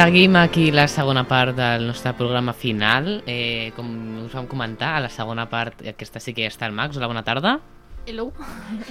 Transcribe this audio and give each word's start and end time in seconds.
Seguim 0.00 0.36
aquí 0.40 0.70
la 0.72 0.86
segona 0.88 1.26
part 1.28 1.52
del 1.58 1.82
nostre 1.86 2.14
programa 2.16 2.54
final. 2.56 3.18
Eh, 3.28 3.68
com 3.76 3.88
us 4.22 4.32
vam 4.32 4.46
comentar, 4.48 4.94
a 4.96 5.02
la 5.04 5.10
segona 5.12 5.44
part, 5.50 5.82
aquesta 5.90 6.22
sí 6.24 6.32
que 6.32 6.46
ja 6.46 6.48
està 6.48 6.64
el 6.64 6.72
Max. 6.72 6.96
Hola, 6.96 7.10
bona 7.10 7.20
tarda. 7.26 7.58
Hello. 8.08 8.30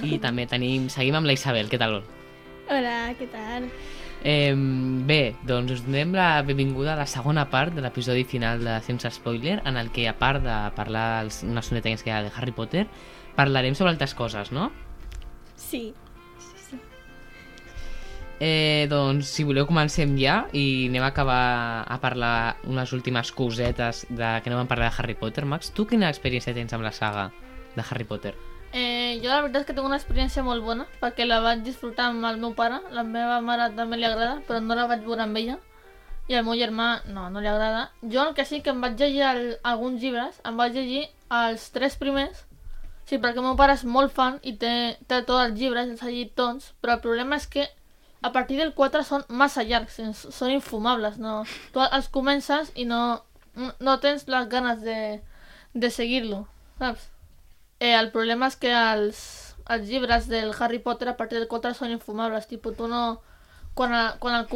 I 0.06 0.20
també 0.22 0.44
tenim, 0.46 0.84
seguim 0.86 1.16
amb 1.18 1.26
la 1.26 1.34
Isabel. 1.34 1.66
Què 1.66 1.80
tal? 1.82 1.96
Hola, 2.70 2.92
què 3.18 3.26
tal? 3.32 3.66
Eh, 4.22 4.54
bé, 5.08 5.34
doncs 5.48 5.80
us 5.80 5.82
donem 5.82 6.14
la 6.14 6.28
benvinguda 6.46 6.92
a 6.94 7.00
la 7.00 7.08
segona 7.10 7.48
part 7.50 7.74
de 7.74 7.82
l'episodi 7.82 8.22
final 8.22 8.62
de 8.62 8.76
Sense 8.86 9.10
Spoiler, 9.16 9.56
en 9.66 9.82
el 9.82 9.90
que, 9.90 10.06
a 10.06 10.14
part 10.14 10.44
de 10.46 10.60
parlar 10.78 11.24
els, 11.24 11.40
una 11.42 11.66
soneta 11.66 11.88
que 11.88 11.96
ens 11.98 12.06
queda 12.06 12.22
de 12.28 12.30
Harry 12.36 12.54
Potter, 12.54 12.86
parlarem 13.34 13.74
sobre 13.74 13.96
altres 13.96 14.14
coses, 14.14 14.54
no? 14.54 14.70
Sí. 15.58 15.88
Eh, 18.40 18.86
doncs, 18.88 19.28
si 19.28 19.44
voleu, 19.44 19.66
comencem 19.68 20.14
ja 20.16 20.46
i 20.56 20.88
anem 20.88 21.04
a 21.04 21.10
acabar 21.12 21.84
a 21.84 21.98
parlar 22.00 22.56
unes 22.64 22.94
últimes 22.96 23.34
cosetes 23.36 24.06
de, 24.08 24.30
que 24.40 24.48
no 24.48 24.56
vam 24.56 24.70
parlar 24.70 24.88
de 24.88 24.96
Harry 24.96 25.14
Potter. 25.14 25.44
Max, 25.44 25.74
tu 25.76 25.84
quina 25.84 26.08
experiència 26.08 26.56
tens 26.56 26.72
amb 26.72 26.86
la 26.86 26.94
saga 26.96 27.26
de 27.76 27.84
Harry 27.84 28.08
Potter? 28.08 28.32
Eh, 28.72 29.18
jo 29.20 29.28
la 29.28 29.42
veritat 29.42 29.60
és 29.60 29.66
que 29.68 29.74
tinc 29.76 29.84
una 29.84 29.98
experiència 29.98 30.44
molt 30.46 30.62
bona 30.64 30.86
perquè 31.02 31.26
la 31.26 31.40
vaig 31.44 31.64
disfrutar 31.66 32.06
amb 32.08 32.24
el 32.28 32.38
meu 32.40 32.54
pare, 32.56 32.78
la 32.94 33.02
meva 33.04 33.40
mare 33.44 33.66
també 33.76 33.98
li 33.98 34.06
agrada, 34.08 34.38
però 34.46 34.60
no 34.64 34.78
la 34.78 34.86
vaig 34.88 35.02
veure 35.04 35.26
amb 35.26 35.36
ella 35.36 35.58
i 36.30 36.36
al 36.38 36.46
meu 36.46 36.54
germà 36.56 36.86
no, 37.10 37.26
no 37.28 37.42
li 37.42 37.50
agrada. 37.50 37.90
Jo 38.00 38.28
el 38.28 38.36
que 38.38 38.46
sí 38.46 38.62
que 38.62 38.72
em 38.72 38.80
vaig 38.80 38.96
llegir 38.96 39.26
el, 39.26 39.42
alguns 39.66 40.00
llibres, 40.00 40.38
em 40.46 40.56
vaig 40.56 40.78
llegir 40.78 41.02
els 41.28 41.66
tres 41.74 41.98
primers, 42.00 42.46
sí, 43.04 43.18
perquè 43.18 43.42
el 43.42 43.48
meu 43.50 43.58
pare 43.58 43.74
és 43.76 43.84
molt 43.84 44.14
fan 44.14 44.38
i 44.46 44.54
té, 44.56 44.72
té 45.10 45.20
tots 45.26 45.42
els 45.48 45.58
llibres, 45.58 45.90
els 45.90 46.00
ha 46.00 46.08
llegit 46.08 46.32
tots, 46.38 46.70
però 46.80 46.96
el 46.96 47.04
problema 47.04 47.36
és 47.36 47.50
que 47.50 47.66
a 48.22 48.32
partir 48.32 48.58
del 48.58 48.74
4 48.74 49.02
són 49.04 49.24
massa 49.28 49.64
llargs, 49.64 49.98
són 50.16 50.52
infumables, 50.52 51.16
no? 51.18 51.44
Tu 51.72 51.80
els 51.80 52.08
comences 52.12 52.72
no, 52.84 53.22
no 53.80 53.98
tens 54.00 54.26
les 54.28 54.48
ganes 54.48 54.82
de, 54.84 55.20
de 55.72 55.90
seguir-lo? 55.90 56.46
Eh, 56.80 57.94
el 57.96 58.10
problema 58.12 58.50
és 58.52 58.58
que 58.60 58.72
els, 58.76 59.22
els 59.68 59.88
llibres 59.88 60.28
del 60.28 60.52
Harry 60.58 60.78
Potter 60.78 61.08
a 61.08 61.16
partir 61.16 61.38
del 61.38 61.48
4 61.48 61.74
són 61.74 61.96
infumables, 61.96 62.48
tipus, 62.48 62.76
tu 62.76 62.88
no... 62.88 63.20
Quan, 63.74 63.94
a, 63.94 64.16
quan 64.18 64.34
el 64.34 64.48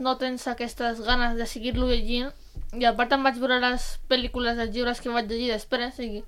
no 0.00 0.16
tens 0.16 0.48
aquestes 0.48 1.02
ganes 1.04 1.36
de 1.36 1.46
seguir-lo 1.46 1.86
llegint 1.86 2.32
i 2.80 2.86
a 2.88 2.94
part 2.96 3.12
em 3.12 3.22
vaig 3.22 3.36
veure 3.38 3.60
les 3.60 3.84
pel·lícules 4.08 4.56
dels 4.56 4.72
llibres 4.74 5.02
que 5.04 5.12
vaig 5.12 5.28
llegir 5.30 5.50
després, 5.52 5.92
o 5.92 5.96
sigui, 5.96 6.22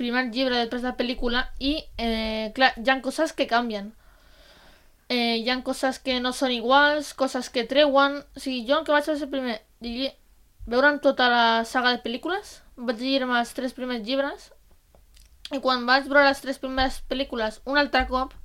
primer 0.00 0.30
llibre, 0.30 0.62
després 0.62 0.86
la 0.86 0.94
pel·lícula 0.96 1.42
i, 1.58 1.74
eh, 1.98 2.52
clar, 2.56 2.72
hi 2.78 2.88
ha 2.88 3.26
que 3.36 3.46
canvien. 3.50 3.92
Eh, 5.10 5.40
hi 5.42 5.48
ha 5.50 5.56
coses 5.66 5.98
que 5.98 6.20
no 6.22 6.30
són 6.30 6.52
iguals, 6.54 7.14
coses 7.18 7.50
que 7.50 7.66
treuen... 7.66 8.20
O 8.36 8.42
sigui, 8.42 8.62
jo 8.68 8.78
el 8.78 8.84
que 8.86 8.94
vaig 8.94 9.08
fer 9.08 9.26
primer, 9.32 9.56
llegir, 9.82 10.12
veure'm 10.70 11.00
tota 11.02 11.26
la 11.32 11.46
saga 11.66 11.90
de 11.96 12.02
pel·lícules, 12.04 12.60
vaig 12.78 13.02
llegir-me 13.02 13.40
els 13.40 13.50
tres 13.56 13.74
primers 13.74 14.06
llibres 14.06 14.52
i 15.50 15.58
quan 15.58 15.82
vaig 15.88 16.06
veure 16.06 16.28
les 16.28 16.42
tres 16.44 16.60
primeres 16.62 17.00
pel·lícules 17.10 17.58
un 17.66 17.80
altre 17.80 18.04
cop, 18.06 18.36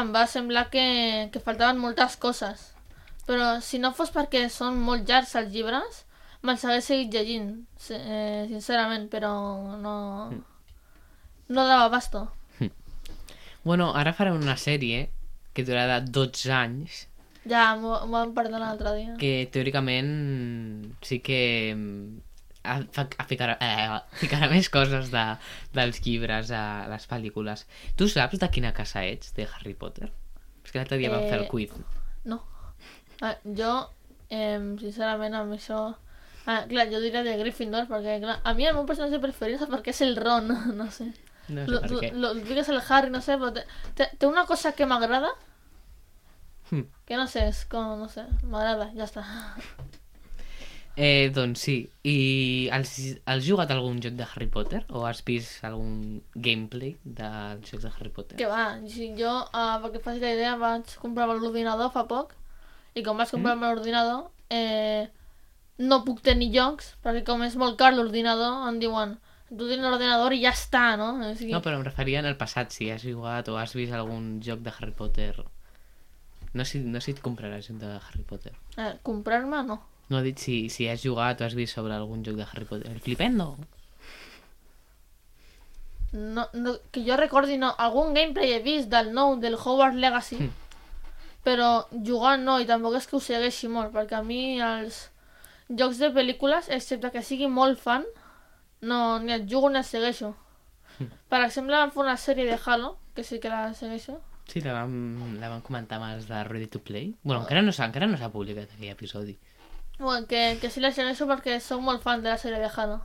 em 0.00 0.14
va 0.14 0.24
semblar 0.24 0.70
que, 0.72 0.86
que 1.34 1.44
faltaven 1.44 1.76
moltes 1.82 2.16
coses. 2.16 2.70
Però 3.28 3.58
si 3.60 3.78
no 3.82 3.92
fos 3.92 4.08
perquè 4.14 4.46
són 4.48 4.80
molt 4.80 5.04
llargs 5.04 5.36
els 5.36 5.52
llibres, 5.52 6.04
me'ls 6.40 6.64
hagués 6.64 6.88
seguit 6.88 7.12
llegint, 7.12 7.52
eh, 7.92 8.48
sincerament, 8.48 9.10
però 9.12 9.34
no... 9.84 9.96
No 11.50 11.64
dava 11.66 11.90
basto. 11.92 12.28
Bueno, 13.64 13.90
ara 13.92 14.14
farem 14.16 14.38
una 14.38 14.54
sèrie 14.56 15.10
que 15.54 15.64
durarà 15.66 16.00
12 16.00 16.50
anys 16.54 17.06
Ja, 17.48 17.74
m'ho 17.80 17.94
vam 18.12 18.34
perdonar 18.36 18.60
l'altre 18.60 18.90
dia. 18.98 19.14
que 19.18 19.48
teòricament 19.52 20.10
sí 21.02 21.18
que 21.24 21.38
mm, 21.74 22.18
a, 22.68 22.74
ficarà, 23.30 23.54
eh, 23.64 24.00
ficarà 24.20 24.50
més 24.52 24.68
coses 24.68 25.08
de, 25.10 25.22
dels 25.72 26.02
llibres 26.04 26.50
a 26.52 26.86
les 26.92 27.06
pel·lícules. 27.08 27.64
Tu 27.96 28.08
saps 28.12 28.38
de 28.42 28.50
quina 28.52 28.74
casa 28.76 29.02
ets, 29.08 29.32
de 29.34 29.46
Harry 29.48 29.72
Potter? 29.74 30.10
És 30.64 30.70
que 30.70 30.78
l'altre 30.82 30.98
dia 31.00 31.08
vam 31.10 31.24
fer 31.24 31.38
el 31.40 31.46
Eh, 31.46 31.48
quiz. 31.48 31.72
No. 32.28 32.42
Ah, 33.24 33.34
jo, 33.44 33.72
eh, 34.28 34.60
sincerament, 34.84 35.34
amb 35.34 35.56
això... 35.56 35.80
Ah, 36.46 36.64
clar, 36.68 36.86
jo 36.92 37.00
diria 37.00 37.22
de 37.24 37.38
Gryffindor, 37.40 37.88
perquè 37.88 38.18
clar, 38.20 38.38
a 38.44 38.52
mi 38.54 38.66
el 38.68 38.74
meu 38.76 38.84
personatge 38.88 39.18
preferit 39.24 39.60
és 39.60 39.68
perquè 39.72 39.92
és 39.96 40.00
el 40.04 40.14
Ron, 40.20 40.52
no 40.80 40.90
sé. 40.92 41.08
No 41.50 41.64
sé 41.66 41.70
Lo, 41.72 41.80
per 41.82 41.90
lo, 41.92 42.00
què. 42.00 42.10
lo, 42.14 42.32
digues 42.34 42.68
el 42.72 42.80
Harry, 42.88 43.10
no 43.10 43.20
sé, 43.20 43.36
però 43.40 43.52
té, 43.56 43.64
té, 43.98 44.10
té 44.18 44.26
una 44.30 44.46
cosa 44.46 44.72
que 44.72 44.86
m'agrada, 44.86 45.32
Hm. 46.70 46.84
que 47.04 47.16
no 47.18 47.26
sé, 47.26 47.48
és 47.50 47.64
com, 47.66 47.96
no 47.98 48.06
sé, 48.08 48.22
m'agrada, 48.46 48.92
ja 48.94 49.04
està. 49.08 49.24
Eh, 50.96 51.30
doncs 51.32 51.60
sí. 51.64 51.76
I 52.04 52.68
has, 52.74 52.90
has 53.24 53.44
jugat 53.46 53.70
algun 53.72 54.00
joc 54.04 54.16
de 54.18 54.26
Harry 54.26 54.46
Potter? 54.52 54.82
O 54.90 55.04
has 55.08 55.22
vist 55.24 55.62
algun 55.64 56.20
gameplay 56.34 56.96
dels 57.04 57.70
jocs 57.70 57.86
de 57.86 57.92
Harry 57.94 58.10
Potter? 58.12 58.36
Que 58.36 58.48
va, 58.50 58.64
si 58.90 59.08
jo, 59.16 59.30
uh, 59.46 59.78
perquè 59.84 60.02
faci 60.04 60.20
la 60.20 60.32
idea, 60.34 60.56
vaig 60.60 60.92
comprar 61.00 61.28
l'ordinador 61.30 61.92
fa 61.94 62.04
poc, 62.10 62.34
i 62.94 63.02
com 63.06 63.16
vaig 63.22 63.30
comprar 63.32 63.56
Mm. 63.56 63.64
l'ordinador, 63.64 64.26
eh, 64.50 65.08
no 65.78 66.02
puc 66.04 66.20
tenir 66.26 66.50
jocs, 66.52 66.96
perquè 67.02 67.24
com 67.24 67.42
és 67.46 67.56
molt 67.56 67.78
car 67.78 67.94
l'ordinador, 67.94 68.68
em 68.68 68.78
diuen, 68.82 69.16
tu 69.50 69.66
tens 69.68 69.82
l'ordinador 69.82 70.32
i 70.32 70.42
ja 70.44 70.52
està, 70.54 70.96
no? 70.96 71.12
O 71.26 71.34
sigui, 71.34 71.52
No, 71.52 71.60
però 71.62 71.76
em 71.78 71.84
referia 71.84 72.20
en 72.22 72.26
el 72.30 72.36
passat, 72.38 72.70
si 72.72 72.90
has 72.90 73.02
jugat 73.02 73.48
o 73.50 73.56
has 73.58 73.74
vist 73.74 73.92
algun 73.92 74.40
joc 74.42 74.60
de 74.62 74.70
Harry 74.78 74.92
Potter. 74.94 75.44
No 76.54 76.64
sé, 76.64 76.78
no 76.80 77.00
sé 77.00 77.10
si 77.12 77.16
et 77.18 77.22
compraràs 77.22 77.66
joc 77.68 77.78
de 77.82 77.90
Harry 77.98 78.22
Potter. 78.26 78.52
eh, 78.76 78.94
comprar-me, 79.02 79.62
no. 79.66 79.80
No 80.10 80.18
he 80.18 80.22
dit 80.22 80.38
si, 80.38 80.68
si 80.70 80.88
has 80.88 81.02
jugat 81.02 81.40
o 81.40 81.44
has 81.44 81.54
vist 81.54 81.74
sobre 81.74 81.94
algun 81.94 82.24
joc 82.24 82.34
de 82.36 82.42
Harry 82.46 82.64
Potter. 82.64 82.90
El 82.90 83.00
Flipendo? 83.00 83.56
no, 86.12 86.48
no. 86.52 86.76
Que 86.90 87.04
jo 87.06 87.16
recordi, 87.16 87.56
no. 87.58 87.74
Algun 87.78 88.14
gameplay 88.14 88.52
he 88.56 88.62
vist 88.64 88.88
del 88.90 89.12
nou, 89.14 89.36
del 89.38 89.54
Hogwarts 89.54 89.96
Legacy, 89.96 90.36
Mm. 90.40 90.50
però 91.44 91.86
jugar 92.04 92.38
no, 92.38 92.58
i 92.60 92.66
tampoc 92.66 92.96
és 92.98 93.06
que 93.06 93.16
ho 93.16 93.20
segueixi 93.20 93.68
molt, 93.68 93.92
perquè 93.94 94.18
a 94.18 94.22
mi 94.22 94.60
els 94.60 95.08
jocs 95.68 95.98
de 95.98 96.10
pel·lícules, 96.12 96.68
excepte 96.68 97.10
que 97.12 97.22
sigui 97.22 97.46
molt 97.48 97.78
fan, 97.78 98.04
no, 98.80 99.18
ni 99.20 99.32
els 99.36 99.46
jugo 99.50 99.70
ni 99.70 99.80
els 99.80 99.92
segueixo. 99.92 100.34
Per 101.30 101.40
exemple, 101.44 101.76
vam 101.76 101.92
fer 101.94 102.02
una 102.04 102.16
sèrie 102.20 102.46
de 102.48 102.58
Halo, 102.64 102.96
que 103.14 103.24
sí 103.24 103.40
que 103.40 103.52
la 103.52 103.72
segueixo. 103.74 104.20
Sí, 104.50 104.60
la 104.64 104.74
vam, 104.74 104.94
la 105.38 105.48
vam 105.52 105.62
comentar 105.62 106.00
amb 106.00 106.10
els 106.10 106.26
de 106.28 106.42
Ready 106.44 106.66
to 106.66 106.80
Play. 106.82 107.14
Bueno, 107.22 107.44
encara 107.44 107.62
no 107.62 107.72
s'ha 107.72 107.86
encara 107.86 108.08
no 108.10 108.18
s'ha 108.18 108.32
publicat 108.32 108.72
aquell 108.74 108.90
episodi. 108.90 109.36
Bueno, 109.98 110.26
que, 110.26 110.58
que 110.60 110.70
sí 110.70 110.80
la 110.80 110.90
segueixo 110.96 111.28
perquè 111.30 111.60
soc 111.62 111.84
molt 111.84 112.02
fan 112.02 112.24
de 112.24 112.32
la 112.32 112.40
sèrie 112.40 112.58
de 112.58 112.70
Halo. 112.74 112.98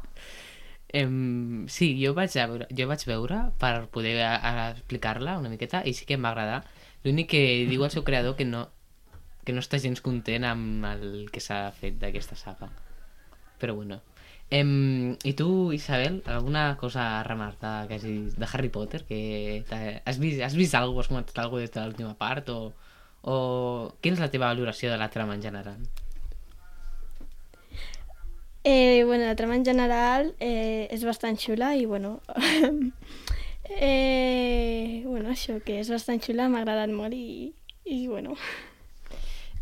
Em, 0.96 1.68
sí, 1.68 1.92
jo 2.00 2.14
vaig, 2.16 2.34
a 2.40 2.48
veure, 2.48 2.70
jo 2.72 2.88
vaig 2.88 3.04
veure 3.10 3.42
per 3.60 3.88
poder 3.92 4.16
explicar-la 4.24 5.38
una 5.42 5.52
miqueta 5.52 5.84
i 5.84 5.94
sí 5.94 6.08
que 6.08 6.16
em 6.18 6.26
va 6.26 6.32
agradar. 6.32 6.64
L'únic 7.06 7.30
que 7.36 7.44
diu 7.70 7.84
el 7.86 7.94
seu 7.94 8.06
creador 8.08 8.38
que 8.40 8.48
no, 8.48 8.66
que 9.46 9.54
no 9.54 9.62
està 9.62 9.78
gens 9.82 10.02
content 10.02 10.48
amb 10.48 10.88
el 10.90 11.06
que 11.32 11.44
s'ha 11.44 11.68
fet 11.78 12.00
d'aquesta 12.02 12.40
saga. 12.40 12.72
Però 13.62 13.76
bueno. 13.78 14.02
Em, 14.52 15.18
I 15.24 15.34
tu, 15.34 15.74
Isabel, 15.74 16.22
alguna 16.26 16.78
cosa 16.78 17.20
a 17.20 17.24
remarcar 17.24 17.88
que 17.88 17.96
hagis 17.96 18.36
de 18.38 18.48
Harry 18.52 18.70
Potter? 18.70 19.04
Que 19.04 19.66
has 20.06 20.20
vist, 20.20 20.42
has 20.42 20.56
vist 20.56 20.76
alguna 20.76 20.96
cosa, 20.96 21.06
has 21.06 21.08
comentat 21.10 21.40
alguna 21.40 21.62
des 21.62 21.72
de 21.72 21.82
l'última 21.82 22.14
part? 22.14 22.50
O, 22.50 22.74
o 23.24 23.36
quina 24.02 24.16
és 24.16 24.22
la 24.22 24.30
teva 24.30 24.52
valoració 24.54 24.92
de 24.92 24.98
la 25.02 25.10
trama 25.10 25.36
en 25.36 25.42
general? 25.42 25.82
Eh, 28.64 29.04
bueno, 29.06 29.26
la 29.26 29.36
trama 29.36 29.56
en 29.56 29.66
general 29.66 30.34
eh, 30.40 30.88
és 30.90 31.04
bastant 31.06 31.38
xula 31.38 31.76
i, 31.76 31.86
bueno... 31.86 32.22
eh, 33.70 35.04
bueno, 35.06 35.30
això, 35.30 35.60
que 35.66 35.80
és 35.82 35.90
bastant 35.90 36.22
xula, 36.22 36.50
m'ha 36.50 36.62
agradat 36.62 36.90
molt 36.94 37.14
i, 37.14 37.54
i 37.86 38.08
bueno... 38.08 38.38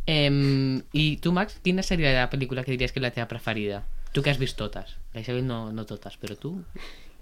Em, 0.07 0.83
I 0.91 1.17
tu, 1.23 1.31
Max, 1.31 1.59
quina 1.63 1.83
seria 1.83 2.11
la 2.15 2.29
pel·lícula 2.31 2.63
que 2.63 2.71
diries 2.75 2.91
que 2.91 2.99
és 2.99 3.07
la 3.07 3.11
teva 3.15 3.29
preferida? 3.31 3.85
Tu 4.13 4.21
que 4.21 4.29
has 4.29 4.37
vist 4.37 4.57
totes. 4.57 4.97
La 5.13 5.21
Isabel 5.21 5.47
no, 5.47 5.71
no 5.73 5.85
totes, 5.89 6.17
però 6.21 6.37
tu... 6.37 6.53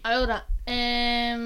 A 0.04 0.16
veure, 0.16 0.40
eh, 0.66 1.38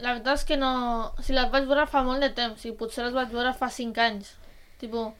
la 0.00 0.14
veritat 0.14 0.38
és 0.38 0.44
que 0.48 0.56
no... 0.56 0.70
O 1.12 1.24
sigui, 1.24 1.36
les 1.36 1.50
vaig 1.52 1.66
veure 1.68 1.84
fa 1.90 2.04
molt 2.06 2.24
de 2.24 2.30
temps, 2.36 2.64
i 2.64 2.72
potser 2.78 3.04
les 3.04 3.16
vaig 3.16 3.32
veure 3.34 3.52
fa 3.58 3.68
5 3.74 4.04
anys. 4.04 4.32
Tipo, 4.80 5.10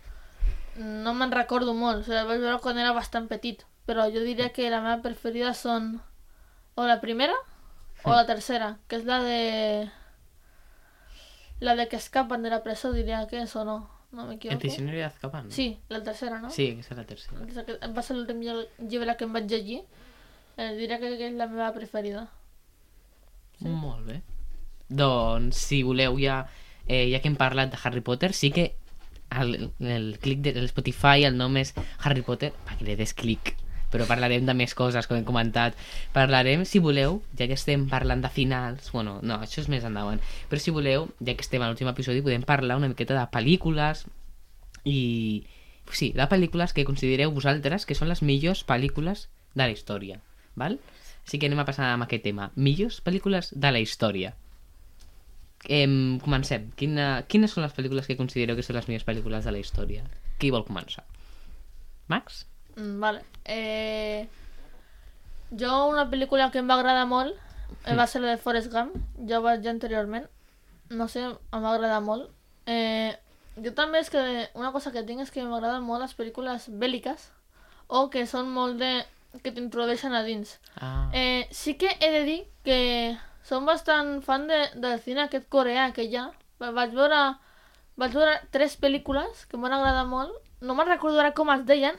no 0.79 1.15
me'n 1.19 1.35
recordo 1.35 1.75
molt, 1.77 2.01
o 2.01 2.07
sigui, 2.07 2.17
les 2.17 2.29
vaig 2.31 2.41
veure 2.47 2.61
quan 2.65 2.81
era 2.81 2.97
bastant 2.97 3.29
petit. 3.29 3.67
Però 3.85 4.07
jo 4.15 4.23
diria 4.25 4.53
que 4.57 4.71
la 4.71 4.81
meva 4.81 5.03
preferida 5.05 5.53
són 5.59 5.97
o 6.79 6.87
la 6.89 7.01
primera 7.03 7.37
o 8.05 8.15
la 8.15 8.25
tercera, 8.27 8.77
que 8.89 9.03
és 9.03 9.05
la 9.09 9.19
de... 9.27 9.91
La 11.61 11.77
de 11.79 11.87
que 11.91 11.99
escapen 12.01 12.43
de 12.43 12.51
la 12.51 12.63
presó, 12.63 12.91
diria 12.95 13.27
que 13.31 13.43
és 13.43 13.53
o 13.59 13.67
no. 13.69 13.83
No 14.13 14.23
El 14.25 14.29
m'equivoco. 14.29 14.59
prisionero 14.61 14.99
de 14.99 15.05
Azkaban. 15.05 15.51
Sí, 15.51 15.79
la 15.89 16.03
tercera, 16.03 16.39
no? 16.39 16.51
Sí, 16.51 16.71
aquesta 16.73 16.95
és 16.95 16.99
la 16.99 17.07
tercera. 17.07 17.93
Va 17.97 18.03
ser 18.03 18.17
l'últim 18.17 18.41
lli- 18.45 18.69
llibre 18.91 19.17
que 19.17 19.25
em 19.25 19.33
vaig 19.33 19.47
llegir. 19.49 19.81
Eh, 20.59 20.75
diria 20.77 20.99
que 21.01 21.09
és 21.17 21.33
la 21.33 21.47
meva 21.49 21.73
preferida. 21.73 22.27
Sí. 23.59 23.65
Molt 23.69 24.05
bé. 24.07 24.21
Doncs, 24.89 25.57
si 25.57 25.83
voleu, 25.83 26.19
ja, 26.21 26.47
eh, 26.87 27.09
ja 27.11 27.21
que 27.23 27.29
hem 27.29 27.37
parlat 27.41 27.71
de 27.73 27.79
Harry 27.83 28.03
Potter, 28.05 28.35
sí 28.35 28.51
que 28.53 28.75
el, 29.31 29.71
el 29.81 30.19
clic 30.21 30.41
de 30.45 30.53
l'Spotify, 30.61 31.25
el 31.25 31.39
nom 31.39 31.57
és 31.57 31.73
Harry 32.05 32.21
Potter, 32.21 32.53
perquè 32.67 32.85
li 32.85 32.97
des 32.97 33.15
clic. 33.15 33.55
Però 33.93 34.07
parlarem 34.09 34.47
de 34.49 34.55
més 34.57 34.73
coses, 34.75 35.07
com 35.07 35.19
hem 35.19 35.27
comentat. 35.29 35.77
Parlarem, 36.15 36.65
si 36.69 36.81
voleu, 36.81 37.21
ja 37.39 37.47
que 37.47 37.59
estem 37.59 37.87
parlant 37.91 38.25
de 38.25 38.31
finals... 38.33 38.91
Bueno, 38.95 39.19
no, 39.23 39.39
això 39.45 39.61
és 39.63 39.69
més 39.73 39.85
endavant. 39.85 40.23
Però 40.49 40.61
si 40.63 40.75
voleu, 40.75 41.11
ja 41.21 41.37
que 41.37 41.45
estem 41.45 41.63
a 41.63 41.69
l'últim 41.69 41.91
episodi, 41.93 42.25
podem 42.25 42.47
parlar 42.49 42.81
una 42.81 42.91
miqueta 42.93 43.19
de 43.19 43.27
pel·lícules 43.35 44.07
i... 44.89 45.45
Sí, 45.93 46.13
de 46.17 46.25
pel·lícules 46.31 46.73
que 46.73 46.87
considereu 46.89 47.35
vosaltres 47.35 47.85
que 47.85 47.97
són 47.99 48.09
les 48.09 48.23
millors 48.25 48.63
pel·lícules 48.65 49.27
de 49.53 49.67
la 49.67 49.73
història. 49.75 50.21
Val? 50.57 50.79
Així 51.27 51.39
que 51.39 51.51
anem 51.51 51.61
a 51.63 51.67
passar 51.69 51.91
amb 51.93 52.07
aquest 52.07 52.25
tema. 52.25 52.51
Millors 52.57 53.03
pel·lícules 53.05 53.53
de 53.53 53.73
la 53.75 53.83
història. 53.83 54.33
Em, 55.69 56.19
comencem. 56.23 56.71
Quina, 56.79 57.27
quines 57.31 57.53
són 57.55 57.67
les 57.67 57.75
pel·lícules 57.77 58.09
que 58.09 58.19
considereu 58.19 58.59
que 58.59 58.65
són 58.67 58.79
les 58.79 58.89
millors 58.91 59.07
pel·lícules 59.07 59.47
de 59.47 59.55
la 59.55 59.61
història? 59.63 60.07
Qui 60.41 60.51
vol 60.55 60.67
començar? 60.67 61.05
Max? 62.11 62.47
Mm, 62.77 63.01
vale. 63.01 63.23
Eh, 63.45 64.29
jo 65.51 65.73
una 65.89 66.07
pel·lícula 66.11 66.51
que 66.51 66.61
em 66.63 66.69
va 66.71 66.79
agradar 66.79 67.07
molt 67.11 67.35
eh, 67.85 67.95
va 67.99 68.07
ser 68.07 68.23
la 68.23 68.33
de 68.35 68.39
Forrest 68.41 68.71
Gump. 68.73 68.95
Ja 69.29 69.41
ho 69.41 69.43
vaig 69.45 69.61
dir 69.65 69.71
anteriorment. 69.73 70.29
No 70.91 71.09
sé, 71.09 71.25
em 71.25 71.63
va 71.65 71.75
agradar 71.75 72.01
molt. 72.05 72.31
Eh, 72.67 73.13
jo 73.63 73.73
també 73.77 74.01
és 74.01 74.11
que 74.11 74.23
una 74.55 74.73
cosa 74.73 74.93
que 74.93 75.03
tinc 75.05 75.21
és 75.25 75.31
que 75.35 75.45
m'agraden 75.45 75.83
molt 75.85 76.03
les 76.05 76.15
pel·lícules 76.17 76.69
bèl·liques 76.81 77.29
o 77.89 78.07
que 78.11 78.27
són 78.27 78.49
molt 78.53 78.79
de... 78.81 78.93
que 79.43 79.53
t'introdueixen 79.53 80.13
a 80.15 80.23
dins. 80.25 80.59
Ah. 80.77 81.09
Eh, 81.17 81.49
sí 81.51 81.75
que 81.81 81.89
he 82.01 82.11
de 82.13 82.23
dir 82.25 82.41
que 82.65 83.17
som 83.49 83.65
bastant 83.67 84.21
fan 84.25 84.47
de, 84.49 84.59
del 84.77 85.01
cine 85.01 85.23
aquest 85.25 85.49
coreà 85.53 85.91
que 85.97 86.05
hi 86.05 86.17
ha. 86.21 86.27
Va- 86.61 86.71
Vaig 86.77 86.93
veure, 86.97 87.21
vaig 87.97 88.13
veure 88.17 88.35
tres 88.53 88.77
pel·lícules 88.81 89.47
que 89.49 89.57
m'han 89.61 89.73
agradat 89.79 90.07
molt. 90.09 90.37
No 90.61 90.77
me'n 90.79 90.87
recordo 90.93 91.19
ara 91.21 91.33
com 91.35 91.49
es 91.51 91.65
deien, 91.67 91.97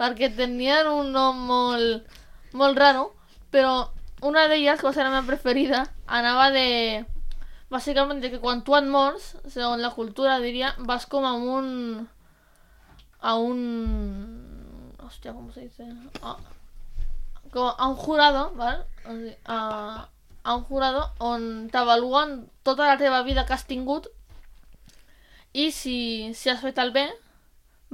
perquè 0.00 0.30
tenien 0.36 0.88
un 0.90 1.12
nom 1.14 1.38
molt, 1.48 2.16
raro, 2.78 3.10
però 3.50 3.88
una 4.22 4.46
d'elles, 4.48 4.80
que 4.80 4.88
va 4.88 4.94
ser 4.94 5.04
la 5.04 5.12
meva 5.14 5.26
preferida, 5.28 5.86
anava 6.06 6.50
de... 6.54 7.04
Bàsicament 7.66 8.20
de 8.22 8.30
que 8.30 8.38
quan 8.38 8.60
tu 8.62 8.76
et 8.78 8.86
mors, 8.86 9.32
segons 9.50 9.82
la 9.82 9.90
cultura 9.90 10.36
diria, 10.38 10.74
vas 10.88 11.06
com 11.10 11.26
a 11.26 11.32
un... 11.34 12.06
a 13.20 13.34
un... 13.42 13.62
Hòstia, 15.02 15.32
com 15.32 15.50
se 15.54 15.66
dice? 15.66 15.88
A, 16.22 16.36
a 17.56 17.88
un 17.88 17.96
jurado, 17.96 18.50
sigui, 18.54 19.34
a, 19.46 20.54
un 20.54 20.64
jurado 20.68 21.08
on 21.18 21.68
t'avaluen 21.72 22.44
tota 22.62 22.86
la 22.86 22.98
teva 22.98 23.22
vida 23.26 23.46
que 23.46 23.54
has 23.54 23.66
tingut 23.66 24.06
si, 25.72 26.34
si 26.34 26.50
has 26.50 26.60
fet 26.60 26.78
el 26.78 26.92
bé 26.92 27.06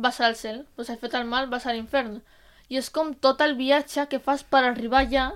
vas 0.02 0.20
al 0.20 0.36
cel, 0.36 0.64
però 0.74 0.84
si 0.86 0.92
has 0.92 1.00
fet 1.00 1.14
el 1.18 1.24
mal 1.30 1.48
vas 1.52 1.66
a 1.66 1.72
l'infern. 1.76 2.20
I 2.68 2.78
és 2.80 2.90
com 2.90 3.14
tot 3.14 3.40
el 3.44 3.54
viatge 3.58 4.06
que 4.10 4.20
fas 4.20 4.42
per 4.44 4.64
arribar 4.64 5.04
allà, 5.06 5.30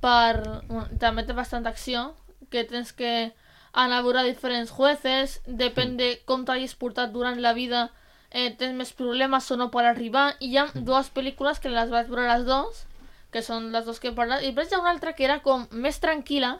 per... 0.00 0.62
bueno, 0.68 0.86
també 1.00 1.24
té 1.26 1.34
bastanta 1.36 1.70
acció, 1.74 2.12
que 2.50 2.64
tens 2.64 2.92
que 2.96 3.32
anar 3.72 3.98
a 4.00 4.02
veure 4.06 4.24
diferents 4.26 4.70
jueces, 4.72 5.38
depèn 5.46 5.96
de 5.98 6.12
com 6.26 6.44
t'hagis 6.48 6.74
portat 6.78 7.12
durant 7.12 7.40
la 7.40 7.52
vida, 7.56 7.88
eh, 8.30 8.50
tens 8.56 8.74
més 8.76 8.92
problemes 8.96 9.50
o 9.50 9.56
no 9.60 9.70
per 9.74 9.84
arribar, 9.86 10.30
i 10.40 10.52
hi 10.52 10.58
ha 10.58 10.66
dues 10.74 11.10
pel·lícules 11.14 11.60
que 11.60 11.72
les 11.72 11.90
vaig 11.92 12.08
veure 12.08 12.28
les 12.28 12.46
dues, 12.48 12.84
que 13.32 13.42
són 13.44 13.70
les 13.72 13.84
dues 13.84 14.00
que 14.00 14.08
he 14.08 14.16
parlat, 14.16 14.42
i 14.42 14.50
després 14.50 14.70
hi 14.72 14.76
ha 14.76 14.82
una 14.82 14.92
altra 14.94 15.12
que 15.12 15.24
era 15.26 15.40
com 15.44 15.66
més 15.70 16.00
tranquil·la, 16.00 16.56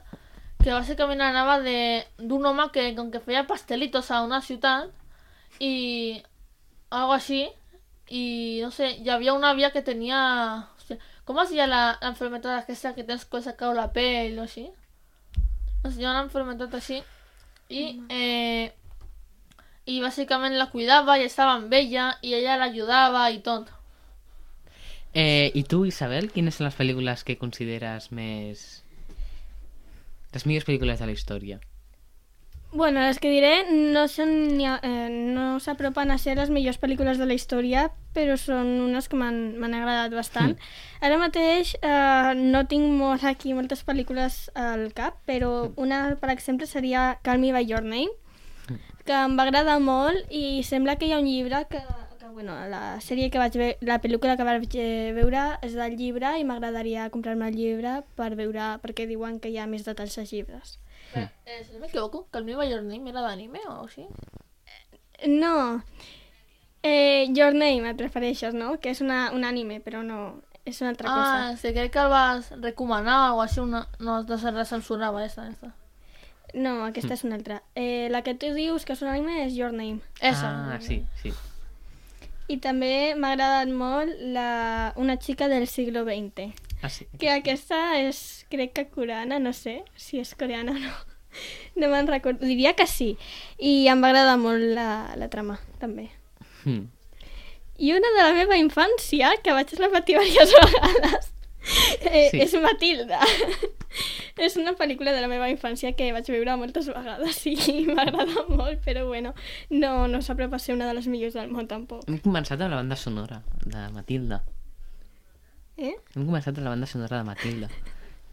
que 0.62 0.75
bàsicament 0.75 1.20
anava 1.23 1.61
de- 1.64 2.05
d'un 2.19 2.44
home 2.46 2.69
que 2.75 2.90
com 2.96 3.12
que 3.12 3.20
feia 3.25 3.46
pastelitos 3.46 4.11
a 4.11 4.23
una 4.26 4.40
ciutat 4.43 4.90
i 5.61 6.23
algo 6.90 7.14
així 7.17 7.46
i 8.08 8.61
no 8.64 8.70
sé, 8.73 8.94
hi 8.96 9.11
havia 9.12 9.35
una 9.37 9.52
àvia 9.52 9.70
que 9.75 9.85
tenia 9.85 10.19
hòstia, 10.79 10.99
com 11.29 11.38
es 11.43 11.52
deia 11.52 11.69
la, 11.69 11.82
la 12.00 12.12
enfermedad 12.14 12.56
aquesta 12.56 12.94
que 12.96 13.05
tens 13.05 13.26
que 13.29 13.43
s'acau 13.44 13.75
la 13.76 13.90
pell 13.93 14.38
o 14.38 14.46
així? 14.46 14.69
No 15.85 15.90
sé, 15.90 16.00
hi 16.00 16.06
ha 16.08 16.14
una 16.14 16.25
enfermedad 16.25 16.75
així 16.75 17.02
i 17.69 17.88
eh, 18.08 18.73
i 19.88 20.00
bàsicament 20.00 20.56
la 20.56 20.70
cuidava 20.73 21.19
i 21.19 21.26
estava 21.29 21.58
amb 21.58 21.73
ella 21.73 22.14
i 22.25 22.32
ella 22.37 22.56
l'ajudava 22.61 23.29
i 23.32 23.43
tot 23.44 23.75
Eh, 25.14 25.50
I 25.55 25.64
tu, 25.64 25.85
Isabel, 25.88 26.29
quines 26.31 26.58
són 26.58 26.69
les 26.69 26.76
pel·lícules 26.76 27.25
que 27.25 27.38
consideres 27.40 28.11
més... 28.12 28.85
les 30.35 30.44
millors 30.46 30.67
pel·lícules 30.69 31.00
de 31.00 31.08
la 31.08 31.14
història? 31.17 31.56
Bueno, 32.70 33.00
les 33.00 33.17
que 33.17 33.31
diré 33.32 33.65
no 33.73 34.03
són 34.12 34.61
eh, 34.61 35.09
no 35.09 35.56
s'apropen 35.56 36.11
a 36.12 36.19
ser 36.20 36.35
les 36.37 36.50
millors 36.53 36.76
pel·lícules 36.76 37.17
de 37.17 37.25
la 37.25 37.32
història, 37.32 37.87
però 38.12 38.35
són 38.37 38.69
unes 38.85 39.09
que 39.09 39.16
m'han 39.16 39.76
agradat 39.78 40.12
bastant. 40.12 40.52
Ara 41.00 41.16
mateix 41.16 41.73
eh, 41.81 42.35
no 42.37 42.66
tinc 42.69 42.93
molt 43.00 43.25
aquí 43.25 43.54
moltes 43.57 43.81
pel·lícules 43.88 44.37
al 44.52 44.90
cap, 44.93 45.16
però 45.25 45.71
una, 45.81 46.02
per 46.21 46.28
exemple, 46.35 46.69
seria 46.69 47.14
Call 47.25 47.40
Me 47.40 47.54
By 47.57 47.64
Your 47.64 47.87
Name, 47.87 48.12
que 49.09 49.16
em 49.16 49.38
va 49.38 49.49
agradar 49.49 49.78
molt 49.81 50.28
i 50.28 50.61
sembla 50.61 50.99
que 51.00 51.09
hi 51.09 51.14
ha 51.16 51.23
un 51.23 51.31
llibre 51.31 51.62
que, 51.73 51.81
que 52.21 52.28
bueno, 52.35 52.52
la 52.69 52.99
sèrie 53.00 53.31
que 53.33 53.40
vaig 53.40 53.57
veure, 53.57 53.78
la 53.81 53.97
pel·lícula 54.04 54.37
que 54.37 54.45
vaig 54.45 54.76
veure 55.16 55.47
és 55.64 55.73
del 55.73 55.97
llibre 55.97 56.35
i 56.37 56.45
m'agradaria 56.45 57.09
comprar-me 57.16 57.49
el 57.49 57.57
llibre 57.57 58.02
per 58.21 58.35
veure, 58.37 58.75
perquè 58.85 59.09
diuen 59.09 59.40
que 59.40 59.49
hi 59.49 59.57
ha 59.57 59.66
més 59.66 59.88
detalls 59.88 60.21
als 60.21 60.37
llibres. 60.37 60.76
Eh, 61.15 61.65
si 61.65 61.73
no 61.73 61.81
m'equivoco, 61.81 62.27
que 62.31 62.38
el 62.38 62.45
meu 62.45 62.62
Your 62.62 62.83
Name 62.83 63.11
era 63.11 63.23
d'anime 63.23 63.61
o 63.69 63.85
així 63.85 64.07
No. 65.27 65.83
Eh, 66.83 67.27
Your 67.35 67.53
Name 67.55 67.91
et 67.91 68.00
refereixes, 68.00 68.55
no? 68.55 68.77
Que 68.79 68.93
és 68.95 69.00
una, 69.03 69.33
un 69.35 69.45
anime, 69.45 69.81
però 69.83 70.05
no, 70.07 70.38
és 70.65 70.81
una 70.81 70.91
altra 70.91 71.11
ah, 71.11 71.17
cosa. 71.17 71.57
sí, 71.57 71.73
crec 71.75 71.93
que 71.93 71.99
el 72.05 72.09
vas 72.12 72.53
recomanar 72.62 73.33
o 73.35 73.43
així 73.43 73.61
una... 73.61 73.87
no, 73.99 74.23
de 74.25 74.38
la 74.53 74.65
censurava 74.65 75.25
esa, 75.25 75.49
esa. 75.49 75.75
No, 76.55 76.85
aquesta 76.87 77.12
és 77.15 77.25
una 77.25 77.37
altra. 77.37 77.62
Eh, 77.75 78.09
la 78.11 78.23
que 78.23 78.35
tu 78.35 78.53
dius 78.55 78.87
que 78.87 78.95
és 78.95 79.03
un 79.03 79.11
anime 79.11 79.43
és 79.45 79.57
Your 79.57 79.73
Name. 79.73 80.00
Esa. 80.21 80.49
Ah, 80.75 80.79
sí, 80.81 81.03
sí. 81.23 81.35
I 82.49 82.57
també 82.65 83.15
m'ha 83.19 83.35
agradat 83.35 83.69
molt 83.69 84.15
la, 84.33 84.95
una 84.97 85.19
xica 85.21 85.49
del 85.49 85.67
siglo 85.69 86.07
XX. 86.07 86.49
Ah, 86.82 86.88
sí. 86.90 87.06
Que 87.18 87.30
aquesta 87.35 87.99
és, 87.99 88.47
crec 88.50 88.73
que 88.76 88.87
coreana, 88.88 89.38
no 89.42 89.52
sé 89.52 89.80
si 89.97 90.20
és 90.23 90.35
coreana 90.38 90.73
o 90.76 90.78
no. 90.78 90.92
No 91.76 91.90
me'n 91.92 92.06
recordo, 92.08 92.47
diria 92.49 92.73
que 92.75 92.87
sí. 92.88 93.11
I 93.61 93.87
em 93.92 94.00
va 94.02 94.08
agradar 94.08 94.38
molt 94.40 94.62
la, 94.75 95.12
la 95.20 95.28
trama, 95.30 95.58
també. 95.78 96.08
Hmm. 96.64 96.87
I 97.78 97.92
una 97.94 98.08
de 98.16 98.23
la 98.25 98.32
meva 98.35 98.56
infància, 98.58 99.35
que 99.44 99.52
vaig 99.54 99.70
repetir 99.78 100.16
diverses 100.18 100.54
vegades, 100.73 101.28
eh, 102.08 102.30
Sí. 102.32 102.40
és 102.42 102.54
Matilda. 102.64 103.20
és 104.49 104.56
una 104.56 104.73
pel·lícula 104.78 105.12
de 105.14 105.20
la 105.20 105.28
meva 105.30 105.50
infància 105.52 105.92
que 105.94 106.08
vaig 106.16 106.26
veure 106.32 106.56
moltes 106.58 106.88
vegades 106.90 107.38
i 107.47 107.54
m'agrada 107.87 108.47
molt, 108.49 108.80
però 108.88 109.04
bueno, 109.06 109.35
no, 109.70 110.08
no 110.08 110.23
s'apropa 110.25 110.56
a 110.56 110.62
ser 110.64 110.75
una 110.75 110.88
de 110.88 110.97
les 110.99 111.06
millors 111.12 111.35
del 111.38 111.52
món 111.52 111.68
tampoc. 111.70 112.08
Hem 112.08 112.18
començat 112.25 112.58
amb 112.58 112.73
la 112.73 112.80
banda 112.80 112.97
sonora 112.97 113.42
de 113.66 113.85
Matilda. 113.94 114.42
Eh? 115.78 115.94
Hem 115.94 116.26
començat 116.26 116.56
amb 116.56 116.66
la 116.66 116.75
banda 116.75 116.88
sonora 116.90 117.20
de 117.20 117.26
Matilda. 117.28 117.70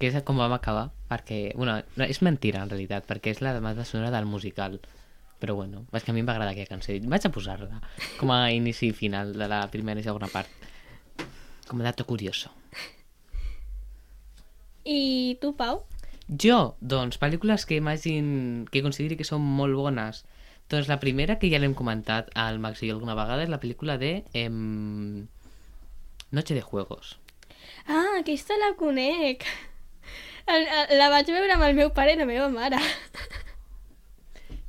Que 0.01 0.09
és 0.09 0.17
com 0.27 0.39
vam 0.41 0.53
acabar, 0.55 0.89
perquè... 1.07 1.53
Bueno, 1.55 1.77
no, 1.95 2.05
és 2.09 2.19
mentira, 2.25 2.63
en 2.65 2.71
realitat, 2.71 3.05
perquè 3.07 3.35
és 3.35 3.41
la 3.45 3.53
banda 3.61 3.85
sonora 3.85 4.09
del 4.15 4.25
musical. 4.25 4.79
Però 5.39 5.53
bueno, 5.53 5.83
és 5.93 6.03
que 6.03 6.09
a 6.09 6.15
mi 6.15 6.23
em 6.23 6.27
va 6.27 6.33
agradar 6.33 6.55
aquella 6.55 6.71
cançó. 6.71 6.95
Vaig 7.11 7.27
a 7.27 7.31
posar-la 7.31 7.81
com 8.17 8.31
a 8.33 8.49
inici 8.55 8.89
i 8.89 8.95
final 8.97 9.35
de 9.37 9.47
la 9.51 9.61
primera 9.71 10.01
i 10.01 10.05
segona 10.05 10.29
part. 10.31 10.49
Com 11.69 11.81
a 11.81 11.85
dato 11.85 12.07
curioso. 12.09 12.49
I 14.85 15.37
tu, 15.41 15.53
Pau? 15.57 15.83
Jo, 16.25 16.75
doncs, 16.81 17.19
pel·lícules 17.21 17.67
que 17.69 17.77
imagin... 17.77 18.65
que 18.71 18.81
consideri 18.81 19.19
que 19.19 19.27
són 19.27 19.45
molt 19.45 19.77
bones. 19.77 20.23
Doncs 20.71 20.89
la 20.89 20.97
primera, 20.97 21.37
que 21.37 21.51
ja 21.53 21.61
l'hem 21.61 21.77
comentat 21.77 22.31
al 22.33 22.57
Max 22.63 22.81
i 22.81 22.89
alguna 22.89 23.13
vegada, 23.17 23.45
és 23.45 23.53
la 23.53 23.61
pel·lícula 23.61 23.99
de... 24.01 24.15
Em... 24.33 25.27
Noche 26.33 26.57
de 26.57 26.65
Juegos. 26.65 27.19
Ah, 27.88 28.18
aquesta 28.20 28.58
la 28.58 28.74
conec. 28.80 29.46
La 30.46 31.10
vaig 31.13 31.30
veure 31.34 31.56
amb 31.56 31.65
el 31.68 31.75
meu 31.77 31.92
pare 31.94 32.13
i 32.13 32.20
la 32.20 32.27
meva 32.30 32.50
mare. 32.54 32.80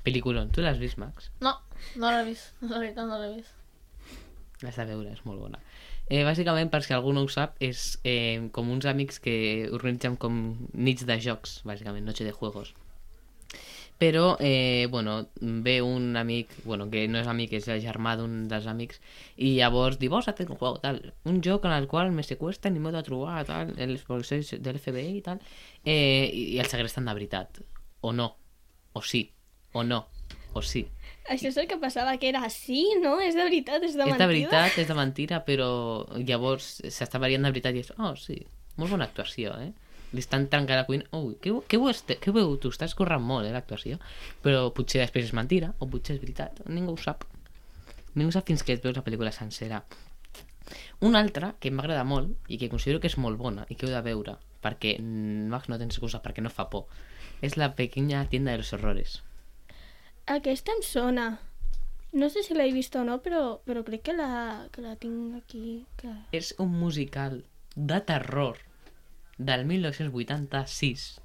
Pel·lículon. 0.06 0.52
Tu 0.54 0.62
l'has 0.64 0.78
vist, 0.80 0.98
Max? 1.02 1.30
No, 1.44 1.56
no 2.00 2.12
l'he 2.12 2.24
vist. 2.28 2.52
La 2.62 2.78
veritat 2.78 3.08
no 3.08 3.18
l'he 3.20 3.32
vist. 3.34 3.52
L'has 4.62 4.78
de 4.78 4.86
veure, 4.88 5.12
és 5.12 5.24
molt 5.28 5.42
bona. 5.42 5.60
Eh, 6.06 6.22
bàsicament, 6.24 6.70
per 6.70 6.84
si 6.86 6.94
algú 6.94 7.12
no 7.12 7.24
ho 7.26 7.28
sap, 7.32 7.56
és 7.60 7.98
eh, 8.06 8.38
com 8.54 8.68
uns 8.70 8.86
amics 8.86 9.18
que 9.20 9.36
organitzen 9.74 10.14
com 10.22 10.36
nits 10.72 11.04
de 11.08 11.16
jocs, 11.20 11.58
bàsicament, 11.66 12.06
noche 12.06 12.24
de 12.24 12.32
juegos. 12.36 12.72
Però, 13.98 14.36
eh, 14.40 14.88
bueno, 14.90 15.28
ve 15.40 15.80
un 15.80 16.16
amic, 16.16 16.50
bueno, 16.64 16.90
que 16.90 17.06
no 17.08 17.22
és 17.22 17.28
amic, 17.32 17.54
és 17.56 17.68
el 17.72 17.80
germà 17.80 18.12
d'un 18.20 18.42
dels 18.50 18.66
amics, 18.68 19.00
i 19.36 19.54
llavors 19.56 19.96
diu, 19.98 20.12
hacer 20.18 20.50
un 20.50 20.58
juego, 20.60 20.76
tal, 20.82 21.00
un 21.24 21.40
joc 21.40 21.64
en 21.64 21.72
el 21.72 21.86
qual 21.88 22.12
me 22.12 22.22
secuestren 22.22 22.76
i 22.76 22.82
m'ho 22.82 22.92
de 22.92 23.02
trobar, 23.06 23.46
tal, 23.48 23.72
els 23.80 24.04
policies 24.04 24.52
de 24.60 24.74
l'FBI 24.74 25.16
i 25.16 25.22
tal, 25.24 25.40
eh, 25.84 26.28
i, 26.28 26.42
i 26.56 26.60
el 26.60 26.68
segresten 26.68 27.08
de 27.08 27.14
veritat. 27.16 27.62
O 28.02 28.12
no. 28.12 28.34
O 28.92 29.00
sí. 29.02 29.30
O 29.72 29.82
no. 29.82 30.04
O 30.52 30.62
sí. 30.62 30.84
Això 31.28 31.48
és 31.48 31.56
el 31.56 31.66
que 31.68 31.80
passava, 31.80 32.14
que 32.20 32.28
era 32.28 32.44
sí, 32.52 32.84
no? 33.02 33.16
És 33.20 33.34
de 33.34 33.44
veritat, 33.48 33.82
és 33.82 33.96
de 33.96 34.04
és 34.04 34.12
mentida. 34.12 34.20
de 34.20 34.28
veritat, 34.30 34.78
és 34.78 34.88
de 34.88 34.94
mentira, 34.96 35.40
però 35.48 35.70
llavors 36.20 36.68
s'està 36.84 37.20
variant 37.22 37.48
de 37.48 37.50
veritat 37.50 37.76
i 37.76 37.82
és, 37.82 37.90
oh, 37.96 38.14
sí, 38.20 38.38
molt 38.76 38.92
bona 38.92 39.08
actuació, 39.08 39.56
eh? 39.60 39.72
Li 40.16 40.24
estan 40.24 40.48
trencant 40.52 40.80
la 40.80 40.86
cuina, 40.88 41.04
oh, 41.12 41.34
què, 41.42 41.52
ho 41.52 41.90
este, 41.90 42.16
ho 42.24 42.32
veu? 42.32 42.54
Tu 42.62 42.72
estàs 42.72 42.96
corrent 42.96 43.22
molt, 43.22 43.44
eh, 43.46 43.52
l'actuació. 43.52 44.00
Però 44.44 44.70
potser 44.76 45.02
després 45.02 45.28
és 45.28 45.34
mentira, 45.36 45.74
o 45.78 45.88
potser 45.92 46.16
és 46.16 46.22
veritat, 46.22 46.62
ningú 46.72 46.96
ho 46.96 47.02
sap. 47.02 47.26
Ningú 48.16 48.32
sap 48.32 48.48
fins 48.48 48.64
que 48.64 48.76
et 48.76 48.84
veus 48.84 48.96
la 48.96 49.04
pel·lícula 49.04 49.34
sencera. 49.36 49.82
Una 51.06 51.20
altra 51.20 51.52
que 51.60 51.70
m'agrada 51.70 52.04
molt 52.08 52.48
i 52.50 52.58
que 52.58 52.70
considero 52.72 53.02
que 53.02 53.10
és 53.10 53.18
molt 53.20 53.38
bona 53.38 53.66
i 53.68 53.76
que 53.76 53.86
heu 53.86 53.92
de 53.92 54.02
veure, 54.02 54.38
perquè, 54.64 54.96
mm, 54.98 55.50
Max, 55.52 55.68
no 55.68 55.78
tens 55.78 55.94
excusa, 55.94 56.22
perquè 56.24 56.42
no 56.42 56.50
fa 56.50 56.70
por, 56.72 56.86
és 57.42 57.56
la 57.60 57.74
pequeña 57.76 58.24
tienda 58.28 58.52
de 58.52 58.64
los 58.64 58.72
horrores. 58.72 59.20
Aquesta 60.26 60.72
em 60.72 60.82
sona. 60.82 61.26
No 62.12 62.30
sé 62.30 62.42
si 62.42 62.54
l'he 62.54 62.72
vist 62.72 62.96
o 62.96 63.04
no, 63.04 63.20
però, 63.22 63.60
però 63.66 63.84
crec 63.84 64.06
que 64.08 64.14
la, 64.16 64.66
que 64.72 64.82
la 64.82 64.96
tinc 64.96 65.36
aquí. 65.36 65.84
Que... 66.00 66.14
És 66.32 66.54
un 66.58 66.72
musical 66.72 67.44
de 67.76 68.00
terror 68.00 68.58
del 69.38 69.64
1986 69.66 71.20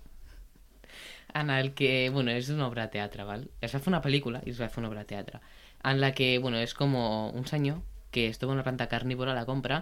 en 1.34 1.50
el 1.50 1.74
que, 1.74 2.10
bueno, 2.10 2.32
és 2.32 2.50
una 2.51 2.68
obra 2.68 2.88
de 2.88 2.98
teatre, 2.98 3.24
val? 3.24 3.48
Es 3.63 3.72
va 3.72 3.80
fer 3.80 3.91
una 3.94 4.01
pel·lícula 4.03 4.41
i 4.46 4.51
es 4.51 4.60
va 4.60 4.68
fer 4.70 4.82
una 4.84 4.89
obra 4.91 5.06
de 5.06 5.12
teatre 5.13 5.39
en 5.84 6.01
la 6.01 6.12
que, 6.13 6.38
bueno, 6.39 6.60
és 6.60 6.74
com 6.77 6.94
un 6.96 7.48
senyor 7.48 7.80
que 8.12 8.27
es 8.27 8.38
troba 8.38 8.53
una 8.53 8.63
planta 8.63 8.89
carnívora, 8.91 9.34
la 9.34 9.48
compra, 9.48 9.82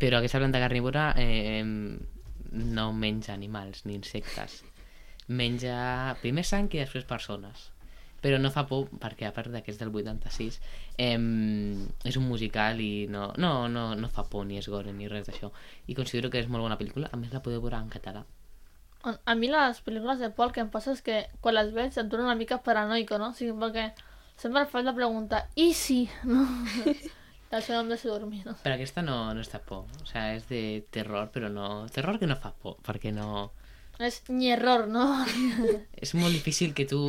però 0.00 0.18
aquesta 0.18 0.40
planta 0.40 0.62
carnívora 0.62 1.10
eh, 1.20 1.62
no 1.62 2.92
menja 2.92 3.34
animals 3.34 3.84
ni 3.84 3.94
insectes. 3.94 4.62
Menja 5.28 6.16
primer 6.22 6.46
sang 6.48 6.70
i 6.72 6.80
després 6.80 7.04
persones. 7.04 7.70
Però 8.26 8.40
no 8.42 8.50
fa 8.50 8.64
por 8.66 8.88
perquè, 8.98 9.28
a 9.28 9.34
part 9.34 9.52
de 9.54 9.60
que 9.62 9.70
és 9.70 9.78
del 9.78 9.92
86, 9.94 10.56
eh, 10.98 11.12
és 12.10 12.16
un 12.18 12.26
musical 12.26 12.80
i 12.82 13.06
no, 13.12 13.28
no, 13.38 13.52
no, 13.70 13.84
no 13.94 14.10
fa 14.10 14.24
por 14.32 14.48
ni 14.48 14.58
és 14.58 14.66
gore 14.72 14.90
ni 14.96 15.06
res 15.12 15.28
d'això. 15.28 15.52
I 15.86 15.94
considero 15.94 16.32
que 16.32 16.42
és 16.42 16.50
molt 16.50 16.66
bona 16.66 16.78
pel·lícula. 16.80 17.12
A 17.12 17.20
més, 17.20 17.30
la 17.30 17.44
podeu 17.44 17.62
veure 17.62 17.78
en 17.78 17.92
català. 17.92 18.24
A 19.14 19.36
mi 19.38 19.46
les 19.46 19.78
pel·lícules 19.86 20.18
de 20.18 20.32
por 20.34 20.48
el 20.48 20.54
que 20.56 20.64
em 20.64 20.70
passa 20.72 20.90
és 20.96 21.02
que 21.06 21.20
quan 21.44 21.54
les 21.54 21.70
veig 21.76 21.94
em 21.94 22.08
torno 22.10 22.26
una 22.26 22.34
mica 22.34 22.58
paranoico, 22.66 23.20
no? 23.22 23.30
O 23.30 23.38
sigui, 23.38 23.54
perquè 23.60 23.92
sempre 24.40 24.64
em 24.64 24.72
faig 24.72 24.88
la 24.88 24.96
pregunta, 24.96 25.44
i 25.54 25.70
si? 25.74 26.00
No? 26.26 26.42
I 27.46 27.54
això 27.54 27.76
no 27.76 27.84
em 27.84 27.92
deixa 27.92 28.10
dormir, 28.10 28.40
no? 28.42 28.56
Però 28.64 28.74
aquesta 28.74 29.04
no, 29.06 29.20
no 29.34 29.44
de 29.46 29.60
por. 29.68 29.86
O 30.02 30.08
sea, 30.10 30.32
és 30.34 30.48
de 30.50 30.82
terror, 30.90 31.30
però 31.30 31.48
no... 31.52 31.86
Terror 31.94 32.18
que 32.18 32.26
no 32.26 32.34
fa 32.42 32.50
por, 32.50 32.80
perquè 32.82 33.14
no... 33.14 33.52
És 33.98 34.20
ni 34.28 34.50
error, 34.52 34.86
no? 34.92 35.06
És 36.04 36.12
molt 36.18 36.34
difícil 36.34 36.74
que 36.76 36.84
tu 36.88 37.00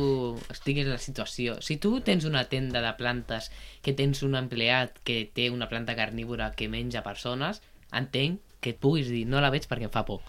estiguis 0.48 0.86
en 0.86 0.94
la 0.94 1.02
situació. 1.02 1.58
Si 1.64 1.76
tu 1.76 1.98
tens 2.04 2.24
una 2.24 2.46
tenda 2.48 2.80
de 2.84 2.92
plantes, 2.96 3.50
que 3.84 3.92
tens 3.92 4.22
un 4.24 4.38
empleat 4.38 4.96
que 5.04 5.24
té 5.34 5.50
una 5.52 5.68
planta 5.68 5.96
carnívora 5.98 6.52
que 6.56 6.70
menja 6.72 7.04
persones, 7.04 7.60
entenc 7.92 8.40
que 8.64 8.72
et 8.74 8.80
puguis 8.80 9.10
dir 9.12 9.26
no 9.28 9.42
la 9.44 9.52
veig 9.52 9.68
perquè 9.68 9.88
em 9.88 9.92
fa 9.92 10.06
por. 10.08 10.24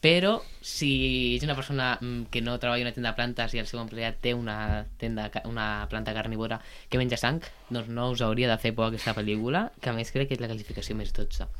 Però 0.00 0.38
si 0.64 1.34
ets 1.34 1.44
una 1.44 1.56
persona 1.58 1.90
mm, 2.00 2.30
que 2.32 2.40
no 2.40 2.56
treballa 2.58 2.86
en 2.86 2.88
una 2.88 2.94
tenda 2.96 3.10
de 3.10 3.18
plantes 3.18 3.52
i 3.52 3.60
el 3.60 3.66
seu 3.68 3.82
empleat 3.82 4.22
té 4.24 4.32
una, 4.32 4.86
tenda, 5.02 5.26
una 5.44 5.86
planta 5.90 6.14
carnívora 6.16 6.62
que 6.88 7.02
menja 7.02 7.18
sang, 7.20 7.42
doncs 7.68 7.90
no 7.92 8.08
us 8.14 8.22
hauria 8.24 8.48
de 8.48 8.56
fer 8.62 8.72
por 8.78 8.88
aquesta 8.88 9.12
pel·lícula, 9.18 9.66
que 9.82 9.92
a 9.92 9.96
més 9.98 10.14
crec 10.14 10.30
que 10.30 10.38
és 10.38 10.40
la 10.40 10.48
classificació 10.48 10.96
més 10.96 11.12
12. 11.12 11.50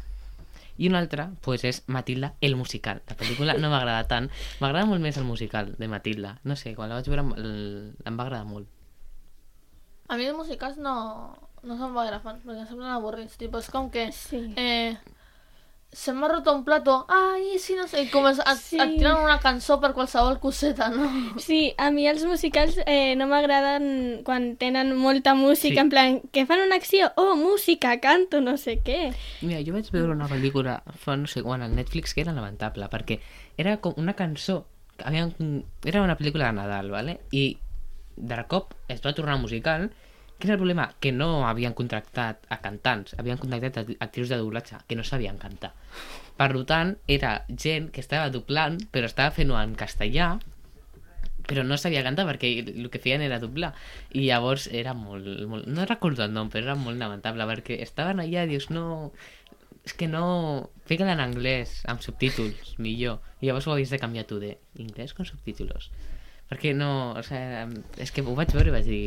I 0.79 0.89
una 0.89 0.99
altra, 0.99 1.31
pues, 1.43 1.65
és 1.65 1.83
Matilda, 1.87 2.35
el 2.41 2.57
musical. 2.57 3.03
La 3.09 3.17
pel·lícula 3.17 3.57
no 3.59 3.71
m'agrada 3.71 4.07
tant. 4.09 4.31
M'agrada 4.61 4.87
molt 4.87 5.00
més 5.00 5.17
el 5.17 5.25
musical 5.25 5.75
de 5.79 5.89
Matilda. 5.89 6.39
No 6.45 6.57
sé, 6.57 6.75
quan 6.75 6.89
la 6.89 6.95
vaig 7.00 7.09
veure 7.09 7.25
el- 7.37 7.95
em 8.05 8.19
va 8.19 8.25
agradar 8.25 8.45
molt. 8.47 8.69
A 10.09 10.17
mi 10.17 10.25
els 10.27 10.37
musicals 10.37 10.77
no, 10.79 10.95
no 11.62 11.77
se'm 11.79 11.95
va 11.95 12.03
agradar, 12.03 12.23
perquè 12.43 12.59
em 12.61 12.67
semblen 12.67 12.91
avorrits. 12.91 13.37
Tipo, 13.39 13.59
és 13.62 13.69
com 13.71 13.91
que... 13.91 14.11
Sí. 14.12 14.41
Eh, 14.57 14.97
se 15.93 16.13
m'ha 16.13 16.29
roto 16.29 16.55
un 16.55 16.65
plato, 16.65 17.05
ai, 17.09 17.59
sí, 17.59 17.75
no 17.75 17.89
sé, 17.89 18.09
com 18.13 18.27
es, 18.29 18.39
et, 18.39 18.59
Sí. 18.63 18.79
et 18.79 18.93
tiren 18.97 19.17
una 19.25 19.41
cançó 19.41 19.81
per 19.81 19.93
qualsevol 19.93 20.39
coseta, 20.39 20.89
no? 20.89 21.09
Sí, 21.43 21.75
a 21.79 21.91
mi 21.91 22.07
els 22.07 22.23
musicals 22.25 22.79
eh, 22.87 23.17
no 23.17 23.27
m'agraden 23.27 24.23
quan 24.25 24.57
tenen 24.57 24.97
molta 24.97 25.35
música, 25.35 25.75
Sí. 25.75 25.79
en 25.81 25.89
plan, 25.91 26.21
que 26.31 26.47
fan 26.47 26.61
una 26.67 26.77
acció, 26.77 27.11
oh, 27.17 27.35
música, 27.35 27.99
canto, 28.01 28.41
no 28.41 28.57
sé 28.57 28.79
què. 28.85 29.13
Mira, 29.43 29.61
jo 29.67 29.73
vaig 29.75 29.91
veure 29.91 30.13
una 30.13 30.29
pel·lícula 30.29 30.83
fa 30.95 31.17
no 31.17 31.27
sé 31.27 31.43
quan 31.43 31.63
al 31.63 31.75
Netflix 31.75 32.15
que 32.15 32.21
era 32.23 32.33
lamentable, 32.33 32.87
perquè 32.89 33.19
era 33.59 33.79
com 33.79 33.95
una 33.97 34.15
cançó, 34.15 34.67
havien, 35.05 35.65
era 35.85 36.03
una 36.03 36.17
pel·lícula 36.17 36.47
de 36.47 36.53
Nadal, 36.53 36.91
¿vale? 36.91 37.21
i 37.33 37.59
de 38.17 38.45
cop 38.47 38.75
es 38.89 39.01
va 39.05 39.13
tornar 39.15 39.39
musical, 39.41 39.91
que 40.41 40.49
és 40.49 40.55
el 40.55 40.61
problema? 40.61 40.89
Que 41.01 41.13
no 41.13 41.47
havien 41.47 41.77
contractat 41.77 42.47
a 42.51 42.61
cantants, 42.65 43.15
havien 43.21 43.39
contractat 43.41 43.83
a 43.83 43.85
actrius 44.07 44.33
de 44.33 44.39
doblatge 44.41 44.81
que 44.89 44.97
no 44.99 45.05
sabien 45.07 45.39
cantar. 45.39 45.75
Per 46.41 46.49
tant, 46.67 46.97
era 47.07 47.35
gent 47.49 47.91
que 47.95 48.01
estava 48.01 48.33
doblant, 48.33 48.81
però 48.91 49.07
estava 49.07 49.35
fent-ho 49.37 49.59
en 49.61 49.77
castellà, 49.79 50.33
però 51.51 51.65
no 51.67 51.77
sabia 51.81 52.05
cantar 52.07 52.27
perquè 52.29 52.51
el 52.63 52.89
que 52.93 53.01
feien 53.03 53.25
era 53.27 53.41
doblar 53.43 53.73
i 54.15 54.29
llavors 54.29 54.69
era 54.71 54.95
molt, 54.95 55.27
molt 55.51 55.67
no 55.67 55.87
recordo 55.89 56.23
el 56.23 56.35
nom 56.37 56.51
però 56.53 56.69
era 56.69 56.77
molt 56.79 57.01
lamentable 57.01 57.47
perquè 57.49 57.81
estaven 57.83 58.23
allà 58.23 58.45
i 58.47 58.53
dius 58.53 58.69
no 58.71 58.85
és 59.83 59.97
que 59.99 60.07
no 60.07 60.71
fica-la 60.87 61.17
en 61.17 61.25
anglès 61.25 61.81
amb 61.91 62.05
subtítols 62.05 62.77
millor 62.79 63.19
i 63.41 63.49
llavors 63.49 63.67
ho 63.67 63.75
havies 63.75 63.91
de 63.91 63.99
canviar 63.99 64.29
tu 64.31 64.39
de 64.39 64.53
anglès 64.79 65.17
con 65.17 65.27
subtítols 65.27 65.91
perquè 66.51 66.75
no, 66.75 67.15
o 67.19 67.23
sea, 67.23 67.67
és 68.03 68.11
que 68.11 68.23
ho 68.27 68.35
vaig 68.39 68.55
veure 68.55 68.73
i 68.73 68.75
vaig 68.75 68.87
dir 68.87 69.03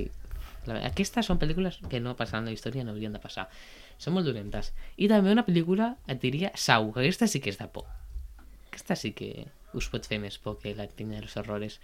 la, 0.70 0.80
aquestes 0.88 1.26
són 1.28 1.40
pel·lícules 1.42 1.80
que 1.90 2.00
no 2.04 2.16
passaran 2.20 2.46
la 2.46 2.54
història 2.56 2.84
no 2.84 2.92
haurien 2.96 3.14
de 3.16 3.20
passar. 3.24 3.48
Són 3.98 4.14
molt 4.16 4.26
dolentes. 4.28 4.72
I 4.98 5.08
també 5.12 5.32
una 5.32 5.46
pel·lícula 5.48 5.94
et 6.08 6.22
diria 6.22 6.52
Sau, 6.56 6.92
que 6.94 7.02
aquesta 7.04 7.28
sí 7.28 7.40
que 7.44 7.52
és 7.54 7.60
de 7.62 7.68
por. 7.68 7.86
Aquesta 8.70 8.96
sí 9.00 9.12
que 9.14 9.48
us 9.74 9.88
pot 9.90 10.06
fer 10.06 10.20
més 10.22 10.38
por 10.38 10.60
que 10.62 10.76
la 10.78 10.88
Tina 10.88 11.20
dels 11.20 11.36
Horrores 11.38 11.80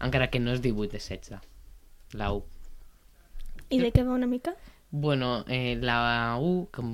encara 0.00 0.30
que 0.32 0.40
no 0.40 0.52
és 0.56 0.62
18 0.64 0.92
de 0.92 0.98
16 0.98 2.16
la 2.16 2.32
U. 2.32 2.44
I 3.70 3.78
de 3.78 3.90
què 3.94 4.02
va 4.06 4.16
una 4.16 4.26
mica? 4.26 4.54
Bueno, 4.90 5.44
eh, 5.46 5.76
la 5.78 6.34
U, 6.42 6.66
com, 6.74 6.88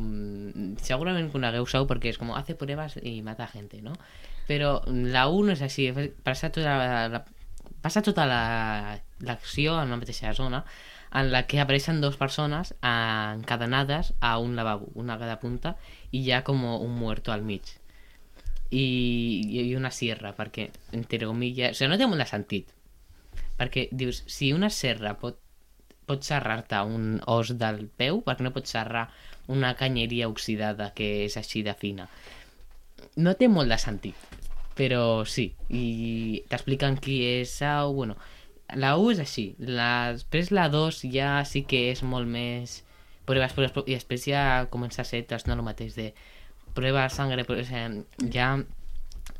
segurament 0.84 1.30
conegueu 1.32 1.64
Sau 1.70 1.86
perquè 1.88 2.10
és 2.12 2.18
com 2.20 2.34
hace 2.36 2.54
pruebas 2.58 2.98
i 3.00 3.22
mata 3.24 3.46
gente, 3.48 3.80
¿no? 3.80 3.94
Però 4.46 4.82
la 4.86 5.24
U 5.32 5.40
no 5.46 5.54
és 5.54 5.62
així, 5.64 5.88
passa 6.26 6.50
tota 6.52 6.74
la, 6.76 6.98
la, 7.14 7.22
passa 7.82 8.02
tota 8.04 8.26
la- 8.28 8.98
l'acció 9.24 9.78
la, 9.78 9.86
en 9.86 9.94
la 9.94 9.96
mateixa 10.02 10.34
zona 10.36 10.60
en 11.16 11.32
la 11.32 11.46
que 11.48 11.60
apareixen 11.62 12.02
dues 12.02 12.18
persones 12.20 12.74
encadenades 12.84 14.12
a 14.20 14.36
un 14.38 14.54
lavabo, 14.56 14.90
una 14.94 15.16
a 15.16 15.20
cada 15.22 15.38
punta, 15.40 15.76
i 16.10 16.22
hi 16.22 16.32
ha 16.32 16.42
com 16.44 16.62
un 16.68 16.94
muerto 16.98 17.32
al 17.32 17.42
mig. 17.42 17.72
I, 18.70 18.86
i 19.62 19.74
una 19.78 19.92
sierra, 19.94 20.34
perquè, 20.36 20.68
entre 20.92 21.24
comillas, 21.24 21.72
o 21.72 21.78
sigui, 21.78 21.90
no 21.92 21.98
té 22.00 22.08
molt 22.10 22.20
de 22.24 22.28
sentit. 22.28 22.72
Perquè 23.56 23.88
dius, 23.92 24.24
si 24.28 24.52
una 24.52 24.70
serra 24.70 25.14
pot 25.20 25.40
pot 26.06 26.22
serrar-te 26.22 26.78
un 26.86 27.18
os 27.26 27.52
del 27.58 27.86
peu 27.98 28.20
perquè 28.22 28.46
no 28.46 28.54
pots 28.54 28.72
serrar 28.76 29.08
una 29.52 29.74
canyeria 29.78 30.28
oxidada 30.30 30.92
que 30.94 31.08
és 31.24 31.36
així 31.40 31.64
de 31.66 31.74
fina 31.74 32.06
no 33.16 33.34
té 33.40 33.48
molt 33.50 33.72
de 33.72 33.78
sentit 33.82 34.36
però 34.78 35.24
sí 35.26 35.48
i 35.68 36.44
t'expliquen 36.50 36.98
qui 37.02 37.18
és 37.26 37.58
Sau 37.58 37.94
bueno, 37.98 38.16
la 38.74 38.96
1 38.98 39.12
és 39.14 39.20
així 39.22 39.46
la, 39.58 40.12
després 40.16 40.50
la 40.50 40.68
2 40.72 41.04
ja 41.12 41.44
sí 41.46 41.62
que 41.68 41.90
és 41.92 42.02
molt 42.02 42.26
més 42.26 42.80
proves, 43.26 43.52
proves, 43.54 43.72
proves 43.74 43.90
i 43.90 43.94
després 43.94 44.26
ja 44.26 44.66
comença 44.70 45.02
a 45.02 45.08
ser 45.08 45.24
no 45.46 45.54
el 45.54 45.62
mateix 45.62 45.94
de 45.94 46.12
prova 46.74 47.08
sangre 47.08 47.46
o 47.46 47.62
sigui, 47.62 48.02
ja 48.32 48.56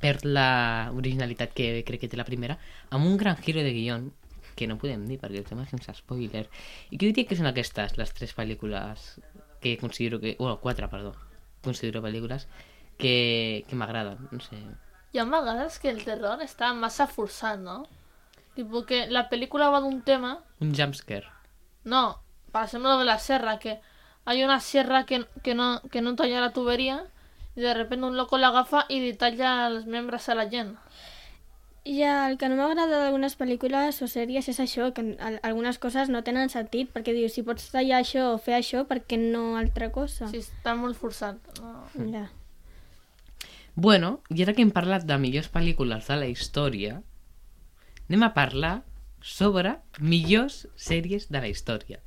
perd 0.01 0.25
la 0.25 0.93
originalitat 0.95 1.53
que 1.55 1.83
crec 1.87 2.05
que 2.05 2.09
té 2.09 2.17
la 2.17 2.29
primera 2.29 2.59
amb 2.91 3.07
un 3.07 3.17
gran 3.17 3.37
giro 3.43 3.63
de 3.63 3.73
guión 3.73 4.13
que 4.57 4.67
no 4.67 4.79
podem 4.79 5.05
dir 5.07 5.19
perquè 5.21 5.43
el 5.43 5.49
tema 5.49 5.67
és 5.67 5.75
sense 5.75 5.93
spoiler 5.99 6.47
i 6.91 6.97
que 6.97 7.11
diria 7.11 7.27
que 7.29 7.37
són 7.37 7.51
aquestes 7.51 7.99
les 7.99 8.15
tres 8.15 8.33
pel·lícules 8.37 9.21
que 9.61 9.77
considero 9.79 10.21
que... 10.21 10.37
bueno, 10.39 10.61
quatre, 10.61 10.89
perdó 10.89 11.15
considero 11.63 12.03
pel·lícules 12.03 12.47
que, 12.99 13.65
que 13.69 13.77
m'agraden 13.77 14.29
no 14.31 14.41
sé 14.41 14.63
Hi 15.13 15.21
ha 15.23 15.25
vegades 15.25 15.79
que 15.81 15.89
el 15.89 16.03
terror 16.05 16.43
està 16.45 16.73
massa 16.77 17.07
forçat, 17.09 17.61
no? 17.63 17.85
Tipo 18.57 18.85
que 18.89 19.05
la 19.13 19.29
pel·lícula 19.31 19.69
va 19.71 19.81
d'un 19.85 20.01
tema... 20.03 20.39
un 20.61 20.73
jumpscare 20.75 21.29
No, 21.85 22.19
per 22.53 22.65
exemple 22.65 22.91
lo 22.91 22.99
de 22.99 23.05
la 23.05 23.19
serra, 23.19 23.59
que 23.61 23.79
hay 24.25 24.43
una 24.43 24.59
sierra 24.61 25.05
que, 25.07 25.25
que, 25.45 25.55
no, 25.55 25.83
que 25.93 26.01
no 26.03 26.17
talla 26.17 26.41
la 26.41 26.53
tubería 26.53 27.05
y 27.55 27.61
de 27.61 27.75
repente 27.75 28.07
un 28.07 28.17
loco 28.17 28.39
la 28.39 28.49
agafa 28.49 28.87
y 28.89 28.99
li 29.01 29.13
talla 29.15 29.67
els 29.69 29.87
membres 29.87 30.29
a 30.29 30.35
la 30.35 30.49
gent. 30.51 30.75
Ja, 31.87 32.27
el 32.29 32.35
que 32.37 32.49
no 32.51 32.57
m'agrada 32.59 32.99
d'algunes 32.99 33.37
pel·lícules 33.39 34.01
o 34.03 34.09
sèries 34.11 34.49
és 34.51 34.59
això, 34.59 34.89
que 34.93 35.05
al- 35.23 35.39
algunes 35.47 35.79
coses 35.79 36.09
no 36.11 36.25
tenen 36.27 36.51
sentit, 36.51 36.91
perquè 36.93 37.15
dius, 37.15 37.37
si 37.39 37.45
pots 37.47 37.69
tallar 37.71 38.01
això 38.03 38.33
o 38.35 38.39
fer 38.43 38.57
això, 38.59 38.83
per 38.91 39.05
què 39.07 39.21
no 39.21 39.55
altra 39.61 39.93
cosa? 39.95 40.27
Sí, 40.33 40.41
està 40.43 40.75
molt 40.75 40.99
forçat. 40.99 41.39
No? 41.63 41.85
Ja. 42.11 42.25
Bueno, 43.77 44.21
i 44.35 44.43
ara 44.43 44.55
que 44.57 44.65
hem 44.67 44.73
parlat 44.75 45.05
de 45.07 45.19
millors 45.23 45.47
pel·lícules 45.53 46.09
de 46.11 46.17
la 46.19 46.27
història, 46.33 46.99
anem 48.09 48.27
a 48.27 48.33
parlar 48.35 48.77
sobre 49.23 49.77
millors 49.99 50.67
sèries 50.79 51.29
de 51.33 51.43
la 51.43 51.51
història. 51.51 52.01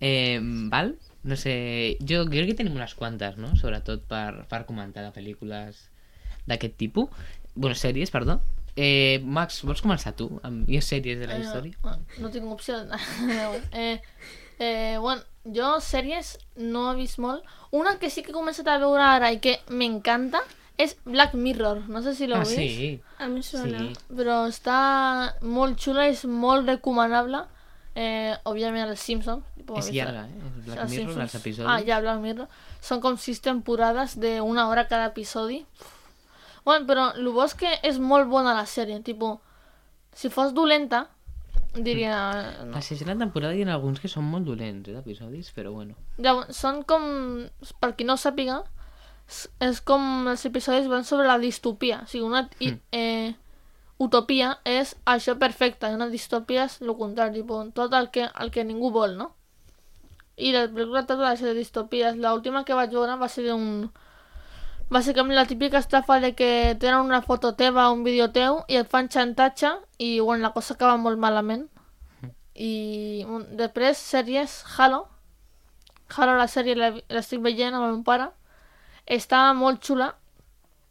Eh, 0.00 0.40
val? 0.70 0.94
No 1.24 1.36
sé, 1.40 1.96
jo 2.04 2.24
crec 2.28 2.50
que 2.50 2.58
tenim 2.58 2.76
unes 2.76 2.92
quantes, 2.98 3.38
no? 3.40 3.54
Sobretot 3.56 4.04
per, 4.10 4.44
per 4.50 4.64
comentar 4.68 5.06
de 5.06 5.14
pel·lícules 5.14 5.86
d'aquest 6.46 6.76
tipus. 6.76 7.08
bueno, 7.54 7.74
sèries, 7.74 8.10
perdó. 8.10 8.40
Eh, 8.76 9.22
Max, 9.22 9.62
vols 9.62 9.80
començar 9.80 10.12
tu 10.18 10.26
amb 10.42 10.66
millors 10.66 10.88
sèries 10.90 11.20
de 11.20 11.28
la 11.30 11.38
història? 11.38 11.78
Eh, 11.78 12.20
no 12.20 12.30
tinc 12.34 12.50
opció. 12.50 12.82
eh, 13.72 14.02
eh, 14.58 14.96
bueno, 15.00 15.22
jo 15.44 15.78
sèries 15.80 16.34
no 16.56 16.90
he 16.90 16.96
vist 16.98 17.22
molt. 17.22 17.46
Una 17.70 17.96
que 18.02 18.10
sí 18.10 18.22
que 18.22 18.34
he 18.34 18.36
començat 18.36 18.68
a 18.68 18.80
veure 18.82 19.06
ara 19.06 19.30
i 19.32 19.38
que 19.38 19.60
m'encanta 19.70 20.42
és 20.78 20.96
Black 21.04 21.34
Mirror. 21.34 21.88
No 21.88 22.02
sé 22.02 22.14
si 22.14 22.26
l'heu 22.26 22.36
Ah, 22.36 22.44
vist. 22.44 22.54
sí. 22.56 23.00
Em 23.20 23.42
sona. 23.42 23.78
Sí. 23.78 23.92
Però 24.14 24.46
està 24.48 25.34
molt 25.42 25.78
xula, 25.78 26.08
és 26.08 26.24
molt 26.24 26.66
recomanable. 26.68 27.44
Eh, 27.94 28.34
òbviament 28.44 28.88
els 28.88 28.98
Simpsons. 29.00 29.44
tipo, 29.56 29.78
És 29.78 29.90
llarga, 29.92 30.26
eh? 30.26 30.32
Black 30.66 30.80
els 30.80 30.90
Mirror, 30.90 31.06
Simpsons. 31.06 31.22
els 31.22 31.34
episodis. 31.36 31.70
Ah, 31.70 31.80
ja, 31.80 32.00
Black 32.00 32.20
Mirror. 32.20 32.48
Són 32.80 33.00
com 33.00 33.16
sis 33.16 33.40
temporades 33.40 34.18
d'una 34.18 34.66
hora 34.68 34.88
cada 34.88 35.06
episodi. 35.06 35.64
Bueno, 36.64 36.86
però 36.86 37.14
el 37.14 37.28
bo 37.28 37.44
és 37.44 37.54
que 37.54 37.78
és 37.82 37.98
molt 37.98 38.28
bona 38.28 38.52
la 38.54 38.64
sèrie. 38.66 39.02
Tipo, 39.04 39.40
si 40.12 40.28
fos 40.28 40.52
dolenta, 40.54 41.08
diria... 41.74 42.64
No. 42.64 42.72
La 42.72 42.82
sisena 42.82 43.16
temporada 43.18 43.54
hi 43.54 43.62
ha 43.62 43.72
alguns 43.74 44.00
que 44.00 44.08
són 44.08 44.24
molt 44.24 44.44
dolents, 44.46 44.88
eh, 44.88 44.92
d'episodis, 44.94 45.52
però 45.54 45.72
bueno. 45.72 45.94
Llavors, 46.18 46.56
són 46.56 46.82
com, 46.84 47.48
per 47.80 47.94
qui 47.96 48.04
no 48.04 48.16
sàpiga, 48.16 48.62
és- 49.60 49.80
com 49.80 50.26
els 50.28 50.44
episodis 50.46 50.88
van 50.88 51.04
sobre 51.04 51.26
la 51.26 51.38
distopia. 51.38 52.00
O 52.04 52.06
sigui, 52.06 52.24
una 52.24 52.48
Mm. 52.60 52.80
eh, 52.92 53.34
utopia 53.98 54.58
és 54.64 54.96
això 55.06 55.38
perfecte, 55.38 55.88
i 55.90 55.94
una 55.94 56.08
distopia 56.08 56.64
és 56.64 56.80
el 56.82 56.94
contrari, 56.96 57.40
tipus, 57.40 57.72
tot 57.74 57.92
el 57.94 58.10
que, 58.10 58.28
el 58.40 58.50
que 58.50 58.64
ningú 58.64 58.90
vol, 58.90 59.16
no? 59.16 59.34
I 60.36 60.52
la 60.52 60.66
pel·lícula 60.66 61.06
tracta 61.06 61.22
d'això 61.22 61.44
de 61.46 61.54
distopies. 61.54 62.16
L'última 62.16 62.64
que 62.64 62.74
vaig 62.74 62.90
veure 62.90 63.16
va 63.16 63.28
ser 63.28 63.52
un... 63.54 63.92
Bàsicament 64.90 65.34
la 65.34 65.46
típica 65.46 65.78
estafa 65.78 66.20
de 66.20 66.34
que 66.34 66.76
tenen 66.78 67.00
una 67.00 67.22
foto 67.22 67.54
teva, 67.54 67.90
un 67.90 68.02
vídeo 68.04 68.30
teu, 68.32 68.64
i 68.68 68.76
et 68.76 68.88
fan 68.88 69.08
xantatge, 69.08 69.70
i 69.98 70.20
bueno, 70.20 70.42
la 70.42 70.52
cosa 70.52 70.74
acaba 70.74 70.96
molt 70.96 71.18
malament. 71.18 71.68
I 72.54 73.24
un- 73.26 73.56
després 73.56 73.96
sèries 73.96 74.64
Halo, 74.76 75.08
Halo, 76.16 76.36
la 76.36 76.46
sèrie 76.46 76.76
la- 76.76 76.90
l'estic 77.08 77.40
veient 77.40 77.74
amb 77.74 77.86
el 77.86 77.92
meu 77.94 78.02
pare. 78.04 78.28
Està 79.06 79.46
molt 79.56 79.82
xula. 79.84 80.12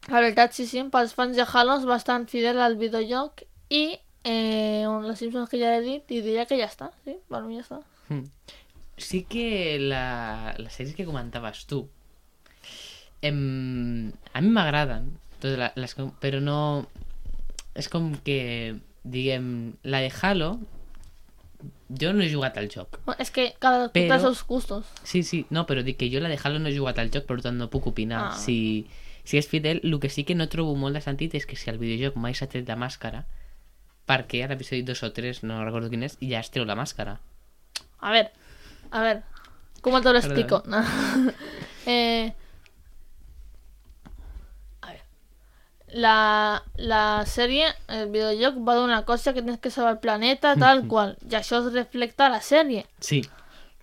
La 0.09 0.19
veritat, 0.19 0.53
sí, 0.53 0.67
sí, 0.67 0.83
pels 0.91 1.13
fans 1.15 1.37
de 1.39 1.45
Halo 1.47 1.79
és 1.79 1.87
bastant 1.87 2.27
fidel 2.29 2.59
al 2.61 2.77
videojoc. 2.77 3.45
I 3.73 3.85
eh, 4.23 4.83
les 4.83 5.19
Simpsons 5.19 5.49
que 5.49 5.59
ja 5.61 5.73
he 5.77 5.81
dit, 5.85 6.11
i 6.11 6.21
diria 6.21 6.45
que 6.45 6.59
ja 6.59 6.67
està, 6.69 6.91
sí, 7.07 7.17
per 7.31 7.41
mi 7.47 7.57
ja 7.57 7.65
està. 7.65 7.81
Mm. 8.09 8.57
Sí 9.01 9.23
que 9.25 9.79
la, 9.81 10.53
les 10.59 10.75
sèries 10.75 10.95
que 10.95 11.07
comentaves 11.07 11.63
tu 11.65 11.87
em, 13.23 14.11
a 14.33 14.41
mi 14.43 14.51
m'agraden 14.53 15.07
les, 15.43 15.95
però 16.21 16.39
no 16.43 16.59
és 17.75 17.89
com 17.91 18.13
que 18.23 18.75
diguem 19.03 19.47
la 19.83 20.03
de 20.03 20.11
Halo 20.21 20.53
jo 21.89 22.13
no 22.13 22.21
he 22.23 22.29
jugat 22.33 22.57
al 22.57 22.69
joc 22.69 22.99
és 23.19 23.31
que 23.31 23.53
cada 23.59 23.87
Però- 23.91 23.93
té 23.93 24.07
els 24.09 24.21
seus 24.21 24.43
gustos. 24.47 24.85
sí, 25.03 25.23
sí, 25.23 25.45
no, 25.49 25.65
però 25.67 25.83
dic 25.83 25.97
que 25.97 26.09
jo 26.11 26.19
la 26.19 26.29
de 26.29 26.39
Halo 26.43 26.59
no 26.59 26.69
he 26.69 26.77
jugat 26.77 26.99
al 26.99 27.09
joc 27.11 27.25
per 27.25 27.41
tant 27.41 27.57
no 27.57 27.69
puc 27.69 27.87
opinar 27.87 28.31
Ah. 28.31 28.35
si, 28.37 28.87
si 29.23 29.37
és 29.37 29.47
fidel, 29.47 29.79
el 29.83 29.99
que 29.99 30.09
sí 30.09 30.23
que 30.23 30.35
no 30.35 30.49
trobo 30.49 30.75
molt 30.75 30.93
de 30.95 31.01
sentit 31.01 31.33
és 31.35 31.45
que 31.45 31.55
si 31.55 31.69
el 31.69 31.77
videojoc 31.77 32.15
mai 32.17 32.33
s'ha 32.33 32.47
tret 32.47 32.67
la 32.67 32.75
màscara 32.75 33.25
perquè 34.07 34.43
a 34.43 34.47
l'episodi 34.47 34.81
2 34.83 35.03
o 35.03 35.11
3, 35.13 35.43
no 35.43 35.63
recordo 35.63 35.89
quin 35.89 36.03
és, 36.03 36.17
ja 36.19 36.39
es 36.39 36.49
treu 36.51 36.65
la 36.65 36.75
màscara 36.75 37.19
A 37.99 38.11
ver, 38.11 38.31
a 38.91 39.01
ver, 39.01 39.23
¿cómo 39.81 40.01
te 40.01 40.11
lo 40.11 40.17
explico? 40.19 40.61
No. 40.65 40.83
Eh, 41.85 42.33
a 44.81 44.87
ver. 44.91 45.01
La, 45.93 46.63
la 46.77 47.23
sèrie, 47.29 47.67
el 47.87 48.09
videojoc, 48.09 48.55
va 48.65 48.73
d'una 48.79 49.03
cosa 49.05 49.33
que 49.33 49.43
tens 49.45 49.59
que 49.61 49.69
salvar 49.69 49.91
el 49.93 49.99
planeta, 50.01 50.55
tal 50.57 50.87
qual. 50.89 51.17
I 51.29 51.35
això 51.37 51.59
es 51.61 51.71
reflecta 51.73 52.29
la 52.33 52.41
sèrie. 52.41 52.85
sí, 52.99 53.21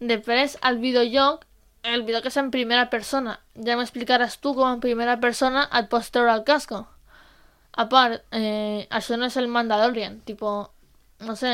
Després, 0.00 0.56
al 0.62 0.78
videojoc, 0.80 1.44
el 1.84 2.02
videojoc 2.02 2.26
és 2.30 2.36
en 2.40 2.50
primera 2.50 2.88
persona. 2.90 3.34
Ja 3.54 3.76
m'explicaràs 3.76 4.38
tu 4.40 4.54
com 4.56 4.66
en 4.72 4.80
primera 4.80 5.18
persona 5.20 5.66
et 5.76 5.90
pots 5.92 6.10
treure 6.10 6.32
el 6.32 6.42
casco. 6.44 6.86
A 7.76 7.84
part, 7.88 8.24
eh, 8.32 8.86
això 8.90 9.16
no 9.20 9.26
és 9.28 9.36
el 9.36 9.46
Mandalorian, 9.48 10.20
tipo, 10.24 10.72
no 11.20 11.36
sé, 11.36 11.52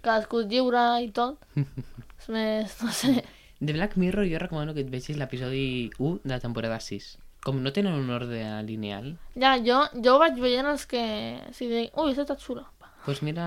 cadascú 0.00 0.44
és 0.44 0.48
lliure 0.48 1.02
i 1.02 1.10
tot. 1.10 1.42
és 1.58 2.28
més, 2.32 2.78
no 2.82 2.92
sé. 2.94 3.24
De 3.60 3.72
Black 3.74 3.96
Mirror 3.98 4.28
jo 4.30 4.38
recomano 4.38 4.72
que 4.74 4.86
et 4.86 4.90
vegis 4.90 5.18
l'episodi 5.18 5.90
1 5.98 6.20
de 6.22 6.30
la 6.30 6.40
temporada 6.40 6.78
6. 6.80 7.18
Com 7.44 7.62
no 7.62 7.70
tenen 7.72 7.94
un 7.94 8.10
ordre 8.10 8.40
lineal, 8.66 9.12
Ja, 9.38 9.56
jo, 9.62 9.84
jo 10.04 10.16
vaig 10.18 10.38
veient 10.42 10.66
els 10.66 10.86
que... 10.90 11.02
Si 11.54 11.68
dic, 11.70 11.94
ui, 11.96 12.10
això 12.12 12.24
està 12.26 12.36
xulo. 12.36 12.64
doncs 12.80 13.04
pues 13.04 13.22
mira 13.22 13.44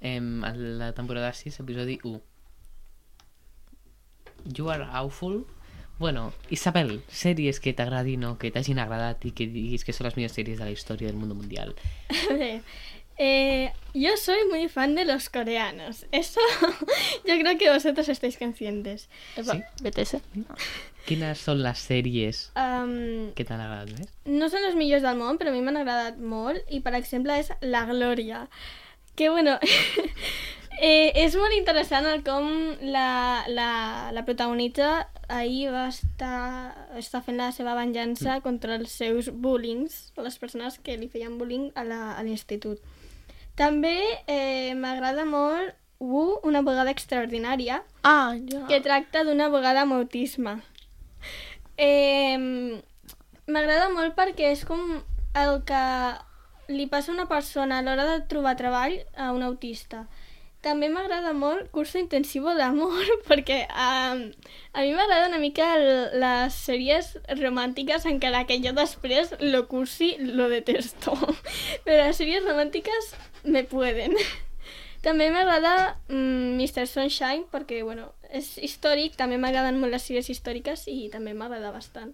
em, 0.00 0.42
la 0.80 0.90
temporada 0.92 1.32
6, 1.32 1.60
episodi 1.62 1.98
1. 2.04 2.20
You 4.56 4.68
are 4.70 4.84
awful. 4.92 5.46
Bueno, 5.98 6.32
Isabel, 6.50 7.02
sèries 7.10 7.58
que 7.60 7.72
t'agradin 7.74 8.22
o 8.28 8.36
que 8.38 8.52
t'hagin 8.54 8.78
agradat 8.78 9.24
i 9.26 9.32
que 9.34 9.48
diguis 9.50 9.82
que 9.84 9.92
són 9.96 10.06
les 10.06 10.14
millors 10.18 10.36
sèries 10.36 10.60
de 10.60 10.64
la 10.68 10.70
història 10.74 11.08
del 11.10 11.18
món 11.18 11.32
mundial. 11.34 11.74
Eh, 13.18 13.72
yo 13.94 14.16
soy 14.16 14.44
muy 14.50 14.68
fan 14.68 14.94
de 14.94 15.04
los 15.04 15.28
coreanos. 15.28 16.06
Eso 16.12 16.40
yo 17.26 17.38
creo 17.38 17.58
que 17.58 17.70
vosotros 17.70 18.08
estáis 18.08 18.38
conscientes. 18.38 19.08
Epa, 19.36 19.54
Sí? 19.54 19.62
BTS. 19.82 20.16
Quines 21.08 21.40
són 21.40 21.62
les 21.64 21.80
sèries 21.80 22.42
Am, 22.60 23.32
que 23.34 23.44
t'han 23.48 23.62
agradat 23.64 23.94
més? 23.96 24.10
no 24.28 24.50
són 24.52 24.66
els 24.68 24.76
millors 24.76 25.02
del 25.02 25.16
món, 25.16 25.38
però 25.40 25.48
a 25.48 25.54
mi 25.56 25.62
m'han 25.64 25.78
agradat 25.80 26.18
molt. 26.20 26.60
I, 26.68 26.82
per 26.84 26.92
exemple, 26.98 27.32
és 27.40 27.48
La 27.64 27.86
Glòria. 27.88 28.42
Que, 29.16 29.30
bueno, 29.32 29.56
eh, 30.80 31.10
és 31.24 31.34
molt 31.40 31.56
interessant 31.56 32.06
el 32.06 32.20
com 32.26 32.46
la, 32.92 33.42
la, 33.48 33.70
la 34.14 34.24
protagonista 34.28 35.08
ahir 35.32 35.72
va 35.72 35.86
estar, 35.88 36.74
està 37.00 37.22
fent 37.24 37.40
la 37.40 37.50
seva 37.56 37.74
venjança 37.74 38.38
contra 38.44 38.76
els 38.78 38.92
seus 38.94 39.32
bullings, 39.32 40.12
les 40.22 40.38
persones 40.38 40.78
que 40.78 40.96
li 41.00 41.08
feien 41.08 41.34
bullying 41.40 41.70
a 41.74 41.84
la- 41.88 42.14
a 42.18 42.22
l'institut. 42.22 42.78
També 43.58 43.96
eh, 44.30 44.74
m'agrada 44.78 45.24
molt 45.26 45.74
Wu, 45.98 46.38
una 46.46 46.60
vegada 46.62 46.92
extraordinària, 46.94 47.80
Ah, 48.06 48.36
jo... 48.38 48.60
que 48.70 48.78
tracta 48.84 49.24
d'una 49.26 49.48
vegada 49.50 49.82
amb 49.82 49.96
autisme. 49.96 50.60
Eh, 51.76 52.38
M'agrada 53.48 53.88
molt 53.90 54.12
perquè 54.14 54.52
és 54.52 54.62
com 54.68 54.98
el 55.40 55.52
que 55.66 55.82
li 56.68 56.84
passa 56.86 57.10
a 57.10 57.14
una 57.16 57.26
persona 57.30 57.78
a 57.78 57.82
l'hora 57.82 58.04
de 58.04 58.16
trobar 58.28 58.56
treball 58.60 58.98
a 59.16 59.30
un 59.32 59.42
autista. 59.42 60.02
També 60.60 60.88
m'agrada 60.90 61.32
molt 61.38 61.70
Curso 61.72 62.00
Intensivo 62.00 62.52
d'Amor 62.58 63.06
perquè 63.30 63.62
um, 63.70 64.24
a 64.74 64.82
mi 64.84 64.92
m'agrada 64.92 65.30
una 65.30 65.38
mica 65.40 65.70
el, 65.78 65.86
les 66.20 66.58
sèries 66.66 67.14
romàntiques 67.40 68.04
encara 68.10 68.42
que 68.44 68.58
jo 68.60 68.74
després 68.76 69.32
lo 69.40 69.64
cursi 69.70 70.16
lo 70.20 70.50
detesto. 70.52 71.14
Però 71.86 72.02
les 72.04 72.18
sèries 72.20 72.44
romàntiques 72.44 73.14
me 73.48 73.64
pueden. 73.64 74.14
També 75.04 75.28
m'agrada 75.30 75.96
mm, 76.08 76.56
Mr. 76.58 76.86
Sunshine 76.90 77.44
perquè, 77.52 77.82
bueno, 77.86 78.10
és 78.34 78.56
històric, 78.58 79.14
també 79.16 79.38
m'agraden 79.38 79.78
molt 79.80 79.94
les 79.94 80.02
sèries 80.08 80.28
històriques 80.34 80.88
i 80.90 81.06
també 81.12 81.34
m'agrada 81.38 81.70
bastant. 81.72 82.12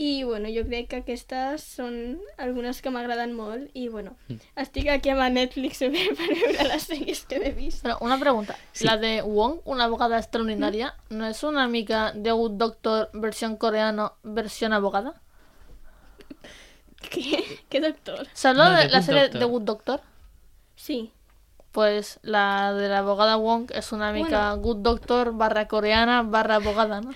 I, 0.00 0.22
bueno, 0.24 0.48
jo 0.48 0.62
crec 0.64 0.86
que 0.88 0.98
aquestes 1.02 1.60
són 1.76 2.16
algunes 2.40 2.78
que 2.80 2.88
m'agraden 2.88 3.34
molt 3.36 3.68
i, 3.76 3.90
bueno, 3.92 4.14
estic 4.56 4.88
aquí 4.88 5.12
amb 5.12 5.20
a 5.20 5.28
Netflix 5.28 5.82
per 5.84 5.90
veure 5.92 6.64
les 6.70 6.86
sèries 6.88 7.20
que 7.28 7.36
he 7.36 7.52
vist. 7.52 7.82
Però 7.84 7.98
una 8.00 8.16
pregunta. 8.18 8.56
Sí. 8.72 8.86
La 8.88 8.96
de 8.96 9.18
Wong, 9.20 9.58
una 9.68 9.84
abogada 9.90 10.16
extraordinària, 10.16 10.94
no 11.12 11.28
és 11.28 11.42
una 11.44 11.66
mica 11.68 12.14
de 12.16 12.32
Good 12.32 12.56
Doctor 12.62 13.10
versión 13.12 13.58
coreano, 13.60 14.14
versión 14.24 14.72
abogada? 14.72 15.12
Què? 17.10 17.42
Què 17.68 17.80
doctor? 17.84 18.24
¿Saps 18.32 18.56
No, 18.56 18.70
no, 18.70 18.76
de 18.78 18.86
de 18.88 18.92
la 18.96 19.00
Doctor. 19.04 19.38
de 19.40 19.44
Good 19.52 19.62
Doctor? 19.68 20.00
Sí. 20.80 21.12
Pues 21.72 22.18
la 22.22 22.72
de 22.72 22.88
la 22.88 22.98
abogada 22.98 23.36
Wong 23.36 23.70
es 23.74 23.92
una 23.92 24.12
mica 24.12 24.52
Good 24.54 24.78
Doctor 24.78 25.36
barra 25.36 25.68
coreana 25.68 26.22
barra 26.22 26.56
abogada, 26.56 27.02
¿no? 27.02 27.12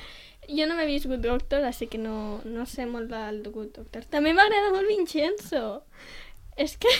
Jo 0.47 0.67
no 0.67 0.77
m'he 0.77 0.85
vist 0.85 1.07
Good 1.09 1.25
Doctor, 1.25 1.65
així 1.65 1.89
que 1.89 1.97
no, 1.97 2.43
no 2.45 2.67
sé 2.69 2.85
molt 2.85 3.09
del 3.09 3.41
Good 3.49 3.73
Doctor. 3.79 4.05
També 4.13 4.35
m'agrada 4.37 4.69
molt 4.75 4.87
Vincenzo. 4.87 5.81
És 6.61 6.77
que... 6.77 6.93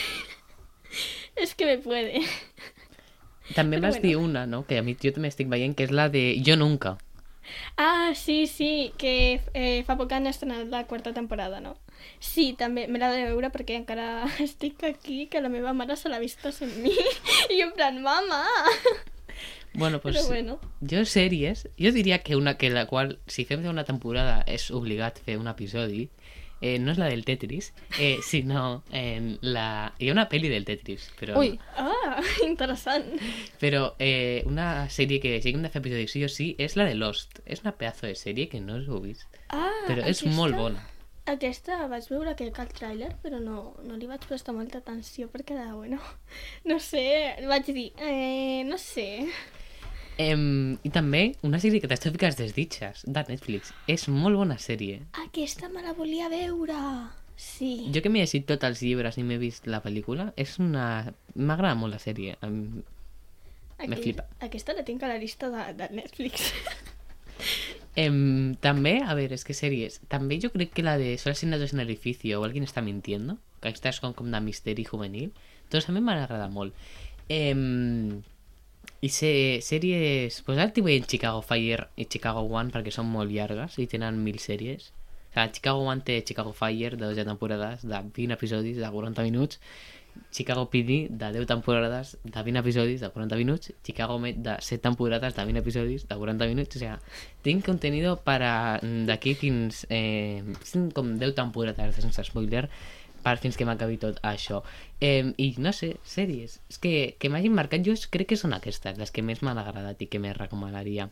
és 1.45 1.53
que 1.53 1.69
me 1.69 1.77
puede. 1.77 2.25
També 3.53 3.77
vas 3.77 3.99
bueno. 3.99 4.07
dir 4.07 4.15
una, 4.17 4.47
no?, 4.49 4.65
que 4.65 4.81
a 4.81 4.83
mi 4.83 4.97
jo 4.97 5.13
també 5.13 5.29
estic 5.29 5.51
veient, 5.53 5.77
que 5.77 5.85
és 5.85 5.93
la 5.93 6.09
de 6.09 6.41
Jo 6.41 6.57
Nunca. 6.57 6.97
Ah, 7.77 8.13
sí, 8.17 8.47
sí, 8.47 8.91
que 8.97 9.39
eh, 9.53 9.83
fa 9.85 9.99
poc 10.01 10.17
han 10.17 10.25
estrenat 10.25 10.65
la 10.73 10.87
quarta 10.89 11.13
temporada, 11.13 11.61
no? 11.61 11.77
Sí, 12.19 12.53
també 12.57 12.87
me 12.87 12.99
l'ha 12.99 13.11
de 13.13 13.25
veure 13.29 13.51
perquè 13.53 13.77
encara 13.79 14.25
estic 14.45 14.83
aquí, 14.83 15.27
que 15.27 15.41
la 15.41 15.49
meva 15.49 15.73
mare 15.73 15.95
se 15.95 16.09
l'ha 16.09 16.19
vist 16.19 16.41
sense 16.41 16.65
mi 16.81 16.93
I 17.49 17.61
en 17.65 17.71
plan, 17.73 18.01
mama! 18.01 18.43
Bueno, 19.73 19.99
pues 19.99 20.15
Però 20.15 20.27
bueno. 20.27 20.59
jo 20.79 21.03
sèries, 21.05 21.67
jo 21.77 21.91
diria 21.91 22.19
que 22.23 22.37
una 22.37 22.57
que 22.57 22.69
la 22.69 22.85
qual, 22.87 23.19
si 23.27 23.43
fem 23.43 23.65
una 23.67 23.83
temporada, 23.83 24.43
és 24.47 24.69
obligat 24.71 25.19
fer 25.19 25.35
un 25.37 25.49
episodi, 25.51 26.05
eh, 26.61 26.77
no 26.79 26.93
és 26.93 26.97
la 27.01 27.09
del 27.11 27.25
Tetris, 27.25 27.73
eh, 27.99 28.17
sinó 28.29 28.83
en 28.91 29.37
la... 29.41 29.93
Hi 29.99 30.09
ha 30.09 30.15
una 30.15 30.27
pel·li 30.31 30.47
del 30.49 30.63
Tetris, 30.63 31.09
però, 31.19 31.37
Ui, 31.41 31.59
Ah, 31.75 32.21
interessant. 32.45 33.11
però 33.59 33.89
eh, 33.99 34.43
una 34.47 34.87
sèrie 34.89 35.19
que 35.19 35.35
hem 35.43 35.61
de 35.67 35.69
fer 35.73 35.83
sí 36.07 36.23
o 36.23 36.29
sí 36.29 36.55
és 36.57 36.77
la 36.79 36.85
de 36.85 36.95
Lost. 36.95 37.41
És 37.45 37.61
una 37.61 37.75
pedazo 37.75 38.07
de 38.07 38.15
sèrie 38.15 38.47
que 38.47 38.61
no 38.61 38.77
us 38.79 38.87
heu 38.87 39.01
vist, 39.03 39.27
Ah, 39.49 39.71
però 39.87 40.07
és 40.07 40.23
molt 40.25 40.55
bona. 40.55 40.79
Aquesta 41.25 41.87
vaig 41.89 42.05
veure 42.11 42.35
que 42.37 42.45
el 42.45 42.53
tràiler, 42.53 43.09
però 43.23 43.39
no, 43.41 43.73
no 43.81 43.95
li 43.97 44.05
vaig 44.05 44.25
prestar 44.29 44.53
molta 44.53 44.77
atenció 44.83 45.25
perquè 45.33 45.55
era, 45.57 45.71
bueno, 45.73 45.97
no 46.69 46.77
sé, 46.79 47.05
vaig 47.49 47.71
dir, 47.73 47.91
eh, 47.97 48.61
no 48.67 48.77
sé. 48.77 49.25
Em, 50.21 50.77
I 50.85 50.89
també 50.95 51.23
una 51.43 51.59
sèrie 51.59 51.81
que 51.83 51.89
t'està 51.91 52.11
ficant 52.13 52.37
desditxes, 52.37 53.03
de 53.09 53.23
Netflix. 53.27 53.73
És 53.91 54.07
molt 54.07 54.37
bona 54.39 54.59
sèrie. 54.61 55.01
Aquesta 55.25 55.67
me 55.73 55.83
la 55.83 55.95
volia 55.97 56.29
veure. 56.31 56.77
Sí. 57.35 57.89
Jo 57.91 57.99
que 57.99 58.11
m'he 58.13 58.21
llegit 58.23 58.45
tots 58.47 58.63
els 58.63 58.79
llibres 58.85 59.17
i 59.19 59.25
m'he 59.27 59.39
vist 59.41 59.67
la 59.67 59.81
pel·lícula, 59.83 60.29
és 60.39 60.55
una... 60.63 61.11
M'agrada 61.35 61.75
molt 61.75 61.97
la 61.97 61.99
sèrie. 61.99 62.37
Em- 62.45 62.85
me 63.89 63.97
flipa. 63.99 64.23
Aquesta 64.45 64.77
la 64.77 64.85
tinc 64.87 65.03
a 65.03 65.09
la 65.11 65.17
llista 65.19 65.49
de, 65.51 65.65
de 65.81 65.89
Netflix. 65.97 66.53
Em, 67.95 68.55
també, 68.59 68.97
a 68.99 69.15
veure, 69.15 69.37
és 69.37 69.45
que 69.47 69.55
sèries. 69.55 70.01
També 70.11 70.37
jo 70.43 70.51
crec 70.51 70.73
que 70.75 70.83
la 70.83 70.97
de 70.99 71.13
Solo 71.17 71.31
asignados 71.31 71.73
en 71.73 71.79
el 71.79 71.89
edificio 71.89 72.41
o 72.41 72.43
alguien 72.43 72.67
está 72.67 72.81
mintiendo, 72.83 73.37
que 73.61 73.71
aquesta 73.71 73.91
és 73.93 74.01
com, 74.03 74.13
com 74.13 74.31
de 74.31 74.41
misteri 74.43 74.83
juvenil, 74.83 75.31
doncs 75.71 75.87
a 75.87 75.95
mi 75.95 76.03
m'agrada 76.03 76.49
molt. 76.51 76.75
Em, 77.31 78.21
I 79.01 79.09
sé, 79.09 79.31
sèries... 79.63 80.41
Pues 80.45 80.59
ara 80.59 80.67
estic 80.69 80.85
veient 80.85 81.07
Chicago 81.07 81.41
Fire 81.45 81.87
i 81.95 82.07
Chicago 82.11 82.43
One 82.51 82.73
perquè 82.73 82.91
són 82.93 83.07
molt 83.11 83.31
llargues 83.31 83.79
i 83.79 83.87
tenen 83.91 84.19
mil 84.27 84.39
sèries. 84.43 84.91
O 85.31 85.39
sigui, 85.39 85.53
Chicago 85.55 85.87
One 85.87 86.03
té 86.07 86.19
Chicago 86.27 86.53
Fire 86.55 86.95
de 86.95 87.05
12 87.05 87.25
temporades 87.27 87.83
de 87.87 88.01
20 88.15 88.35
episodis 88.35 88.77
de 88.79 88.91
40 88.91 89.23
minuts 89.23 89.59
Chicago 90.31 90.69
PD 90.69 91.07
de 91.09 91.31
10 91.31 91.47
temporades 91.47 92.17
de 92.23 92.43
20 92.43 92.59
episodis 92.59 93.01
de 93.01 93.09
40 93.09 93.35
minuts, 93.35 93.73
Chicago 93.83 94.19
Med 94.19 94.35
de 94.35 94.57
7 94.59 94.81
temporades 94.81 95.35
de 95.35 95.45
20 95.45 95.59
episodis 95.59 96.07
de 96.07 96.15
40 96.15 96.47
minuts, 96.47 96.75
o 96.75 96.79
sea, 96.79 96.99
tinc 97.41 97.65
contenido 97.65 98.17
para 98.17 98.79
mm, 98.81 99.05
d'aquí 99.07 99.35
fins 99.35 99.85
eh, 99.89 100.43
com 100.93 101.15
10 101.15 101.35
temporades 101.35 101.95
sense 101.95 102.23
spoiler 102.27 102.69
per 103.25 103.37
fins 103.41 103.57
que 103.57 103.65
m'acabi 103.65 103.97
tot 103.97 104.19
això. 104.21 104.61
Eh, 105.01 105.33
I 105.41 105.55
no 105.57 105.71
sé, 105.73 105.95
sèries, 106.05 106.59
és 106.69 106.77
que, 106.81 107.15
que 107.17 107.31
m'hagin 107.31 107.55
marcat 107.57 107.81
jo 107.85 107.95
crec 108.11 108.33
que 108.33 108.37
són 108.37 108.53
aquestes, 108.53 108.99
les 109.01 109.11
que 109.11 109.23
més 109.25 109.41
m'han 109.41 109.57
agradat 109.57 110.03
i 110.03 110.09
que 110.11 110.21
més 110.21 110.37
recomanaria. 110.37 111.09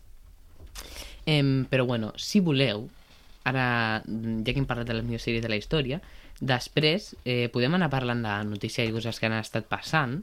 Eh, 1.26 1.66
però 1.72 1.88
bueno, 1.89 2.12
si 2.18 2.44
voleu, 2.44 2.89
ara, 3.44 4.04
mm, 4.06 4.44
ja 4.46 4.54
que 4.54 4.60
hem 4.60 4.70
parlat 4.70 4.88
de 4.88 4.98
les 4.98 5.06
millors 5.06 5.26
sèries 5.26 5.44
de 5.44 5.52
la 5.52 5.60
història, 5.60 6.02
després 6.40 7.14
eh, 7.26 7.50
podem 7.54 7.76
anar 7.76 7.92
parlant 7.94 8.24
de 8.24 8.38
notícies 8.50 8.90
i 8.90 8.96
coses 8.96 9.20
que 9.20 9.30
han 9.30 9.40
estat 9.40 9.70
passant 9.72 10.22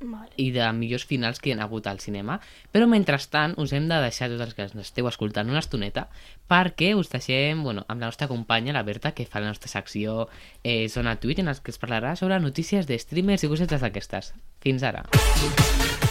Vale. 0.00 0.30
i 0.38 0.52
de 0.54 0.66
millors 0.78 1.04
finals 1.10 1.40
que 1.42 1.50
hi 1.50 1.56
ha 1.56 1.64
hagut 1.64 1.88
al 1.90 1.98
cinema, 1.98 2.38
però 2.72 2.86
mentrestant 2.86 3.56
us 3.58 3.72
hem 3.74 3.88
de 3.90 3.98
deixar 4.04 4.30
tots 4.30 4.44
els 4.46 4.54
que 4.54 4.66
ens 4.68 4.76
esteu 4.84 5.08
escoltant 5.10 5.50
una 5.50 5.62
estoneta 5.62 6.06
perquè 6.50 6.92
us 6.94 7.10
deixem 7.10 7.64
bueno, 7.66 7.84
amb 7.88 8.00
la 8.00 8.12
nostra 8.12 8.28
companya, 8.30 8.72
la 8.72 8.86
Berta, 8.86 9.12
que 9.12 9.26
fa 9.26 9.42
la 9.42 9.50
nostra 9.50 9.68
secció 9.68 10.28
eh, 10.62 10.88
Zona 10.88 11.18
Twitch, 11.18 11.42
en 11.42 11.50
la 11.50 11.56
que 11.58 11.74
es 11.74 11.82
parlarà 11.82 12.14
sobre 12.16 12.38
notícies 12.40 12.86
de 12.86 12.98
streamers 12.98 13.44
i 13.44 13.50
cosetes 13.50 13.82
d'aquestes. 13.82 14.34
Fins 14.62 14.86
ara. 14.86 15.04
Hola, 15.12 16.07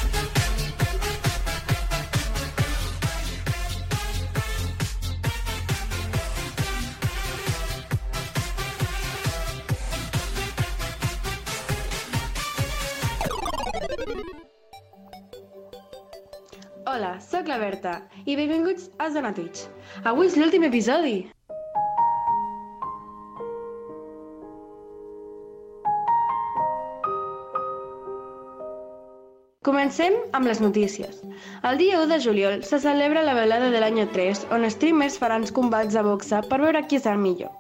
sóc 17.48 17.56
la 17.56 17.64
Berta 17.64 18.02
i 18.26 18.36
benvinguts 18.36 18.90
a 19.00 19.10
Zona 19.10 19.32
Twitch. 19.34 19.68
Avui 20.04 20.28
és 20.28 20.36
l'últim 20.36 20.66
episodi. 20.68 21.30
Comencem 29.64 30.16
amb 30.36 30.48
les 30.48 30.60
notícies. 30.64 31.24
El 31.64 31.80
dia 31.80 32.02
1 32.02 32.12
de 32.12 32.20
juliol 32.24 32.64
se 32.64 32.80
celebra 32.84 33.24
la 33.24 33.36
velada 33.36 33.72
de 33.72 33.80
l'any 33.80 34.04
3, 34.12 34.48
on 34.52 34.68
streamers 34.72 35.18
faran 35.20 35.48
combats 35.56 35.96
de 35.96 36.04
boxa 36.04 36.44
per 36.52 36.60
veure 36.64 36.84
qui 36.88 37.00
és 37.00 37.08
el 37.08 37.20
millor. 37.24 37.52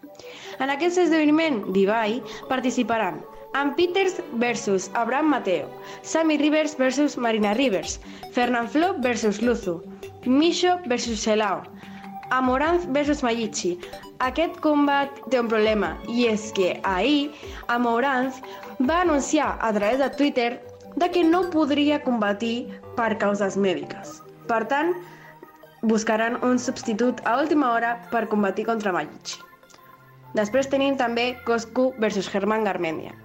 En 0.59 0.71
aquest 0.73 0.99
esdeveniment 0.99 1.63
d'Ibai 1.71 2.21
participaran 2.49 3.21
en 3.61 3.73
Peters 3.75 4.21
versus 4.33 4.91
Abraham 4.93 5.29
Mateo, 5.29 5.69
Sammy 6.03 6.37
Rivers 6.37 6.77
versus 6.77 7.17
Marina 7.17 7.53
Rivers, 7.53 7.99
Fernand 8.31 8.69
Flo 8.69 8.95
versus 8.99 9.41
Luzu, 9.41 9.81
Misho 10.25 10.79
versus 10.85 11.19
Selao, 11.21 11.63
Amoranz 12.29 12.85
versus 12.91 13.23
Mayichi. 13.23 13.79
Aquest 14.19 14.59
combat 14.59 15.09
té 15.31 15.39
un 15.39 15.49
problema, 15.49 15.95
i 16.09 16.27
és 16.29 16.51
que 16.53 16.79
ahir 16.83 17.31
Amoranz 17.67 18.41
va 18.79 19.01
anunciar 19.01 19.57
a 19.61 19.73
través 19.73 19.99
de 19.99 20.09
Twitter 20.09 20.49
de 20.95 21.09
que 21.11 21.23
no 21.23 21.49
podria 21.49 22.01
combatir 22.03 22.67
per 22.95 23.17
causes 23.17 23.57
mèdiques. 23.57 24.21
Per 24.49 24.65
tant, 24.69 24.93
buscaran 25.81 26.37
un 26.43 26.59
substitut 26.59 27.21
a 27.25 27.37
última 27.41 27.71
hora 27.73 27.97
per 28.11 28.27
combatir 28.27 28.65
contra 28.65 28.93
Mayichi. 28.93 29.41
Després 30.37 30.67
tenim 30.69 30.97
també 30.97 31.31
Coscu 31.45 31.93
versus 31.97 32.29
Germán 32.29 32.65
Garmendia. 32.67 33.15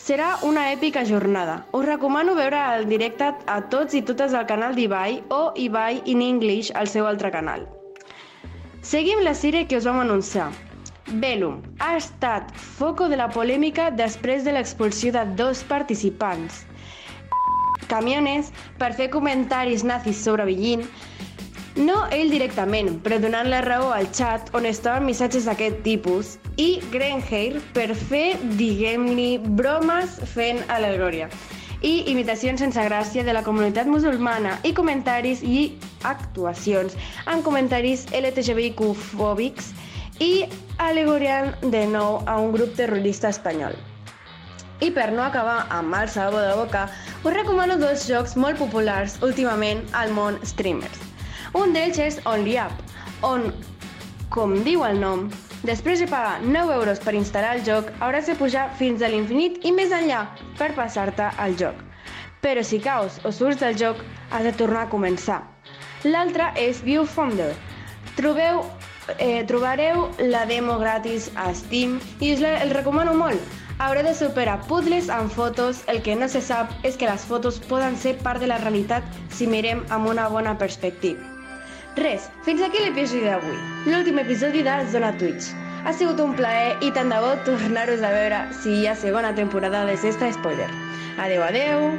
Serà 0.00 0.38
una 0.48 0.62
èpica 0.72 1.02
jornada. 1.04 1.58
Us 1.76 1.84
recomano 1.84 2.32
veure 2.34 2.60
el 2.74 2.86
directe 2.88 3.26
a 3.54 3.58
tots 3.72 3.92
i 3.98 4.00
totes 4.10 4.32
al 4.32 4.46
canal 4.48 4.72
d'Ibai 4.78 5.18
o 5.36 5.40
Ibai 5.60 6.00
in 6.08 6.22
English 6.24 6.70
al 6.80 6.88
seu 6.88 7.04
altre 7.04 7.28
canal. 7.34 7.66
Seguim 8.80 9.20
la 9.20 9.34
sèrie 9.36 9.66
que 9.68 9.76
us 9.76 9.84
vam 9.84 10.00
anunciar. 10.00 10.48
Velum 11.24 11.60
ha 11.84 11.90
estat 11.98 12.48
foco 12.78 13.10
de 13.12 13.18
la 13.20 13.28
polèmica 13.34 13.90
després 14.00 14.48
de 14.48 14.56
l'expulsió 14.56 15.12
de 15.12 15.26
dos 15.36 15.60
participants. 15.68 16.62
Camiones 17.92 18.48
per 18.80 18.94
fer 18.96 19.10
comentaris 19.12 19.84
nazis 19.84 20.24
sobre 20.24 20.48
Billín 20.48 20.86
no 21.80 22.02
ell 22.14 22.30
directament, 22.32 22.98
però 23.04 23.18
donant 23.22 23.48
la 23.50 23.62
raó 23.64 23.90
al 23.94 24.10
xat 24.16 24.52
on 24.56 24.68
estaven 24.68 25.06
missatges 25.08 25.48
d'aquest 25.48 25.80
tipus, 25.86 26.36
i 26.60 26.80
Grenheir 26.92 27.62
per 27.76 27.88
fer, 27.94 28.36
diguem-li, 28.60 29.32
bromes 29.60 30.20
fent 30.34 30.62
al·legòria 30.68 31.30
i 31.80 32.10
imitacions 32.12 32.60
sense 32.60 32.82
gràcia 32.84 33.24
de 33.24 33.32
la 33.32 33.42
comunitat 33.44 33.88
musulmana 33.88 34.58
i 34.68 34.72
comentaris 34.76 35.40
i 35.40 35.60
actuacions 36.08 36.96
en 37.32 37.40
comentaris 37.46 38.04
LGTBIQ-fòbics 38.12 39.72
i 40.20 40.32
alegoriant 40.84 41.54
de 41.72 41.86
nou 41.88 42.20
a 42.28 42.36
un 42.40 42.52
grup 42.52 42.76
terrorista 42.76 43.32
espanyol. 43.32 43.76
I 44.80 44.90
per 44.96 45.10
no 45.12 45.24
acabar 45.24 45.66
amb 45.76 45.92
mal 45.92 46.08
sabor 46.08 46.44
de 46.44 46.56
boca, 46.56 46.86
us 47.24 47.36
recomano 47.36 47.76
dos 47.80 48.06
jocs 48.08 48.36
molt 48.36 48.60
populars 48.60 49.18
últimament 49.24 49.84
al 49.92 50.12
món 50.16 50.40
streamers. 50.44 51.09
Un 51.58 51.72
d'ells 51.74 51.98
és 51.98 52.16
OnlyUp, 52.30 52.82
on, 53.26 53.48
com 54.30 54.52
diu 54.62 54.84
el 54.86 55.00
nom, 55.02 55.24
després 55.66 55.98
de 55.98 56.06
pagar 56.06 56.36
9 56.44 56.74
euros 56.76 57.00
per 57.02 57.16
instal·lar 57.18 57.56
el 57.56 57.64
joc, 57.66 57.88
hauràs 57.98 58.28
de 58.30 58.36
pujar 58.38 58.68
fins 58.78 59.02
a 59.02 59.08
l'infinit 59.10 59.58
i 59.66 59.72
més 59.74 59.90
enllà 59.90 60.20
per 60.60 60.70
passar-te 60.76 61.26
al 61.42 61.56
joc. 61.58 61.80
Però 62.40 62.62
si 62.64 62.78
caus 62.80 63.18
o 63.26 63.32
surts 63.34 63.58
del 63.64 63.74
joc, 63.80 63.98
has 64.30 64.46
de 64.46 64.52
tornar 64.60 64.84
a 64.86 64.90
començar. 64.92 65.40
L'altre 66.06 66.52
és 66.56 66.84
Viewfinder. 66.86 67.50
Trobeu, 68.14 68.62
eh, 69.18 69.42
trobareu 69.50 70.06
la 70.30 70.44
demo 70.46 70.78
gratis 70.78 71.32
a 71.34 71.50
Steam 71.52 71.98
i 72.20 72.30
us 72.36 72.44
la, 72.44 72.54
el 72.62 72.70
recomano 72.78 73.16
molt. 73.18 73.58
Hauré 73.80 74.04
de 74.06 74.14
superar 74.14 74.60
puzzles 74.68 75.10
amb 75.10 75.34
fotos. 75.34 75.82
El 75.88 76.00
que 76.06 76.14
no 76.14 76.28
se 76.28 76.44
sap 76.44 76.72
és 76.86 76.96
que 76.96 77.10
les 77.10 77.26
fotos 77.26 77.58
poden 77.66 77.98
ser 77.98 78.14
part 78.22 78.38
de 78.40 78.48
la 78.48 78.62
realitat 78.62 79.02
si 79.34 79.50
mirem 79.50 79.82
amb 79.90 80.14
una 80.14 80.28
bona 80.28 80.56
perspectiva. 80.62 81.29
Res, 82.00 82.30
fins 82.46 82.62
aquí 82.64 82.80
l'episodi 82.80 83.26
d'avui, 83.28 83.58
l'últim 83.92 84.16
episodi 84.22 84.62
de 84.64 84.76
Zona 84.88 85.10
Twitch. 85.20 85.50
Ha 85.84 85.92
sigut 85.92 86.20
un 86.24 86.30
plaer 86.38 86.78
i 86.80 86.88
tant 86.96 87.12
de 87.12 87.18
bo 87.20 87.34
tornar-vos 87.44 88.00
a 88.00 88.12
veure 88.14 88.38
si 88.62 88.78
hi 88.78 88.86
ha 88.88 88.94
segona 88.96 89.34
temporada 89.36 89.82
de 89.84 89.98
Sexta 90.00 90.30
Spoiler. 90.32 90.70
Adeu, 91.20 91.44
adeu! 91.44 91.90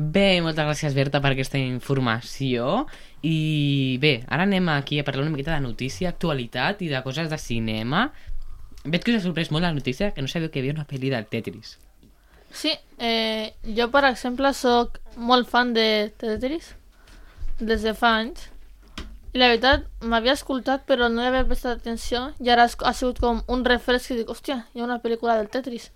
Bé, 0.00 0.40
moltes 0.40 0.64
gràcies, 0.64 0.94
Berta, 0.96 1.20
per 1.20 1.34
aquesta 1.36 1.58
informació. 1.60 2.86
I 3.22 3.98
bé, 4.00 4.14
ara 4.32 4.46
anem 4.48 4.66
aquí 4.72 4.98
a 4.98 5.04
parlar 5.04 5.26
una 5.26 5.34
miqueta 5.34 5.52
de 5.54 5.62
notícia, 5.66 6.08
actualitat 6.08 6.80
i 6.82 6.88
de 6.88 7.02
coses 7.04 7.28
de 7.30 7.38
cinema. 7.38 8.08
Veig 8.84 9.04
que 9.04 9.12
us 9.12 9.20
ha 9.20 9.26
sorprès 9.26 9.50
molt 9.52 9.66
la 9.66 9.74
notícia 9.76 10.10
que 10.14 10.22
no 10.22 10.28
sabíeu 10.28 10.50
que 10.50 10.60
hi 10.60 10.64
havia 10.64 10.76
una 10.78 10.86
pel·li 10.88 11.10
del 11.12 11.26
Tetris. 11.28 11.76
Sí, 12.50 12.72
eh, 12.98 13.52
jo 13.76 13.90
per 13.92 14.06
exemple 14.08 14.52
sóc 14.56 14.98
molt 15.16 15.48
fan 15.48 15.74
de 15.76 16.10
Tetris 16.18 16.72
des 17.60 17.84
de 17.84 17.92
fa 17.94 18.16
anys. 18.22 18.48
I 19.30 19.38
la 19.38 19.50
veritat 19.52 19.84
m'havia 20.02 20.34
escoltat 20.34 20.86
però 20.88 21.10
no 21.12 21.22
hi 21.22 21.28
havia 21.28 21.46
prestat 21.46 21.78
atenció 21.78 22.30
i 22.42 22.50
ara 22.50 22.64
ha 22.66 22.92
sigut 22.96 23.20
com 23.22 23.44
un 23.46 23.62
refresc 23.64 24.10
i 24.10 24.16
dic, 24.18 24.32
hòstia, 24.32 24.64
hi 24.74 24.80
ha 24.80 24.88
una 24.88 24.98
pel·lícula 25.04 25.36
del 25.38 25.52
Tetris 25.52 25.90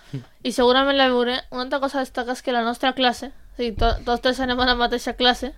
i 0.48 0.50
segurament 0.50 0.98
la 0.98 1.10
veuré. 1.12 1.38
Una 1.52 1.68
altra 1.68 1.80
cosa 1.84 2.00
a 2.00 2.06
destacar 2.06 2.34
és 2.34 2.42
que 2.42 2.56
la 2.56 2.64
nostra 2.64 2.94
classe 2.96 3.30
o 3.52 3.60
sigui, 3.60 3.76
to 3.76 3.92
tots 4.06 4.24
tres 4.24 4.40
anem 4.40 4.60
a 4.64 4.66
la 4.72 4.78
mateixa 4.80 5.12
classe 5.12 5.52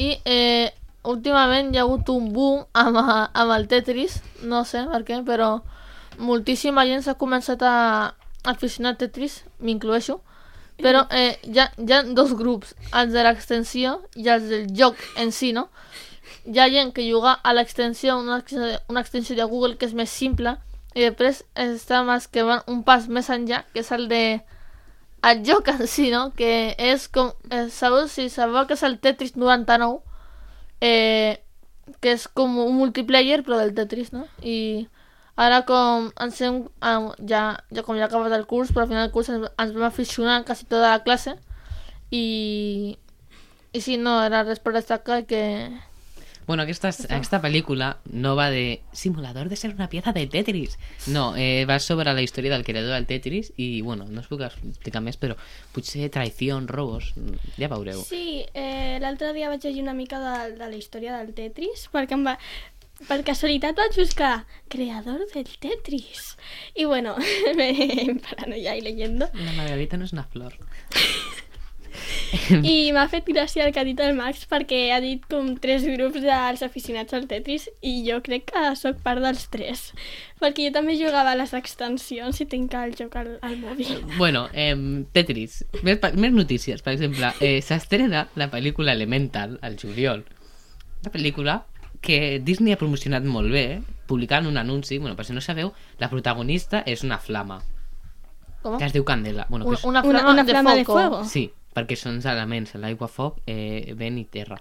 i 0.00 0.14
eh, 0.24 0.72
últimament 1.04 1.72
hi 1.72 1.78
ha 1.78 1.84
hagut 1.84 2.08
un 2.08 2.32
boom 2.32 2.64
amb, 2.72 2.98
amb 2.98 3.52
el 3.54 3.68
Tetris. 3.68 4.22
No 4.42 4.64
sé 4.64 4.86
per 4.90 5.02
què, 5.04 5.20
però 5.24 5.60
moltíssima 6.18 6.84
gent 6.88 7.04
s'ha 7.04 7.16
començat 7.18 7.62
a 7.62 8.14
aficionar 8.46 8.94
al 8.94 8.98
Tetris, 9.00 9.42
m'incloeixo, 9.60 10.20
però 10.82 11.06
eh, 11.10 11.38
hi, 11.44 11.58
ha, 11.58 11.70
hi 11.80 11.92
ha 11.92 12.02
dos 12.16 12.34
grups, 12.36 12.74
els 12.92 13.12
de 13.14 13.24
l'extensió 13.24 13.96
i 14.14 14.28
els 14.28 14.48
del 14.50 14.66
joc 14.76 15.00
en 15.16 15.32
si, 15.32 15.52
no? 15.56 15.68
Hi 16.46 16.60
ha 16.60 16.68
gent 16.70 16.92
que 16.94 17.06
juga 17.06 17.38
a 17.42 17.54
l'extensió, 17.56 18.18
una, 18.20 18.42
una 18.88 19.00
extensió 19.00 19.36
de 19.36 19.44
Google 19.44 19.76
que 19.76 19.88
és 19.88 19.94
més 19.96 20.12
simple, 20.12 20.56
i 20.94 21.04
després 21.04 21.42
està 21.60 22.02
més 22.06 22.28
que 22.32 22.44
van 22.46 22.62
un 22.72 22.82
pas 22.84 23.08
més 23.08 23.28
enllà, 23.32 23.64
que 23.72 23.82
és 23.82 23.90
el 23.92 24.06
de 24.12 24.22
el 25.26 25.42
joc 25.44 25.68
en 25.68 25.86
si, 25.90 26.10
no? 26.12 26.30
Que 26.36 26.74
és 26.78 27.08
com... 27.12 27.32
Eh, 27.50 27.66
sabeu, 27.72 28.06
si 28.08 28.28
sabeu 28.30 28.66
que 28.68 28.76
és 28.76 28.84
el 28.86 28.98
Tetris 29.02 29.34
99, 29.36 29.98
eh, 30.80 31.42
que 32.00 32.12
és 32.14 32.26
com 32.28 32.58
un 32.62 32.76
multiplayer 32.78 33.42
però 33.46 33.58
del 33.58 33.74
Tetris, 33.74 34.12
no? 34.14 34.26
I 34.42 34.86
ara 35.36 35.62
com 35.68 36.10
ens 36.24 36.40
hem, 36.40 36.62
ja, 37.28 37.42
ja 37.70 37.84
com 37.84 37.98
ja 37.98 38.06
ha 38.06 38.08
acabat 38.08 38.32
el 38.32 38.46
curs, 38.48 38.72
però 38.72 38.86
al 38.86 38.92
final 38.92 39.04
del 39.06 39.12
curs 39.14 39.28
ens, 39.32 39.50
ens 39.52 39.74
vam 39.76 39.88
aficionar 39.88 40.44
quasi 40.48 40.64
tota 40.64 40.94
la 40.94 41.02
classe 41.04 41.36
i, 42.10 42.96
i 43.72 43.82
sí, 43.82 43.98
no, 44.00 44.22
era 44.24 44.44
res 44.46 44.62
per 44.64 44.72
destacar 44.76 45.24
que... 45.28 45.42
Bueno, 46.46 46.62
aquesta, 46.62 46.92
aquesta 47.10 47.40
pel·lícula 47.42 47.88
no 48.14 48.36
va 48.38 48.46
de 48.54 48.78
simulador 48.94 49.48
de 49.50 49.56
ser 49.58 49.72
una 49.74 49.88
pieza 49.90 50.12
de 50.14 50.28
Tetris. 50.30 50.76
No, 51.10 51.34
eh, 51.34 51.66
va 51.66 51.80
sobre 51.82 52.12
la 52.14 52.22
història 52.22 52.52
del 52.52 52.62
creador 52.62 52.94
del 52.94 53.08
Tetris 53.10 53.50
i, 53.56 53.80
bueno, 53.82 54.06
no 54.06 54.22
us 54.22 54.30
puc 54.30 54.44
explicar 54.46 55.02
més, 55.02 55.18
però 55.18 55.34
potser 55.74 56.06
traïció, 56.14 56.60
robos, 56.70 57.10
ja 57.58 57.66
veureu. 57.72 57.98
Sí, 58.06 58.46
eh, 58.54 59.02
l'altre 59.02 59.32
dia 59.34 59.50
vaig 59.50 59.66
llegir 59.66 59.82
una 59.82 59.96
mica 59.98 60.22
de, 60.22 60.54
de 60.54 60.70
la 60.70 60.78
història 60.78 61.18
del 61.18 61.34
Tetris, 61.34 61.88
perquè 61.90 62.14
em 62.14 62.24
va... 62.30 62.38
Per 63.04 63.18
casualitat 63.28 63.76
vaig 63.76 63.96
buscar 63.98 64.46
creador 64.72 65.26
del 65.34 65.48
Tetris. 65.60 66.36
Y 66.74 66.86
bueno, 66.86 67.14
me 67.56 68.16
paranoia 68.28 68.76
y 68.76 68.80
leyendo. 68.80 69.28
La 69.34 69.52
margarita 69.52 69.98
no 69.98 70.04
és 70.04 70.14
una 70.16 70.24
flor. 70.24 70.56
I 72.66 72.92
m'ha 72.92 73.06
fet 73.08 73.28
gràcia 73.28 73.64
el 73.64 73.72
que 73.72 73.80
ha 73.80 73.86
dit 73.86 74.00
el 74.04 74.16
Max 74.16 74.44
perquè 74.50 74.80
ha 74.92 74.98
dit 75.00 75.22
com 75.30 75.54
tres 75.60 75.84
grups 75.88 76.20
dels 76.24 76.64
aficionats 76.64 77.14
al 77.16 77.26
Tetris 77.30 77.68
i 77.80 77.94
jo 78.06 78.18
crec 78.24 78.48
que 78.50 78.64
sóc 78.80 79.00
part 79.04 79.22
dels 79.24 79.46
tres. 79.52 79.86
Perquè 80.40 80.68
jo 80.68 80.74
també 80.74 80.96
jugava 81.00 81.32
a 81.32 81.38
les 81.38 81.52
extensions 81.56 82.40
i 82.40 82.48
tinc 82.48 82.74
el 82.80 82.96
joc 82.98 83.16
al, 83.20 83.36
al 83.44 83.56
mòbil. 83.60 84.02
Bueno, 84.16 84.46
eh, 84.52 84.74
Tetris. 85.12 85.62
Més, 85.86 86.00
més 86.16 86.34
notícies. 86.34 86.82
Per 86.84 86.96
exemple, 86.96 87.32
eh, 87.40 87.60
s'estrena 87.64 88.26
la 88.36 88.50
pel·lícula 88.52 88.96
Elemental 88.96 89.58
al 89.62 89.76
juliol. 89.80 90.24
Una 91.04 91.12
pel·lícula 91.12 91.60
que 92.06 92.38
Disney 92.40 92.72
ha 92.74 92.78
promocionat 92.80 93.26
molt 93.26 93.50
bé, 93.52 93.82
publicant 94.06 94.46
un 94.46 94.56
anunci. 94.60 94.98
Bueno, 95.02 95.16
per 95.18 95.26
si 95.26 95.34
no 95.34 95.42
sabeu, 95.42 95.72
la 95.98 96.08
protagonista 96.12 96.84
és 96.86 97.02
una 97.04 97.18
flama, 97.18 97.60
Com? 98.62 98.78
que 98.78 98.86
es 98.86 98.94
diu 98.94 99.04
Candela. 99.04 99.46
Bueno, 99.50 99.66
que 99.66 99.74
Un, 99.74 99.76
és... 99.76 99.84
una 99.84 100.02
Una, 100.02 100.18
flama, 100.20 100.32
una 100.32 100.44
de, 100.44 100.52
flama 100.52 100.70
foco. 100.70 100.78
de 100.78 100.84
fuego. 100.84 101.24
Sí, 101.28 101.48
perquè 101.76 101.96
són 101.98 102.16
els 102.20 102.26
elements, 102.30 102.74
l'aigua, 102.80 103.08
foc, 103.12 103.42
eh, 103.46 103.92
vent 103.98 104.16
i 104.18 104.24
terra. 104.24 104.56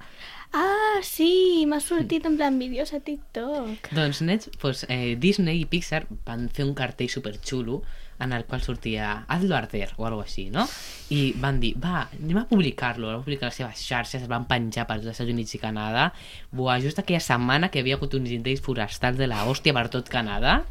Ah, 0.55 0.99
sí, 1.03 1.65
m'ha 1.67 1.79
sortit 1.83 2.25
en 2.27 2.35
plan 2.37 2.57
vídeos 2.59 2.93
a 2.93 2.99
TikTok. 3.03 3.89
Doncs, 3.95 4.21
nets, 4.21 4.49
doncs, 4.61 4.85
eh, 4.89 5.15
Disney 5.19 5.61
i 5.61 5.65
Pixar 5.65 6.05
van 6.25 6.49
fer 6.49 6.65
un 6.67 6.73
cartell 6.75 7.09
superxulo 7.11 7.81
en 8.19 8.33
el 8.33 8.45
qual 8.45 8.61
sortia 8.61 9.25
Hazlo 9.27 9.55
arder 9.55 9.89
o 9.97 10.05
alguna 10.05 10.25
així, 10.25 10.47
no? 10.49 10.65
I 11.11 11.33
van 11.41 11.59
dir, 11.59 11.73
va, 11.81 12.05
anem 12.15 12.39
a 12.41 12.45
publicar-lo, 12.49 13.09
van 13.11 13.23
publicar 13.25 13.49
les 13.49 13.59
seves 13.59 13.83
xarxes, 13.83 14.23
es 14.23 14.31
van 14.31 14.47
penjar 14.49 14.87
per 14.87 14.99
tots 14.99 15.11
els 15.11 15.17
Estats 15.17 15.33
Units 15.33 15.57
i 15.57 15.61
Canadà. 15.61 16.09
Buah, 16.55 16.79
just 16.83 17.01
aquella 17.01 17.23
setmana 17.23 17.69
que 17.73 17.83
havia 17.83 17.99
hagut 17.99 18.15
uns 18.17 18.31
intents 18.31 18.63
forestals 18.65 19.19
de 19.19 19.27
la 19.27 19.43
hòstia 19.49 19.75
per 19.75 19.87
tot 19.93 20.09
Canadà, 20.11 20.61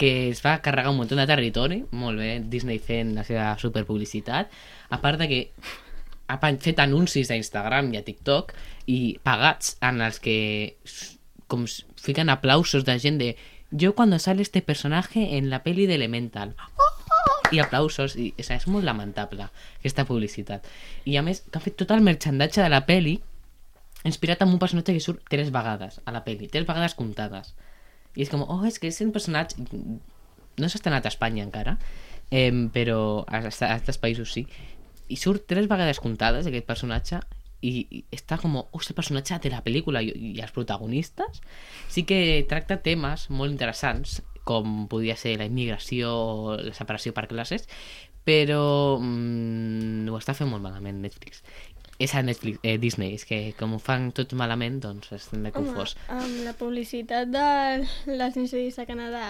que 0.00 0.30
es 0.30 0.42
va 0.44 0.58
carregar 0.64 0.90
un 0.90 0.98
munt 1.02 1.12
de 1.12 1.26
territori, 1.28 1.84
molt 1.92 2.18
bé, 2.18 2.38
Disney 2.50 2.80
fent 2.82 3.14
la 3.18 3.24
seva 3.26 3.52
superpublicitat, 3.60 4.50
a 4.90 5.00
part 5.02 5.20
de 5.20 5.30
que 5.30 5.40
ha 6.26 6.38
fet 6.40 6.80
anuncis 6.80 7.30
a 7.30 7.36
Instagram 7.36 7.92
i 7.92 7.98
a 8.00 8.04
TikTok 8.04 8.54
i 8.90 9.16
pagats 9.22 9.76
en 9.84 10.00
els 10.04 10.20
que 10.24 10.36
com 11.48 11.66
fiquen 12.00 12.32
aplausos 12.32 12.84
de 12.84 12.98
gent 12.98 13.20
de 13.20 13.34
yo 13.70 13.94
cuando 13.94 14.18
sale 14.18 14.42
este 14.42 14.62
personaje 14.62 15.36
en 15.36 15.50
la 15.50 15.62
peli 15.62 15.86
de 15.86 15.96
Elemental 15.96 16.54
i 17.54 17.60
aplausos 17.62 18.16
i 18.16 18.30
o 18.32 18.42
sigui, 18.42 18.58
és 18.58 18.66
molt 18.70 18.86
lamentable 18.86 19.48
aquesta 19.78 20.06
publicitat. 20.08 20.66
I 21.08 21.18
a 21.18 21.24
més 21.26 21.44
que 21.46 21.60
han 21.60 21.64
fet 21.64 21.78
tot 21.80 21.94
el 21.94 22.04
merchandatge 22.04 22.62
de 22.62 22.70
la 22.72 22.84
peli 22.88 23.18
inspirat 24.04 24.42
en 24.44 24.52
un 24.52 24.60
personatge 24.60 24.92
que 24.92 25.04
surt 25.04 25.22
tres 25.30 25.52
vegades 25.54 26.00
a 26.04 26.12
la 26.12 26.24
peli, 26.26 26.50
tres 26.52 26.66
vegades 26.68 26.96
comptades. 26.98 27.54
I 28.14 28.26
és 28.26 28.30
com, 28.30 28.44
oh, 28.44 28.62
és 28.68 28.78
que 28.78 28.90
és 28.90 29.00
un 29.02 29.14
personatge 29.14 29.64
no 30.54 30.68
s'ha 30.68 30.78
estrenat 30.78 31.06
a 31.06 31.10
Espanya 31.10 31.42
encara 31.42 31.78
eh, 32.30 32.52
però 32.72 33.24
a, 33.26 33.40
a 33.46 33.70
altres 33.72 33.98
països 33.98 34.34
sí. 34.34 34.44
I 35.08 35.16
surt 35.20 35.48
tres 35.50 35.68
vegades 35.68 36.00
comptades 36.00 36.46
aquest 36.48 36.66
personatge 36.68 37.20
i, 37.64 38.04
està 38.12 38.36
com, 38.40 38.58
oh, 38.60 38.80
és 38.80 38.90
el 38.90 38.98
personatge 38.98 39.38
de 39.44 39.52
la 39.52 39.62
pel·lícula 39.64 40.02
i, 40.04 40.12
i 40.34 40.40
els 40.42 40.52
protagonistes. 40.52 41.40
Sí 41.92 42.04
que 42.08 42.44
tracta 42.48 42.80
temes 42.84 43.28
molt 43.30 43.52
interessants 43.52 44.20
com 44.44 44.86
podia 44.92 45.16
ser 45.16 45.36
la 45.40 45.48
immigració 45.50 46.14
o 46.14 46.56
la 46.60 46.74
separació 46.76 47.14
per 47.16 47.28
classes 47.30 47.68
però 48.24 48.96
mm, 49.00 50.08
ho 50.08 50.16
està 50.16 50.32
fent 50.36 50.48
molt 50.48 50.64
malament 50.64 51.02
Netflix 51.04 51.42
és 51.98 52.14
a 52.14 52.22
Netflix, 52.22 52.58
eh, 52.62 52.78
Disney, 52.78 53.14
és 53.14 53.24
que 53.24 53.54
com 53.58 53.74
ho 53.76 53.78
fan 53.78 54.08
tot 54.16 54.32
malament, 54.34 54.80
doncs 54.82 55.12
estem 55.14 55.44
de 55.46 55.52
Home, 55.54 55.70
confós. 55.70 55.94
amb 56.10 56.40
la 56.46 56.54
publicitat 56.58 57.30
de 57.30 57.44
les 58.10 58.38
incidents 58.40 58.80
de 58.80 58.86
Canadà 58.88 59.26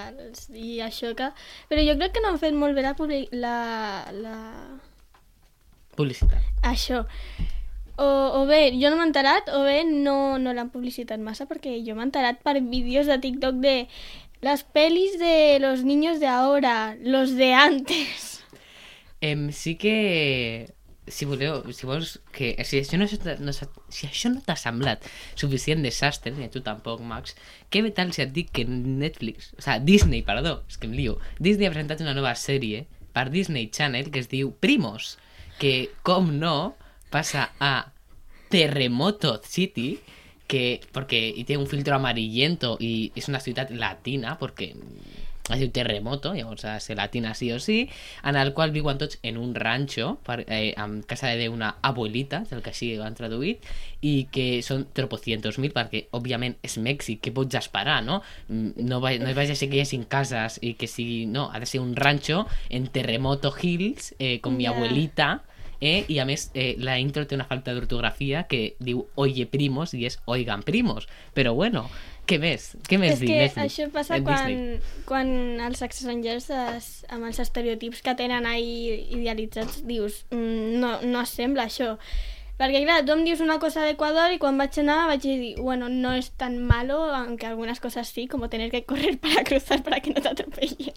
i 0.56 0.78
això 0.80 1.12
que... 1.16 1.28
Però 1.68 1.84
jo 1.84 1.98
crec 2.00 2.16
que 2.16 2.24
no 2.24 2.32
han 2.32 2.40
fet 2.40 2.56
molt 2.56 2.74
bé 2.74 2.86
la, 2.86 2.94
la, 3.32 3.58
la... 4.16 4.38
Publicitat. 5.94 6.40
això. 6.62 7.04
O, 7.96 8.06
o 8.40 8.46
bé, 8.48 8.72
jo 8.80 8.88
no 8.90 8.96
m'he 8.96 9.06
enterat, 9.06 9.52
o 9.54 9.60
bé 9.62 9.84
no, 9.86 10.38
no 10.42 10.54
l'han 10.56 10.72
publicitat 10.72 11.20
massa, 11.22 11.44
perquè 11.46 11.76
jo 11.86 11.94
m'he 11.94 12.08
enterat 12.08 12.40
per 12.42 12.56
vídeos 12.58 13.06
de 13.06 13.20
TikTok 13.22 13.60
de 13.62 13.74
les 14.44 14.62
pelis 14.62 15.18
de 15.18 15.58
los 15.58 15.84
niños 15.84 16.20
de 16.20 16.26
ahora, 16.26 16.96
los 17.00 17.34
de 17.34 17.54
antes. 17.54 18.44
Em, 19.22 19.50
sí 19.52 19.76
que 19.76 20.74
si 21.06 21.24
voleu, 21.24 21.62
si 21.72 21.86
vols 21.88 22.18
que 22.32 22.52
si 22.68 22.80
això 22.82 22.98
no, 23.00 23.08
no, 23.40 23.54
si 23.56 24.04
això 24.08 24.28
no 24.32 24.42
t'ha 24.44 24.56
semblat 24.60 25.04
suficient 25.40 25.80
desastre, 25.84 26.32
ni 26.36 26.44
a 26.44 26.52
tu 26.52 26.60
tampoc, 26.64 27.00
Max, 27.00 27.38
què 27.72 27.80
tal 27.96 28.12
si 28.12 28.24
et 28.24 28.34
dic 28.36 28.52
que 28.52 28.66
Netflix, 28.68 29.54
o 29.56 29.64
sea, 29.64 29.78
Disney, 29.80 30.20
perdó, 30.28 30.58
és 30.68 30.76
que 30.76 30.88
em 30.90 30.96
lio, 30.96 31.16
Disney 31.40 31.68
ha 31.68 31.72
presentat 31.72 32.04
una 32.04 32.16
nova 32.16 32.34
sèrie 32.36 32.84
per 33.16 33.30
Disney 33.32 33.70
Channel 33.72 34.12
que 34.12 34.20
es 34.20 34.28
diu 34.28 34.52
Primos, 34.60 35.16
que, 35.56 35.88
com 36.04 36.28
no, 36.36 36.74
passa 37.08 37.48
a 37.60 37.74
Terremoto 38.52 39.38
City, 39.40 39.94
que, 40.46 40.80
porque 40.92 41.32
y 41.34 41.44
tiene 41.44 41.62
un 41.62 41.68
filtro 41.68 41.94
amarillento 41.96 42.76
y 42.78 43.12
es 43.14 43.28
una 43.28 43.40
ciutat 43.40 43.70
latina, 43.70 44.38
perquè 44.38 44.74
es 45.52 45.60
diu 45.60 45.68
Terremoto, 45.76 46.30
llavors 46.32 46.64
ha 46.64 46.74
de 46.78 46.80
ser 46.80 46.96
latina 46.96 47.34
sí 47.36 47.50
o 47.52 47.58
sí, 47.60 47.90
en 48.24 48.36
el 48.40 48.54
qual 48.56 48.70
viuen 48.72 48.96
tots 48.96 49.18
en 49.22 49.36
un 49.36 49.52
per, 50.24 50.46
eh, 50.48 50.72
casa 51.04 51.34
d'una 51.36 51.74
abuelita, 51.84 52.42
és 52.46 52.54
el 52.56 52.62
que 52.64 52.72
així 52.72 52.94
ho 52.96 53.04
han 53.04 53.16
traduït, 53.18 53.60
i 54.00 54.14
que 54.32 54.62
són 54.64 54.86
tropocientos 54.96 55.58
mil, 55.60 55.74
perquè, 55.76 56.06
òbviament, 56.16 56.56
és 56.64 56.78
Mèxic, 56.80 57.20
què 57.20 57.32
pots 57.36 57.60
esperar, 57.60 58.00
no? 58.04 58.22
Mm, 58.48 58.88
No, 58.88 59.02
va, 59.04 59.12
no 59.20 59.28
a 59.52 59.54
ser 59.56 59.68
que 59.68 59.76
hi 59.76 59.84
hagi 59.84 60.00
cases 60.08 60.58
i 60.62 60.74
que 60.80 60.88
sigui... 60.88 61.26
No, 61.26 61.50
ha 61.52 61.60
de 61.60 61.66
ser 61.66 61.80
un 61.80 61.94
ranxo 61.96 62.46
en 62.70 62.86
Terremoto 62.88 63.52
Hills, 63.60 64.14
eh, 64.18 64.40
con 64.40 64.56
mi 64.56 64.64
Ja. 64.64 64.70
abuelita, 64.70 65.42
Eh, 65.80 66.04
I 66.08 66.18
a 66.18 66.24
més, 66.24 66.50
eh, 66.54 66.74
la 66.78 66.98
intro 66.98 67.26
té 67.26 67.34
una 67.34 67.46
falta 67.48 67.74
d'ortografia 67.74 68.44
que 68.50 68.76
diu 68.78 69.06
oye 69.14 69.46
primos 69.46 69.94
i 69.94 70.04
és 70.06 70.18
oigan 70.26 70.62
primos. 70.62 71.08
Però 71.34 71.54
bueno, 71.54 71.88
què 72.28 72.38
més? 72.40 72.70
Què 72.88 72.98
més 73.00 73.16
És 73.16 73.20
dir, 73.20 73.32
que 73.34 73.64
això 73.66 73.88
passa 73.92 74.16
En 74.16 74.24
quan, 74.24 74.46
Disney? 74.46 74.78
quan 75.04 75.32
els 75.66 75.82
estrangers 75.84 76.48
es, 76.50 76.86
amb 77.12 77.28
els 77.28 77.40
estereotips 77.42 78.00
que 78.04 78.14
tenen 78.16 78.46
ahí 78.48 79.10
idealitzats 79.18 79.82
dius, 79.84 80.24
mm, 80.30 80.80
no, 80.80 80.94
no 81.02 81.26
sembla 81.28 81.68
això. 81.68 81.98
Perquè 82.56 82.84
clar, 82.84 83.00
tu 83.04 83.12
em 83.12 83.24
dius 83.26 83.40
una 83.42 83.58
cosa 83.58 83.82
d'Equador 83.82 84.32
i 84.32 84.38
quan 84.38 84.56
vaig 84.56 84.78
anar 84.78 85.08
vaig 85.10 85.24
dir, 85.26 85.56
bueno, 85.58 85.88
no 85.90 86.14
es 86.14 86.30
tan 86.30 86.60
malo, 86.64 87.02
aunque 87.12 87.46
algunas 87.46 87.80
cosas 87.80 88.08
sí, 88.08 88.28
como 88.28 88.48
tener 88.48 88.70
que 88.70 88.84
correr 88.84 89.18
para 89.24 89.42
cruzar 89.44 89.82
para 89.82 90.00
que 90.00 90.14
no 90.14 90.22
t'atropellen. 90.22 90.94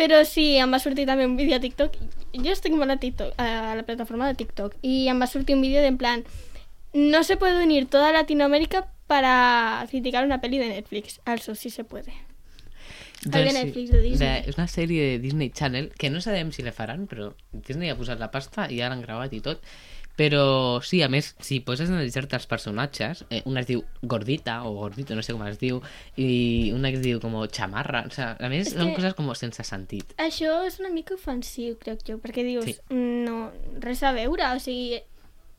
Però 0.00 0.22
sí, 0.24 0.56
em 0.56 0.72
va 0.72 0.80
sortir 0.82 1.04
també 1.06 1.26
un 1.28 1.36
vídeo 1.36 1.56
a 1.56 1.62
TikTok. 1.62 1.98
Jo 2.32 2.54
estic 2.54 2.72
molt 2.72 2.94
a, 2.94 2.96
TikTok, 2.96 3.34
a 3.36 3.76
la 3.76 3.84
plataforma 3.84 4.30
de 4.30 4.38
TikTok 4.40 4.78
i 4.82 5.06
em 5.12 5.20
va 5.20 5.28
sortir 5.28 5.56
un 5.56 5.62
vídeo 5.62 5.82
de 5.84 5.92
en 5.92 5.98
plan 6.00 6.24
no 6.92 7.24
se 7.24 7.36
puede 7.36 7.62
unir 7.62 7.86
toda 7.88 8.12
Latinoamérica 8.12 8.88
para 9.06 9.86
criticar 9.90 10.24
una 10.24 10.40
peli 10.40 10.58
de 10.58 10.68
Netflix. 10.68 11.20
Also, 11.24 11.54
sí 11.54 11.70
se 11.70 11.84
puede. 11.84 12.12
de 13.24 13.52
Netflix, 13.52 13.90
de 13.90 14.00
Disney. 14.00 14.42
és 14.48 14.56
una 14.58 14.66
sèrie 14.66 15.12
de 15.12 15.18
Disney 15.22 15.50
Channel 15.54 15.92
que 15.94 16.10
no 16.10 16.20
sabem 16.20 16.50
si 16.50 16.64
la 16.66 16.72
faran, 16.74 17.06
però 17.06 17.30
Disney 17.52 17.92
ha 17.92 17.96
posat 17.96 18.18
la 18.18 18.32
pasta 18.34 18.66
i 18.68 18.80
ja 18.80 18.88
l'han 18.90 19.04
gravat 19.04 19.32
i 19.32 19.40
tot. 19.40 19.62
Però 20.16 20.82
sí, 20.84 21.00
a 21.02 21.08
més, 21.08 21.30
si 21.40 21.60
poses 21.64 21.88
a 21.88 21.94
analitzar-te 21.94 22.36
els 22.36 22.44
personatges, 22.46 23.24
eh, 23.30 23.40
una 23.48 23.60
es 23.60 23.66
diu 23.66 23.80
Gordita 24.02 24.58
o 24.68 24.74
Gordito, 24.74 25.14
no 25.16 25.22
sé 25.24 25.32
com 25.32 25.42
es 25.48 25.56
diu, 25.58 25.80
i 26.20 26.70
una 26.76 26.90
que 26.92 26.98
es 27.00 27.02
diu 27.02 27.18
com 27.18 27.32
Chamarra, 27.48 28.04
o 28.06 28.10
sea, 28.12 28.36
a 28.38 28.48
més 28.52 28.66
És 28.68 28.74
són 28.74 28.90
que- 28.90 28.96
coses 29.00 29.14
com 29.14 29.32
sense 29.34 29.64
sentit. 29.64 30.12
Això 30.18 30.66
és 30.66 30.78
una 30.80 30.90
mica 30.90 31.14
ofensiu, 31.14 31.78
crec 31.80 32.04
jo, 32.06 32.18
perquè 32.18 32.44
dius, 32.44 32.66
Sí. 32.66 32.76
no, 32.90 33.50
res 33.80 34.02
a 34.02 34.12
veure, 34.12 34.44
o 34.54 34.60
sigui, 34.60 35.00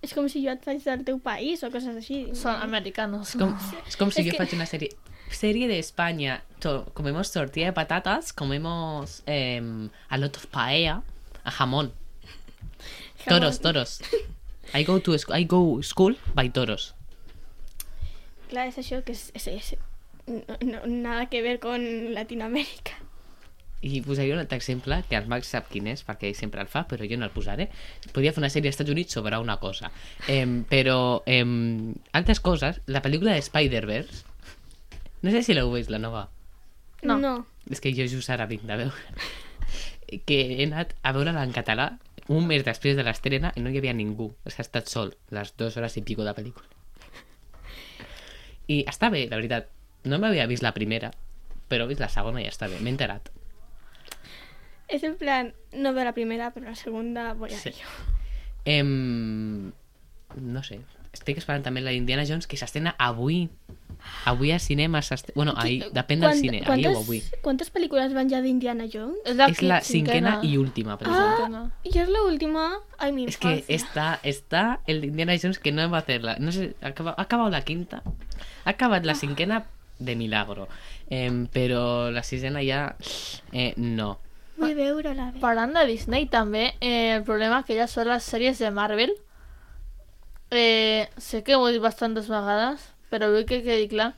és 0.03 0.13
com 0.13 0.29
si 0.29 0.43
jo 0.45 0.51
et 0.51 0.63
faig 0.63 0.83
del 0.83 1.03
teu 1.03 1.17
país 1.19 1.63
o 1.63 1.71
coses 1.71 1.95
així. 1.95 2.29
Son 2.35 2.53
americanos. 2.61 3.29
És 3.33 3.35
com, 3.41 3.57
és 3.87 3.95
com 3.97 4.11
si 4.11 4.21
És 4.21 4.27
jo 4.27 4.31
que- 4.33 4.37
faig 4.45 4.53
una 4.53 4.65
sèrie 4.69 4.91
serie 5.31 5.67
de 5.67 5.79
España, 5.79 6.43
to- 6.59 6.85
comemos 6.93 7.31
tortilla 7.31 7.67
de 7.67 7.73
patatas, 7.73 8.31
comemos 8.33 9.23
eh, 9.25 9.59
a 10.09 10.17
lot 10.19 10.37
of 10.37 10.45
paella, 10.45 11.01
a 11.43 11.49
jamón. 11.49 11.91
Toros, 13.27 13.59
toros. 13.61 13.99
I 14.73 14.83
go 14.83 14.99
to 14.99 15.15
I 15.35 15.45
go 15.45 15.81
school 15.81 16.17
by 16.33 16.49
toros. 16.49 16.93
Clar, 18.49 18.67
és 18.69 18.77
això 18.81 19.01
que 19.05 19.13
és, 19.13 19.29
és, 19.37 19.47
és 19.47 19.73
no, 20.25 20.57
no, 20.61 20.85
nada 20.87 21.27
que 21.29 21.41
ver 21.41 21.59
con 21.59 21.81
Latinoamérica. 22.13 22.99
I 23.83 23.99
posaré 23.99 24.31
un 24.31 24.39
altre 24.39 24.55
exemple, 24.55 25.01
que 25.09 25.17
el 25.19 25.27
Max 25.27 25.49
sap 25.51 25.67
quin 25.67 25.89
és, 25.91 26.05
perquè 26.07 26.29
ell 26.29 26.37
sempre 26.37 26.61
el 26.63 26.69
fa, 26.71 26.85
però 26.87 27.03
jo 27.03 27.17
no 27.19 27.27
el 27.27 27.33
posaré. 27.35 27.67
Podria 28.15 28.31
fer 28.31 28.39
una 28.39 28.49
sèrie 28.53 28.71
als 28.71 28.77
Estats 28.77 28.93
Units 28.93 29.17
sobre 29.17 29.37
una 29.43 29.57
cosa. 29.59 29.91
Eh, 30.31 30.45
però, 30.69 31.21
eh, 31.27 31.43
altres 32.15 32.39
coses, 32.39 32.79
la 32.87 33.03
pel·lícula 33.03 33.35
de 33.35 33.43
Spider-Verse, 33.43 34.23
no 35.23 35.31
sé 35.35 35.43
si 35.43 35.53
l'heu 35.55 35.71
vist, 35.75 35.91
la 35.91 35.99
nova. 35.99 36.29
No. 37.03 37.19
no. 37.19 37.35
És 37.69 37.83
que 37.83 37.91
jo 37.95 38.07
just 38.07 38.31
ara 38.31 38.47
vinc 38.47 38.63
de 38.69 38.79
veure. 38.85 39.27
que 40.27 40.39
he 40.55 40.63
anat 40.69 40.95
a 41.03 41.11
veure-la 41.11 41.43
en 41.43 41.51
català 41.55 41.91
un 42.29 42.47
mes 42.47 42.63
després 42.63 42.95
de 42.95 43.03
l'estrena 43.03 43.51
i 43.55 43.61
no 43.61 43.69
hi 43.69 43.77
havia 43.81 43.93
ningú. 43.93 44.29
O 44.43 44.49
sigui, 44.49 44.61
ha 44.61 44.67
estat 44.67 44.87
sol 44.91 45.15
les 45.31 45.53
dues 45.57 45.75
hores 45.77 45.97
i 45.97 46.01
pico 46.05 46.23
de 46.23 46.33
pel·lícula. 46.37 46.67
I 48.67 48.83
està 48.87 49.09
bé, 49.11 49.25
la 49.29 49.35
veritat. 49.39 49.67
No 50.07 50.19
m'havia 50.19 50.45
vist 50.47 50.63
la 50.63 50.73
primera, 50.75 51.11
però 51.71 51.85
he 51.85 51.91
vist 51.91 52.01
la 52.03 52.09
segona 52.11 52.41
i 52.43 52.47
està 52.47 52.69
bé. 52.71 52.79
M'he 52.79 52.91
enterat. 52.93 53.29
És 54.87 55.03
en 55.07 55.15
plan, 55.17 55.53
no 55.73 55.93
veo 55.95 56.03
la 56.05 56.13
primera, 56.15 56.51
però 56.53 56.67
la 56.69 56.75
segunda 56.75 57.33
voy 57.33 57.51
a 57.53 57.57
Sí. 57.57 57.69
ello. 57.69 57.87
Em... 58.65 59.71
No 60.35 60.63
sé. 60.63 60.79
Estic 61.13 61.37
esperant 61.37 61.63
també 61.63 61.81
la 61.81 61.91
d'Indiana 61.91 62.25
Jones 62.25 62.47
que 62.47 62.57
s'estrena 62.57 62.95
avui. 62.97 63.49
Avui 64.25 64.51
a 64.51 64.59
cinema 64.59 65.01
s'estrena... 65.01 65.35
Bueno, 65.35 65.53
ahir, 65.57 65.89
depèn 65.93 66.19
del 66.21 66.29
Quant- 66.31 66.41
cine, 66.41 66.61
ahir 66.65 66.87
o 66.89 66.97
avui. 66.99 67.21
quantes 67.41 67.71
pel·lícules 67.73 68.13
van 68.13 68.29
ja 68.29 68.41
d'Indiana 68.41 68.85
Jones? 68.91 69.17
Es 69.25 69.35
la, 69.35 69.47
És 69.47 69.61
la 69.61 69.81
cinquena 69.81 70.39
i 70.43 70.57
última, 70.57 70.97
per 70.97 71.07
exemple. 71.07 71.57
Ah. 71.57 71.69
Y 71.83 71.97
es 71.97 72.09
la 72.09 72.23
última. 72.23 72.79
Ay, 72.97 73.11
mi 73.11 73.25
Es 73.25 73.37
que 73.37 73.63
está, 73.67 74.19
está 74.23 74.79
el 74.87 75.01
de 75.01 75.07
Indiana 75.07 75.33
Jones 75.41 75.59
que 75.59 75.71
no 75.71 75.89
va 75.89 75.97
a 75.97 76.01
hacerla. 76.01 76.37
No 76.39 76.51
sé, 76.51 76.75
ha 76.81 76.87
acabado, 76.87 77.15
ha 77.17 77.23
acabado 77.23 77.49
la 77.49 77.61
quinta. 77.63 78.03
Ha 78.65 78.69
acabado 78.69 79.05
la 79.05 79.15
cinquena 79.15 79.65
de 79.99 80.15
milagro. 80.15 80.67
Em, 81.09 81.47
pero 81.47 82.11
la 82.11 82.23
sisena 82.23 82.63
ya 82.63 82.95
eh, 83.51 83.73
no. 83.77 84.19
Vull 84.57 84.75
veure-la 84.75 85.31
bé. 85.31 85.39
Parlant 85.41 85.73
de 85.73 85.85
Disney 85.87 86.27
també, 86.27 86.75
eh, 86.79 87.15
el 87.17 87.23
problema 87.23 87.63
que 87.65 87.75
ja 87.77 87.87
són 87.87 88.07
les 88.07 88.23
sèries 88.23 88.59
de 88.61 88.69
Marvel. 88.71 89.13
Eh, 90.51 91.09
sé 91.17 91.41
que 91.43 91.55
ho 91.55 91.67
he 91.67 91.71
dit 91.73 91.81
bastantes 91.81 92.27
vegades, 92.29 92.83
quedi 93.63 93.87
clar. 93.91 94.13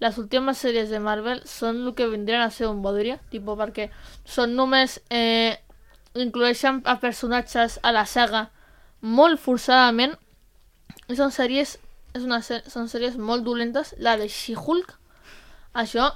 Les 0.00 0.16
últimes 0.18 0.58
sèries 0.58 0.88
de 0.88 0.98
Marvel 0.98 1.42
són 1.44 1.82
el 1.86 1.94
que 1.94 2.08
vindrien 2.08 2.40
a 2.40 2.50
ser 2.50 2.68
un 2.68 2.80
bodria, 2.82 3.18
tipo, 3.30 3.56
perquè 3.56 3.90
són 4.24 4.56
només... 4.56 5.00
Eh, 5.10 5.58
a 6.84 6.96
personatges 6.98 7.78
a 7.82 7.92
la 7.92 8.04
saga 8.04 8.50
molt 9.00 9.38
forçadament 9.38 10.16
i 11.08 11.14
són 11.14 11.30
sèries 11.30 11.78
és 12.14 12.24
una, 12.26 12.40
sè- 12.42 12.64
són 12.66 12.88
sèries 12.88 13.16
molt 13.16 13.44
dolentes 13.44 13.94
la 13.98 14.16
de 14.18 14.26
She-Hulk 14.26 14.96
això 15.74 16.10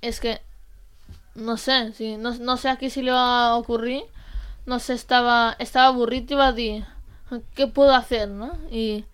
és 0.00 0.20
que 0.20 0.40
no 1.34 1.56
sé, 1.56 1.92
sí, 1.92 2.16
no, 2.16 2.32
no 2.40 2.56
sé 2.56 2.70
a 2.70 2.76
qui 2.76 2.90
se 2.90 3.02
li 3.02 3.10
va 3.12 3.56
ocurrir, 3.56 4.02
no 4.66 4.78
sé, 4.78 4.94
estaba, 4.94 5.54
estaba 5.58 5.88
aburrit 5.88 6.30
i 6.30 6.34
va 6.36 6.52
dir, 6.52 6.84
què 7.56 7.68
puedo 7.72 7.94
hacer, 7.94 8.28
no? 8.28 8.50
I, 8.70 9.04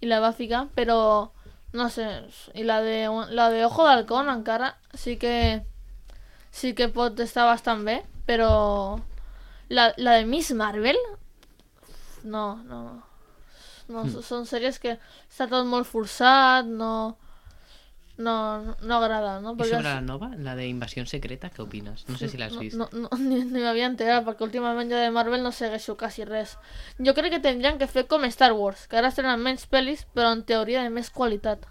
i 0.00 0.06
la 0.10 0.18
va 0.20 0.32
ficar, 0.32 0.64
però 0.74 1.30
no 1.72 1.88
sé, 1.88 2.06
i 2.54 2.64
la 2.66 2.80
de, 2.82 3.06
la 3.30 3.48
de 3.50 3.64
Ojo 3.64 3.84
d'Halcón 3.86 4.28
encara 4.28 4.76
sí 4.94 5.16
que 5.16 5.62
sí 6.50 6.74
que 6.74 6.88
pot 6.90 7.18
estar 7.20 7.44
bastant 7.46 7.84
bé, 7.86 8.00
però 8.26 8.98
la, 9.68 9.92
la 9.98 10.16
de 10.18 10.24
Miss 10.26 10.50
Marvel 10.52 10.98
no, 12.24 12.56
no, 12.64 12.80
no, 13.88 14.04
Mm. 14.04 14.22
són 14.22 14.44
sèries 14.46 14.78
que 14.78 14.92
està 15.28 15.48
tot 15.50 15.66
molt 15.66 15.86
forçat, 15.88 16.66
no, 16.66 17.16
no, 18.20 18.76
no 18.82 18.96
agrada, 18.96 19.40
no? 19.40 19.54
¿Y 19.54 19.56
Perquè 19.56 19.76
sobre 19.78 19.88
la 19.88 20.00
nova, 20.00 20.30
la 20.36 20.54
de 20.54 20.68
Invasión 20.68 21.06
Secreta, 21.06 21.50
qué 21.50 21.62
opinas? 21.62 22.04
No 22.08 22.16
sé 22.16 22.28
si 22.28 22.36
la 22.36 22.46
has 22.46 22.54
no, 22.54 22.60
visto. 22.60 22.78
no, 22.78 22.88
no, 22.92 23.08
ni, 23.18 23.42
ni 23.44 23.64
m'havia 23.64 23.88
enterat, 23.90 24.24
perquè 24.26 24.46
últimament 24.46 24.92
jo 24.92 25.00
de 25.00 25.10
Marvel 25.10 25.42
no 25.42 25.52
segueixo 25.52 25.96
quasi 25.96 26.24
res. 26.28 26.56
Jo 26.98 27.16
crec 27.16 27.34
que 27.34 27.42
tindrien 27.42 27.80
que 27.80 27.88
fer 27.90 28.06
com 28.06 28.24
Star 28.28 28.52
Wars, 28.52 28.86
que 28.86 29.00
ara 29.00 29.10
estrenen 29.10 29.42
menys 29.42 29.66
pel·lis, 29.66 30.06
però 30.14 30.32
en 30.36 30.44
teoria 30.44 30.84
de 30.84 30.94
més 30.94 31.10
qualitat. 31.10 31.66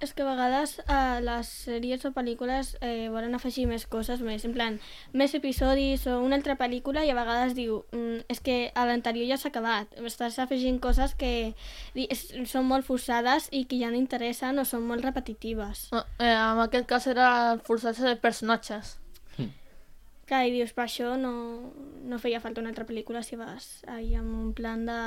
És 0.00 0.12
que 0.12 0.24
a 0.24 0.28
vegades 0.28 0.74
a 0.92 1.20
les 1.24 1.48
sèries 1.48 2.04
o 2.04 2.10
pel·lícules 2.12 2.74
eh, 2.84 3.08
volen 3.12 3.32
afegir 3.38 3.64
més 3.70 3.86
coses, 3.88 4.20
més, 4.20 4.44
en 4.44 4.52
plan, 4.52 4.76
més 5.16 5.32
episodis 5.38 6.04
o 6.10 6.18
una 6.20 6.36
altra 6.36 6.58
pel·lícula 6.60 7.06
i 7.06 7.12
a 7.12 7.16
vegades 7.16 7.56
diu, 7.56 7.78
mm, 7.96 8.26
és 8.32 8.42
que 8.44 8.58
a 8.74 8.84
l'anterior 8.88 9.30
ja 9.30 9.40
s'ha 9.40 9.48
acabat, 9.48 9.96
estàs 10.04 10.36
afegint 10.42 10.82
coses 10.84 11.16
que 11.16 11.54
són 12.44 12.68
molt 12.68 12.84
forçades 12.84 13.48
i 13.56 13.64
que 13.64 13.80
ja 13.80 13.88
no 13.88 13.96
interessen 13.96 14.60
o 14.60 14.66
són 14.68 14.84
molt 14.84 15.04
repetitives. 15.06 15.88
No, 15.96 16.04
eh, 16.20 16.34
en 16.34 16.60
aquest 16.66 16.86
cas 16.92 17.08
era 17.08 17.32
el 17.54 17.64
forçatge 17.64 18.04
de 18.04 18.16
personatges. 18.20 18.98
Clar, 20.26 20.42
i 20.48 20.50
dius, 20.50 20.72
per 20.74 20.88
això 20.88 21.12
no, 21.14 21.32
no 22.02 22.18
feia 22.18 22.40
falta 22.42 22.58
una 22.58 22.72
altra 22.72 22.84
pel·lícula 22.88 23.22
si 23.22 23.38
vas 23.38 23.84
ahí 23.86 24.16
amb 24.18 24.34
un 24.34 24.52
plan 24.58 24.82
de 24.88 24.98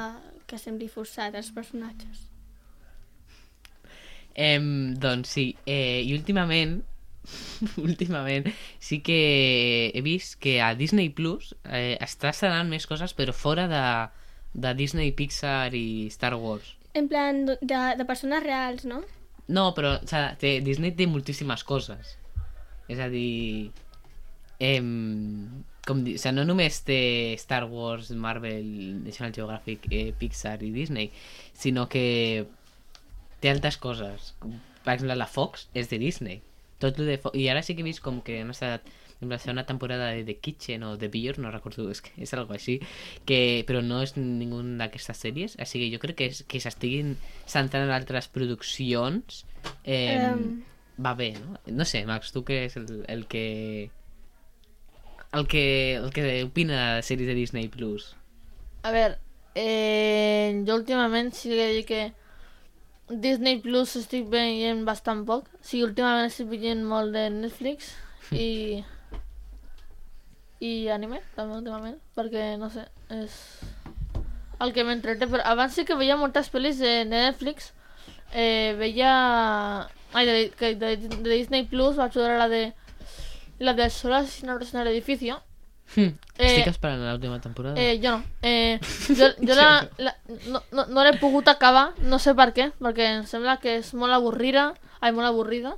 que 0.47 0.57
sembli 0.57 0.87
forçat 0.87 1.35
els 1.35 1.51
personatges. 1.51 2.23
Em, 4.35 4.93
doncs 4.99 5.33
sí, 5.35 5.45
eh, 5.65 6.01
i 6.05 6.13
últimament 6.15 6.79
últimament 7.89 8.47
sí 8.79 9.01
que 9.05 9.91
he 9.93 10.01
vist 10.01 10.37
que 10.41 10.59
a 10.61 10.73
Disney 10.75 11.09
Plus 11.13 11.53
eh, 11.65 11.97
està 12.01 12.31
estrenant 12.33 12.69
més 12.71 12.87
coses 12.89 13.13
però 13.17 13.35
fora 13.35 13.67
de, 13.69 13.83
de 14.53 14.73
Disney, 14.77 15.11
Pixar 15.11 15.73
i 15.77 16.07
Star 16.13 16.35
Wars 16.39 16.75
En 16.97 17.07
plan, 17.07 17.45
de, 17.45 17.57
de 17.61 18.05
persones 18.07 18.41
reals, 18.43 18.85
no? 18.89 19.03
no, 19.47 19.69
però 19.77 19.97
o 19.99 20.07
sea, 20.07 20.33
té, 20.41 20.57
Disney 20.65 20.95
té 20.97 21.09
moltíssimes 21.09 21.65
coses 21.67 22.15
és 22.89 23.01
a 23.01 23.09
dir 23.11 23.69
em, 24.59 25.63
com 25.87 26.03
di, 26.03 26.15
o 26.17 26.21
sea, 26.21 26.33
no 26.35 26.45
només 26.45 26.81
té 26.85 27.33
Star 27.41 27.65
Wars, 27.69 28.11
Marvel, 28.11 28.65
National 29.05 29.33
Geographic, 29.35 29.87
eh, 29.91 30.09
Pixar 30.17 30.59
i 30.65 30.71
Disney 30.75 31.11
sinó 31.53 31.87
que 31.89 32.47
té 33.39 33.51
altres 33.51 33.77
coses. 33.77 34.33
Per 34.39 34.93
exemple, 34.93 35.15
la 35.15 35.27
Fox 35.27 35.67
és 35.77 35.89
de 35.91 35.99
Disney. 36.01 36.41
Tot 36.79 36.97
lo 36.99 37.05
de 37.07 37.17
Fo 37.19 37.31
I 37.35 37.49
ara 37.51 37.63
sí 37.63 37.75
que 37.75 37.83
he 37.83 37.87
vist 37.87 38.03
com 38.03 38.21
que 38.23 38.39
han 38.41 38.51
estat 38.53 38.87
en 39.21 39.29
la 39.29 39.37
segona 39.37 39.65
temporada 39.65 40.07
de 40.11 40.23
The 40.23 40.37
Kitchen 40.37 40.83
o 40.83 40.97
The 40.97 41.09
Beer, 41.09 41.39
no 41.39 41.51
recordo, 41.51 41.89
és 41.93 42.01
que 42.01 42.13
és 42.23 42.33
algo 42.33 42.55
així, 42.55 42.79
que, 43.27 43.65
però 43.67 43.83
no 43.83 44.01
és 44.05 44.15
ningú 44.17 44.61
d'aquestes 44.79 45.23
sèries, 45.25 45.57
així 45.59 45.83
que 45.83 45.91
jo 45.91 45.99
crec 45.99 46.19
que, 46.21 46.29
és, 46.31 46.43
que 46.47 46.63
s'estiguin 46.63 47.17
centrant 47.45 47.87
en 47.89 47.95
altres 47.95 48.29
produccions 48.31 49.43
eh, 49.83 50.15
Em. 50.15 50.61
va 51.03 51.15
bé, 51.19 51.33
no? 51.39 51.59
No 51.67 51.87
sé, 51.87 52.05
Max, 52.07 52.31
tu 52.35 52.45
que 52.47 52.63
és 52.69 52.77
el, 52.79 53.03
el 53.11 53.25
que 53.27 53.89
el 55.31 55.47
que, 55.47 55.95
el 55.95 56.09
que 56.15 56.43
opina 56.43 56.95
de 56.95 57.03
sèries 57.05 57.27
de 57.29 57.35
Disney 57.37 57.67
Plus? 57.69 58.13
A 58.87 58.93
veure, 58.95 59.19
eh, 59.53 60.63
jo 60.65 60.79
últimament 60.79 61.35
sí 61.35 61.51
que 61.51 61.67
dic 61.75 61.91
que 61.91 62.01
Disney 63.09 63.57
Plus 63.61 63.95
estic 63.97 64.27
veient 64.29 64.83
bastant 64.85 65.25
poc. 65.25 65.47
Sí, 65.65 65.81
últimament 65.83 66.29
estic 66.29 66.49
veient 66.51 66.83
molt 66.85 67.15
de 67.15 67.25
Netflix 67.33 67.93
i... 68.31 68.83
i 70.61 70.71
anime, 70.93 71.21
també 71.35 71.57
últimament, 71.57 71.97
perquè, 72.17 72.51
no 72.61 72.69
sé, 72.69 72.85
és 73.15 73.39
el 74.61 74.73
que 74.75 74.85
m'entreté. 74.85 75.25
Però 75.31 75.41
abans 75.49 75.73
sí 75.73 75.87
que 75.87 75.97
veia 75.97 76.19
moltes 76.19 76.51
pel·lis 76.53 76.81
de, 76.83 76.99
de 77.09 77.23
Netflix. 77.29 77.71
Eh, 78.33 78.75
veia... 78.77 79.13
Ai, 80.13 80.25
de, 80.25 80.37
que 80.57 80.73
de, 80.77 80.95
de 81.01 81.29
Disney 81.29 81.65
Plus 81.69 81.97
vaig 81.97 82.13
veure 82.13 82.37
la 82.37 82.49
de... 82.51 82.63
La 83.59 83.73
de 83.75 83.89
Solo 83.89 84.15
asesinatos 84.15 84.73
en 84.73 84.81
el 84.81 84.93
edificio. 84.93 85.41
Hm. 85.95 86.13
Eh, 86.37 86.47
Estic 86.47 86.69
esperant 86.71 87.01
l'última 87.01 87.39
temporada. 87.43 87.75
Eh, 87.81 87.99
jo 88.03 88.17
no. 88.17 88.23
Eh, 88.41 88.79
jo 89.17 89.31
jo 89.41 89.55
la, 89.57 89.87
la, 89.97 90.15
no, 90.47 90.61
no, 90.71 90.85
no 90.87 91.03
l'he 91.03 91.17
pogut 91.19 91.49
acabar, 91.51 91.89
no 91.99 92.19
sé 92.19 92.35
per 92.37 92.51
què, 92.55 92.69
perquè 92.79 93.09
em 93.17 93.25
sembla 93.27 93.57
que 93.63 93.79
és 93.81 93.93
molt 93.97 94.15
avorrida, 94.15 94.69
ai, 95.01 95.11
molt 95.11 95.27
avorrida, 95.27 95.75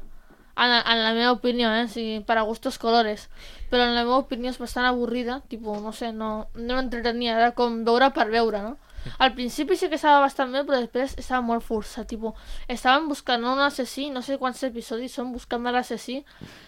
en, 0.57 0.75
en 0.77 1.03
la 1.03 1.13
meva 1.17 1.31
opinió, 1.31 1.71
eh, 1.73 2.21
per 2.27 2.37
a 2.37 2.45
gustos 2.45 2.77
colores, 2.77 3.29
però 3.71 3.87
en 3.87 3.95
la 3.95 4.03
meva 4.03 4.19
opinió 4.21 4.51
és 4.51 4.59
bastant 4.61 4.85
avorrida, 4.85 5.41
tipus, 5.49 5.81
no 5.81 5.93
sé, 5.95 6.11
no, 6.11 6.47
no 6.55 6.77
m'entretenia, 6.77 7.37
era 7.39 7.51
com 7.57 7.83
veure 7.87 8.11
per 8.13 8.29
veure, 8.29 8.61
no? 8.61 8.77
Al 9.17 9.33
principi 9.33 9.73
sí 9.77 9.89
que 9.89 9.97
estava 9.97 10.19
bastant 10.21 10.51
bé, 10.53 10.61
però 10.67 10.77
després 10.77 11.15
estava 11.17 11.41
molt 11.41 11.65
forçat, 11.65 12.05
tipus, 12.11 12.37
estaven 12.69 13.07
buscant 13.09 13.43
un 13.49 13.63
assassí, 13.65 14.11
no 14.13 14.21
sé 14.21 14.37
quants 14.37 14.61
episodis 14.67 15.15
són 15.17 15.31
buscant 15.33 15.65
l'assassí, 15.73 16.19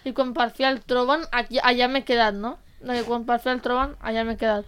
i 0.02 0.12
quan 0.16 0.32
per 0.34 0.50
fi 0.50 0.66
el 0.66 0.80
troben, 0.82 1.22
allà, 1.30 1.62
allà 1.70 1.90
m'he 1.92 2.02
quedat, 2.02 2.34
no? 2.34 2.56
De 2.84 2.98
que 3.00 3.04
quan 3.08 3.24
per 3.24 3.38
fi 3.40 3.48
el 3.54 3.60
troben, 3.64 3.94
allà 4.04 4.24
m'he 4.28 4.36
quedat. 4.36 4.64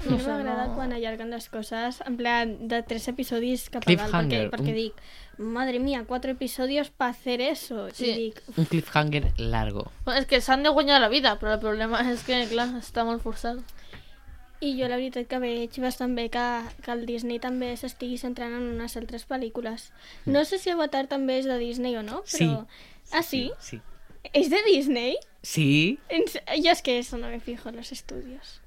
A 0.00 0.04
mi 0.04 0.16
No 0.16 0.18
sé, 0.18 0.30
m'agrada 0.30 0.66
no. 0.68 0.74
quan 0.76 0.92
allarguen 0.96 1.30
les 1.30 1.48
coses, 1.52 1.98
en 2.06 2.16
plan, 2.16 2.54
de 2.68 2.82
tres 2.82 3.06
episodis 3.10 3.68
cap 3.70 3.82
a 3.84 3.90
dalt, 3.90 4.00
perquè, 4.00 4.06
Cliffhanger, 4.06 4.50
perquè 4.50 4.72
un- 4.72 4.78
dic, 4.78 5.02
madre 5.38 5.78
mía, 5.78 6.04
cuatro 6.08 6.30
episodios 6.30 6.90
para 6.90 7.10
hacer 7.10 7.40
eso. 7.40 7.88
Sí. 7.92 8.10
I 8.10 8.14
dic, 8.18 8.42
Un 8.56 8.64
cliffhanger 8.64 9.32
largo. 9.38 9.90
Bueno, 10.04 10.18
és 10.22 10.26
que 10.26 10.40
s'han 10.40 10.62
de 10.62 10.70
guanyar 10.70 11.00
la 11.00 11.08
vida, 11.12 11.38
però 11.38 11.52
el 11.54 11.60
problema 11.60 12.00
és 12.10 12.22
que, 12.24 12.46
clar, 12.48 12.68
està 12.80 13.04
molt 13.04 13.22
forçat. 13.22 13.58
I 14.60 14.74
jo 14.76 14.88
la 14.88 14.96
veritat 15.00 15.26
que 15.28 15.38
veig 15.40 15.76
bastant 15.80 16.14
bé 16.16 16.26
que, 16.28 16.46
que 16.84 16.92
el 16.92 17.06
Disney 17.08 17.38
també 17.40 17.70
s'estigui 17.80 18.18
centrant 18.20 18.52
en 18.52 18.66
unes 18.74 18.96
altres 18.96 19.24
pel·lícules. 19.28 19.86
No 20.26 20.42
sé 20.44 20.58
si 20.60 20.68
Avatar 20.70 21.06
també 21.08 21.38
és 21.40 21.46
de 21.48 21.56
Disney 21.58 21.96
o 21.96 22.02
no, 22.02 22.22
però... 22.28 22.66
Ah, 23.12 23.22
sí? 23.22 23.50
Sí. 23.58 23.80
¿Es 24.32 24.50
de 24.50 24.62
Disney? 24.64 25.16
Sí. 25.42 25.98
En 26.08 26.24
Yo 26.62 26.70
es 26.72 26.82
que 26.82 26.98
eso 26.98 27.16
no 27.18 27.28
me 27.28 27.40
fijo 27.40 27.68
en 27.70 27.76
los 27.76 27.92
estudios. 27.92 28.60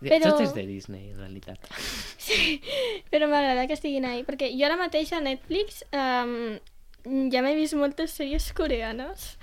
Però... 0.00 0.10
Però- 0.18 0.30
Tot 0.32 0.40
és 0.42 0.54
de 0.54 0.66
Disney, 0.66 1.10
en 1.10 1.18
realitat. 1.18 1.58
Sí, 2.28 2.60
però 3.10 3.28
m'agrada 3.30 3.66
que 3.66 3.72
estiguin 3.78 4.04
ahí, 4.04 4.22
perquè 4.26 4.50
jo 4.52 4.66
ara 4.66 4.76
mateix 4.76 5.12
a 5.16 5.20
Netflix 5.24 5.84
um, 5.96 6.58
ja 7.32 7.40
m'he 7.40 7.54
vist 7.56 7.72
moltes 7.78 8.12
sèries 8.18 8.50
coreanes 8.52 9.38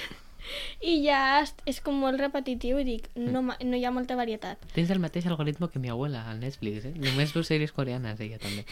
i 0.90 0.96
ja 1.04 1.44
és 1.70 1.78
com 1.84 1.94
molt 2.02 2.18
repetitiu 2.20 2.80
i 2.82 2.86
dic, 2.88 3.06
no, 3.14 3.42
no 3.46 3.76
hi 3.78 3.84
ha 3.86 3.92
molta 3.94 4.16
varietat. 4.18 4.58
Tens 4.74 4.90
el 4.90 4.98
mateix 5.02 5.26
algoritmo 5.30 5.68
que 5.70 5.78
mi 5.82 5.88
abuela 5.92 6.24
al 6.30 6.40
Netflix, 6.42 6.84
eh? 6.88 6.94
Només 6.96 7.34
veu 7.36 7.44
sèries 7.46 7.70
coreanes, 7.76 8.18
ella 8.20 8.38
també. 8.42 8.64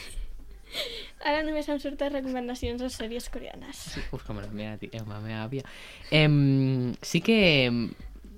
Ara 1.25 1.43
només 1.47 1.69
em 1.69 1.79
surten 1.81 2.13
recomanacions 2.13 2.81
de 2.83 2.89
sèries 2.93 3.29
coreanes. 3.33 3.77
Sí, 3.95 4.03
uf, 4.13 4.25
com 4.27 4.37
la 4.43 4.49
meva, 4.51 4.77
tia, 4.81 5.05
la 5.09 5.21
meva 5.21 5.45
àvia. 5.45 5.63
Em, 6.11 6.95
sí 7.03 7.21
que... 7.25 7.39
em, 7.71 7.87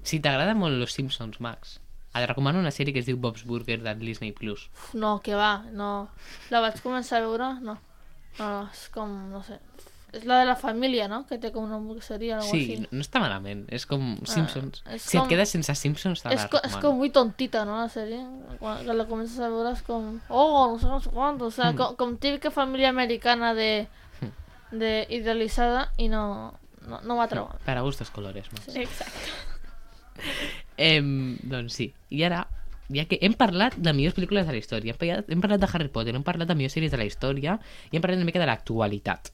Si 0.07 0.21
t'agrada 0.23 0.53
molt 0.55 0.79
Los 0.79 0.93
Simpsons, 0.95 1.41
Max, 1.43 1.81
et 2.15 2.27
recomano 2.31 2.61
una 2.63 2.71
sèrie 2.71 2.93
que 2.95 3.01
es 3.03 3.07
diu 3.09 3.17
Bob's 3.19 3.43
Burger 3.45 3.81
de 3.83 3.95
Disney+. 3.99 4.31
Plus. 4.33 4.69
Uf, 4.71 4.93
no, 4.95 5.17
que 5.21 5.35
va, 5.35 5.65
no. 5.75 6.09
La 6.55 6.61
vaig 6.63 6.79
començar 6.85 7.19
a 7.19 7.25
veure, 7.27 7.49
no. 7.61 7.75
No, 8.39 8.47
no, 8.53 8.61
és 8.71 8.85
com, 8.95 9.11
no 9.33 9.41
sé. 9.43 9.59
És 10.13 10.25
la 10.25 10.39
de 10.41 10.47
la 10.47 10.55
família, 10.57 11.09
no? 11.09 11.27
Que 11.27 11.37
té 11.39 11.51
com 11.53 11.65
una 11.67 11.77
hamburgueseria 11.77 12.39
o 12.39 12.43
alguna 12.43 12.61
Sí, 12.63 12.77
no, 12.81 12.87
no 12.93 13.01
està 13.05 13.21
malament, 13.21 13.65
és 13.75 13.85
com 13.87 14.17
Simpsons. 14.25 14.83
és 14.95 15.03
si 15.03 15.17
com- 15.19 15.27
et 15.27 15.33
quedes 15.35 15.51
sense 15.51 15.75
Simpsons, 15.75 16.23
te 16.23 16.29
la 16.31 16.35
És, 16.37 16.47
co 16.51 16.61
és 16.65 16.77
com 16.81 16.97
muy 16.97 17.11
tontita, 17.11 17.65
no, 17.67 17.77
la 17.83 17.89
sèrie? 17.93 18.23
Quan 18.61 18.87
la 18.87 19.05
comences 19.07 19.39
a 19.41 19.49
veure 19.51 19.73
és 19.75 19.83
com... 19.83 20.21
Oh, 20.29 20.71
no 20.73 20.79
sé, 20.79 20.87
no 20.87 21.01
sé 21.01 21.11
quant, 21.11 21.43
o 21.43 21.51
sea, 21.51 21.73
Hmm. 21.73 21.77
com, 21.77 21.97
com 21.97 22.17
típica 22.17 22.51
família 22.51 22.89
americana 22.89 23.53
de, 23.55 23.89
de 24.71 25.07
idealitzada 25.11 25.91
i 25.99 26.09
no, 26.09 26.55
no, 26.87 27.01
no 27.03 27.17
va 27.17 27.27
trobar. 27.29 27.59
Per 27.67 27.77
a 27.77 27.83
gustos 27.83 28.09
colores, 28.11 28.47
Max. 28.53 28.69
Exacte. 28.75 29.35
Em, 30.77 31.37
doncs 31.43 31.75
sí. 31.75 31.93
I 32.11 32.23
ara, 32.25 32.47
ja 32.93 33.05
que 33.09 33.19
hem 33.21 33.35
parlat 33.35 33.75
de 33.77 33.93
millors 33.97 34.15
pel·lícules 34.17 34.47
de 34.47 34.53
la 34.55 34.61
història, 34.61 34.93
hem 34.95 34.99
parlat, 35.01 35.31
hem 35.33 35.41
parlat 35.45 35.61
de 35.63 35.69
Harry 35.73 35.89
Potter, 35.93 36.15
hem 36.17 36.25
parlat 36.27 36.49
de 36.49 36.55
millors 36.59 36.77
sèries 36.77 36.93
de 36.93 37.01
la 37.01 37.05
història 37.09 37.59
i 37.91 37.97
hem 37.97 38.03
parlat 38.05 38.21
una 38.21 38.29
mica 38.29 38.39
de 38.43 38.47
l'actualitat. 38.49 39.33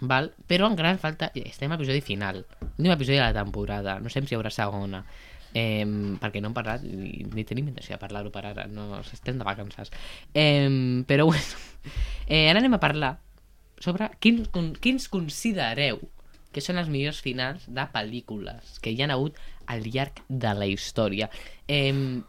Val? 0.00 0.32
Però 0.46 0.68
encara 0.70 0.96
falta... 0.98 1.30
Estem 1.34 1.72
a 1.72 1.76
l'episodi 1.76 2.00
final. 2.04 2.44
L'últim 2.76 2.92
episodi 2.94 3.16
de 3.18 3.24
la 3.24 3.34
temporada. 3.34 3.98
No 4.00 4.10
sabem 4.12 4.28
si 4.28 4.34
hi 4.34 4.38
haurà 4.38 4.50
segona. 4.54 5.02
Eh, 5.56 5.84
perquè 6.20 6.42
no 6.44 6.50
hem 6.50 6.54
parlat 6.56 6.82
i 6.84 7.24
ni 7.32 7.44
tenim 7.48 7.70
intenció 7.70 7.96
de 7.96 8.00
parlar-ho 8.02 8.30
per 8.34 8.44
ara. 8.50 8.66
No, 8.70 9.00
estem 9.00 9.38
de 9.40 9.46
vacances. 9.48 9.90
Eh, 10.34 11.02
però 11.08 11.26
bueno. 11.30 11.64
Eh, 12.28 12.50
ara 12.50 12.60
anem 12.60 12.74
a 12.76 12.80
parlar 12.82 13.14
sobre 13.80 14.10
quins, 14.20 14.50
con- 14.52 14.74
quins 14.76 15.06
considereu 15.08 16.02
que 16.52 16.60
són 16.60 16.76
els 16.76 16.90
millors 16.92 17.22
finals 17.24 17.62
de 17.72 17.86
pel·lícules 17.94 18.74
que 18.84 18.92
hi 18.92 19.00
han 19.00 19.14
hagut 19.14 19.38
al 19.72 19.86
llarg 19.88 20.20
de 20.28 20.52
la 20.58 20.66
història. 20.68 21.30
Eh, 21.68 22.20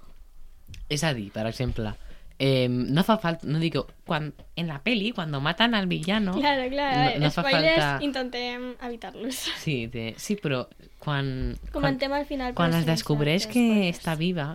és 0.87 1.03
a 1.03 1.11
dir, 1.17 1.27
per 1.35 1.43
exemple, 1.49 1.91
eh, 2.39 2.67
no 2.69 3.03
fa 3.03 3.17
falta, 3.19 3.45
no 3.47 3.59
dic, 3.59 3.75
quan, 4.07 4.33
en 4.55 4.67
la 4.67 4.79
peli, 4.81 5.11
cuando 5.11 5.41
matan 5.41 5.75
al 5.75 5.87
villano... 5.87 6.33
Claro, 6.39 6.69
claro. 6.71 7.19
No, 7.19 7.25
no 7.25 7.31
fa 7.31 7.43
Spoilers, 7.43 7.83
falta... 7.83 8.03
intentem 8.05 8.69
evitar-los. 8.81 9.35
Sí, 9.59 9.87
de, 9.87 10.13
sí, 10.17 10.37
però 10.39 10.63
quan... 11.03 11.57
quan, 11.69 11.73
Comentem 11.75 12.13
al 12.15 12.25
final. 12.25 12.53
quan 12.55 12.73
es 12.73 12.85
descobreix 12.87 13.45
que 13.47 13.59
spoilers. 13.67 13.99
està 13.99 14.15
viva... 14.17 14.53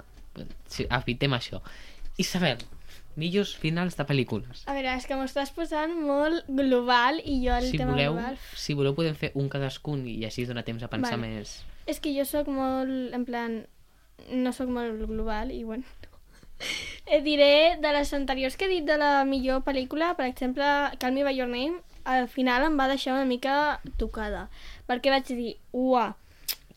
Sí, 0.67 0.87
evitem 0.91 1.37
això. 1.37 1.61
Isabel, 2.19 2.59
millors 3.21 3.53
finals 3.55 3.95
de 4.01 4.07
pel·lícules. 4.09 4.65
A 4.67 4.75
veure, 4.75 4.97
és 4.97 5.05
que 5.07 5.15
m'ho 5.15 5.29
estàs 5.29 5.53
posant 5.55 5.93
molt 5.95 6.49
global 6.49 7.21
i 7.23 7.37
jo 7.45 7.55
el 7.55 7.69
Si 7.71 7.79
tema 7.79 7.93
voleu, 7.93 8.17
global... 8.17 8.41
si 8.59 8.75
voleu 8.75 8.97
podem 8.97 9.15
fer 9.15 9.31
un 9.39 9.53
cadascun 9.53 10.03
i 10.11 10.25
així 10.27 10.43
es 10.43 10.51
dona 10.51 10.65
temps 10.67 10.83
a 10.83 10.91
pensar 10.91 11.19
Vale. 11.21 11.29
més... 11.37 11.61
És 11.87 12.01
que 12.01 12.11
jo 12.17 12.25
sóc 12.25 12.49
molt, 12.49 13.13
en 13.15 13.29
plan, 13.29 13.61
no 14.33 14.53
sóc 14.57 14.73
molt 14.73 15.05
global 15.07 15.53
i 15.53 15.63
bueno... 15.69 15.85
Et 17.07 17.21
diré 17.21 17.77
de 17.83 17.91
les 17.93 18.13
anteriors 18.17 18.57
que 18.57 18.65
he 18.65 18.73
dit 18.73 18.87
de 18.89 18.97
la 18.97 19.25
millor 19.29 19.61
pel·lícula, 19.67 20.15
per 20.17 20.27
exemple, 20.27 20.65
Call 21.01 21.13
Me 21.13 21.25
By 21.27 21.37
Your 21.37 21.51
Name, 21.51 21.83
al 22.05 22.29
final 22.29 22.65
em 22.65 22.79
va 22.81 22.89
deixar 22.89 23.17
una 23.17 23.29
mica 23.29 23.81
tocada. 24.01 24.47
Perquè 24.89 25.13
vaig 25.13 25.29
dir, 25.33 25.57
uah, 25.73 26.15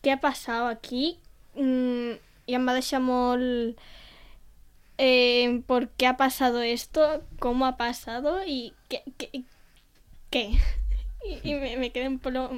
què 0.02 0.12
ha 0.14 0.20
passat 0.20 0.68
aquí? 0.68 1.16
Mm, 1.56 2.18
I 2.48 2.58
em 2.58 2.68
va 2.68 2.76
deixar 2.76 3.00
molt... 3.04 3.80
Eh, 4.98 5.62
¿Por 5.66 5.88
qué 5.90 6.08
ha 6.08 6.16
pasado 6.16 6.60
esto? 6.60 7.22
¿Cómo 7.38 7.66
ha 7.66 7.76
pasado? 7.76 8.42
¿Y 8.44 8.72
qué? 8.88 9.02
qué, 9.16 9.44
qué? 10.30 10.50
I, 11.44 11.54
me, 11.54 11.76
me 11.76 11.90
quedé 11.90 12.04
en 12.04 12.18
polo... 12.18 12.50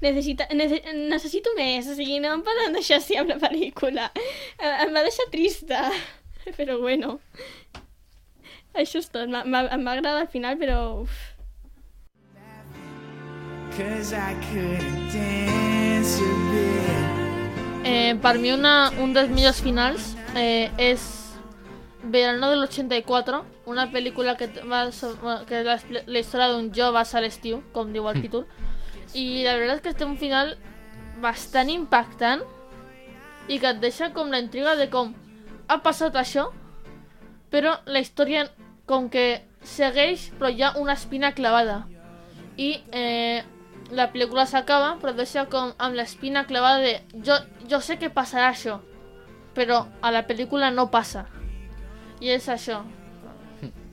Necessita, 0.00 0.46
nece, 0.52 0.82
necessito 1.08 1.50
més, 1.56 1.86
o 1.88 1.94
sigui, 1.96 2.18
no 2.20 2.34
em 2.36 2.42
poden 2.44 2.74
deixar 2.76 2.98
així 3.00 3.16
amb 3.16 3.32
la 3.32 3.38
pel·lícula. 3.40 4.10
Eh, 4.56 4.74
Em 4.84 4.92
va 4.94 5.02
deixar 5.04 5.26
trista, 5.32 5.90
però 6.58 6.78
bueno. 6.80 7.18
Això 8.76 9.00
és 9.00 9.08
tot, 9.08 9.30
em 9.32 9.88
agradar 9.88 10.20
al 10.20 10.28
final, 10.28 10.58
però... 10.60 11.00
Uf. 11.02 11.16
Eh, 17.84 18.14
per 18.22 18.38
mi 18.40 18.52
una, 18.52 18.90
un 19.02 19.12
dels 19.12 19.28
millors 19.30 19.60
finals 19.60 20.14
eh, 20.34 20.70
és 20.80 21.04
Verano 22.06 22.48
del 22.50 22.62
84, 22.64 23.42
una 23.66 23.88
pel·lícula 23.90 24.36
que, 24.38 24.48
va, 24.70 24.86
so- 24.92 25.16
que 25.48 25.62
la, 25.66 25.76
la 26.06 26.22
història 26.22 26.52
d'un 26.52 26.70
jove 26.74 27.02
a 27.02 27.20
l'estiu, 27.20 27.60
com 27.74 27.92
diu 27.92 28.06
el 28.08 28.20
títol, 28.22 28.46
i 29.12 29.42
la 29.44 29.56
veritat 29.58 29.76
és 29.76 29.84
que 29.84 29.94
té 29.98 30.06
un 30.06 30.16
final 30.20 30.54
bastant 31.20 31.70
impactant 31.72 32.44
i 33.48 33.58
que 33.58 33.70
et 33.70 33.80
deixa 33.82 34.12
com 34.14 34.30
la 34.30 34.40
intriga 34.42 34.76
de 34.78 34.88
com 34.90 35.14
ha 35.68 35.80
passat 35.82 36.16
això, 36.16 36.48
però 37.50 37.76
la 37.86 38.00
història 38.02 38.46
com 38.86 39.10
que 39.10 39.42
segueix 39.66 40.30
però 40.38 40.50
hi 40.50 40.62
ha 40.62 40.74
una 40.78 40.94
espina 40.94 41.32
clavada 41.34 41.84
i 42.56 42.76
eh, 42.94 43.42
la 43.90 44.08
pel·lícula 44.12 44.46
s'acaba 44.46 44.94
però 45.02 45.14
deixa 45.16 45.46
com 45.50 45.72
amb 45.78 45.98
l'espina 45.98 46.46
clavada 46.46 46.84
de 46.84 47.22
jo, 47.26 47.38
jo 47.68 47.80
sé 47.82 47.98
que 47.98 48.12
passarà 48.14 48.52
això 48.52 48.78
però 49.56 49.84
a 50.02 50.12
la 50.14 50.22
pel·lícula 50.28 50.70
no 50.70 50.86
passa 50.92 51.26
i 52.20 52.30
és 52.32 52.46
això 52.48 52.84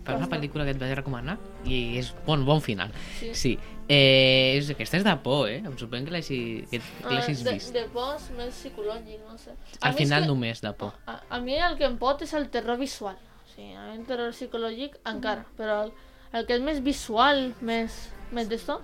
Per 0.04 0.18
una 0.20 0.28
pel·lícula 0.28 0.66
que 0.68 0.74
et 0.76 0.80
vaig 0.80 0.94
recomanar 0.98 1.38
i 1.64 1.98
és 2.02 2.10
bon, 2.28 2.42
bon 2.44 2.60
final. 2.60 2.92
Sí. 3.20 3.30
Sí. 3.40 3.52
Eh, 3.90 4.56
és, 4.58 4.70
aquesta 4.72 4.98
és 4.98 5.04
de 5.04 5.16
por, 5.24 5.50
eh? 5.50 5.58
Em 5.66 5.74
sorprèn 5.78 6.06
que 6.06 6.12
l'hagi- 6.16 6.64
que, 6.72 6.80
que 6.80 7.14
l'hagis 7.14 7.42
Ah, 7.42 7.50
de, 7.50 7.54
vist. 7.58 7.74
de 7.74 7.84
por 7.92 8.16
més 8.38 8.54
psicològic 8.56 9.20
no 9.28 9.38
sé. 9.38 9.52
A 9.82 9.88
Al 9.90 9.92
és 9.94 9.98
final 9.98 10.22
que- 10.24 10.28
només 10.28 10.62
de 10.62 10.72
por. 10.74 10.94
a, 11.06 11.20
a 11.30 11.40
mi 11.42 11.56
el 11.60 11.76
que 11.78 11.84
em 11.86 11.98
pot 11.98 12.22
és 12.22 12.34
el 12.34 12.50
terror 12.50 12.78
visual 12.80 13.16
o 13.16 13.50
sí, 13.56 13.74
a 13.74 13.90
mi 13.92 13.98
el 14.00 14.06
terror 14.06 14.32
psicològic 14.32 14.96
encara, 15.06 15.46
però 15.58 15.84
el, 15.86 15.92
el 16.34 16.46
que 16.48 16.56
és 16.56 16.62
més 16.62 16.82
visual, 16.82 17.54
més, 17.62 18.10
més 18.32 18.48
d'esto, 18.50 18.82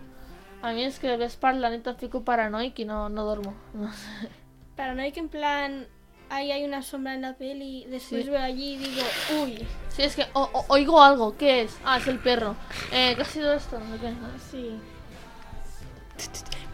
a 0.61 0.73
mi 0.73 0.83
és 0.83 0.99
que 0.99 1.15
ves 1.17 1.35
per 1.37 1.55
la 1.55 1.69
nit 1.71 1.87
em 1.87 1.95
fico 1.95 2.21
paranoic 2.23 2.79
i 2.79 2.85
no, 2.85 3.07
no 3.09 3.23
dormo. 3.25 3.55
No 3.73 3.91
sé. 3.93 4.29
Paranoic 4.75 5.17
en 5.17 5.29
plan, 5.29 5.87
ahí 6.29 6.51
hay 6.51 6.63
una 6.63 6.81
sombra 6.81 7.13
en 7.15 7.21
la 7.21 7.33
peli, 7.35 7.85
después 7.89 8.23
Sí. 8.25 8.29
veo 8.29 8.41
allí 8.41 8.73
y 8.73 8.77
digo, 8.77 9.01
uy, 9.43 9.67
Sí, 9.89 10.03
es 10.03 10.15
que 10.15 10.25
o- 10.33 10.49
o- 10.53 10.65
oigo 10.69 11.01
algo, 11.01 11.35
¿qué 11.37 11.61
es? 11.63 11.77
Ah, 11.83 11.97
es 11.97 12.07
el 12.07 12.19
perro. 12.19 12.55
Eh, 12.91 13.13
¿Qué 13.15 13.21
ha 13.21 13.25
sido 13.25 13.51
esto? 13.53 13.77
Qué. 13.99 14.13
sí. 14.49 14.79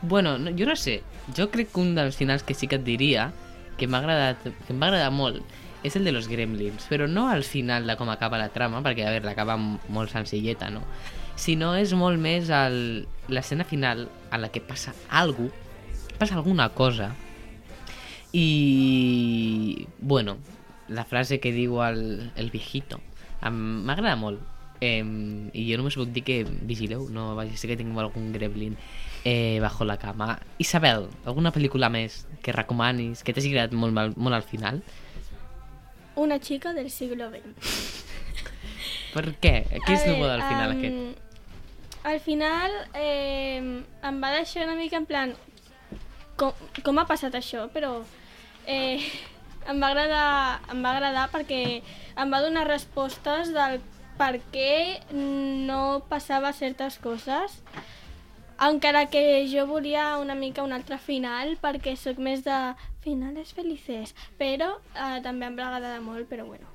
Bueno, 0.01 0.37
no, 0.37 0.51
jo 0.51 0.65
no 0.65 0.75
sé. 0.75 1.03
Jo 1.35 1.49
crec 1.49 1.71
que 1.71 1.79
un 1.79 1.95
dels 1.95 2.15
finals 2.15 2.43
que 2.43 2.53
sí 2.53 2.67
que 2.67 2.75
et 2.77 2.83
diria 2.85 3.31
que 3.77 3.87
m'ha 3.87 3.97
agradat, 3.99 4.37
que 4.43 4.73
em 4.73 4.81
va 4.81 4.87
agradar 4.91 5.09
molt 5.11 5.41
és 5.85 5.95
el 5.95 6.03
de 6.05 6.11
los 6.11 6.27
Gremlins, 6.27 6.85
però 6.89 7.07
no 7.09 7.27
al 7.29 7.43
final 7.43 7.85
de 7.87 7.95
com 7.97 8.09
acaba 8.09 8.37
la 8.37 8.49
trama, 8.49 8.81
perquè, 8.81 9.05
a 9.05 9.11
veure, 9.11 9.25
l'acaba 9.25 9.55
molt 9.57 10.09
senzilleta, 10.11 10.69
no? 10.69 10.81
Sinó 11.35 11.75
és 11.75 11.93
molt 11.93 12.17
més 12.21 12.47
l'escena 13.27 13.63
final 13.65 14.07
en 14.31 14.41
la 14.41 14.49
que 14.49 14.61
passa 14.61 14.93
alguna 15.09 15.51
passa 16.17 16.35
alguna 16.35 16.69
cosa 16.69 17.11
i, 18.35 19.87
bueno, 19.99 20.37
la 20.89 21.05
frase 21.05 21.39
que 21.39 21.53
diu 21.55 21.79
el, 21.85 22.31
el 22.35 22.51
viejito 22.51 22.99
m'agrada 23.45 24.17
molt 24.19 24.41
eh, 24.81 25.03
i 25.53 25.63
jo 25.69 25.77
només 25.79 25.95
puc 25.95 26.11
dir 26.11 26.23
que 26.25 26.37
vigileu, 26.43 27.07
no 27.13 27.33
vagi 27.37 27.55
ser 27.55 27.69
que 27.71 27.77
tingueu 27.79 28.03
algun 28.03 28.31
gremlin 28.33 28.75
eh, 29.23 29.59
bajo 29.61 29.85
la 29.85 29.97
cama. 29.97 30.39
Isabel, 30.59 31.07
alguna 31.25 31.53
pel·lícula 31.55 31.89
més 31.89 32.25
que 32.43 32.51
recomanis, 32.51 33.23
que 33.23 33.33
t'hagi 33.33 33.53
agradat 33.53 33.73
molt, 33.77 33.95
molt, 33.95 34.17
molt 34.17 34.35
al 34.35 34.43
final? 34.43 34.81
Una 36.15 36.39
chica 36.39 36.73
del 36.73 36.89
siglo 36.91 37.29
XX. 37.31 37.71
Per 39.15 39.25
què? 39.39 39.55
Què 39.71 39.95
és 39.95 40.03
el 40.09 40.19
bo 40.19 40.27
del 40.27 40.43
final 40.43 40.73
am, 40.73 40.77
aquest? 40.77 41.23
Al 42.05 42.19
final 42.19 42.75
eh, 42.99 43.63
em 44.03 44.21
va 44.21 44.35
deixar 44.35 44.67
una 44.67 44.75
mica 44.75 44.99
en 44.99 45.07
plan 45.07 45.33
com, 46.35 46.51
com 46.83 46.99
ha 46.99 47.07
passat 47.07 47.35
això, 47.39 47.65
però 47.73 47.97
eh, 48.67 49.01
em, 49.67 49.81
va 49.81 49.91
agradar, 49.91 50.61
em 50.71 50.81
va 50.83 50.95
agradar 50.95 51.27
perquè 51.33 51.81
em 51.81 52.31
va 52.31 52.41
donar 52.43 52.67
respostes 52.67 53.51
del 53.55 53.81
per 54.15 54.39
què 54.53 55.01
no 55.11 56.05
passava 56.09 56.53
certes 56.55 56.97
coses 57.03 57.57
encara 58.63 59.09
que 59.11 59.43
jo 59.51 59.65
volia 59.67 60.17
una 60.17 60.35
mica 60.35 60.63
un 60.63 60.71
altre 60.71 60.97
final 60.97 61.57
perquè 61.59 61.97
sóc 61.99 62.21
més 62.23 62.45
de 62.45 62.59
finales 63.03 63.51
felices 63.53 64.15
però 64.39 64.77
eh, 64.95 65.19
també 65.25 65.49
em 65.49 65.57
va 65.59 65.67
agradar 65.67 65.99
molt 66.01 66.29
però 66.31 66.47
bueno. 66.47 66.71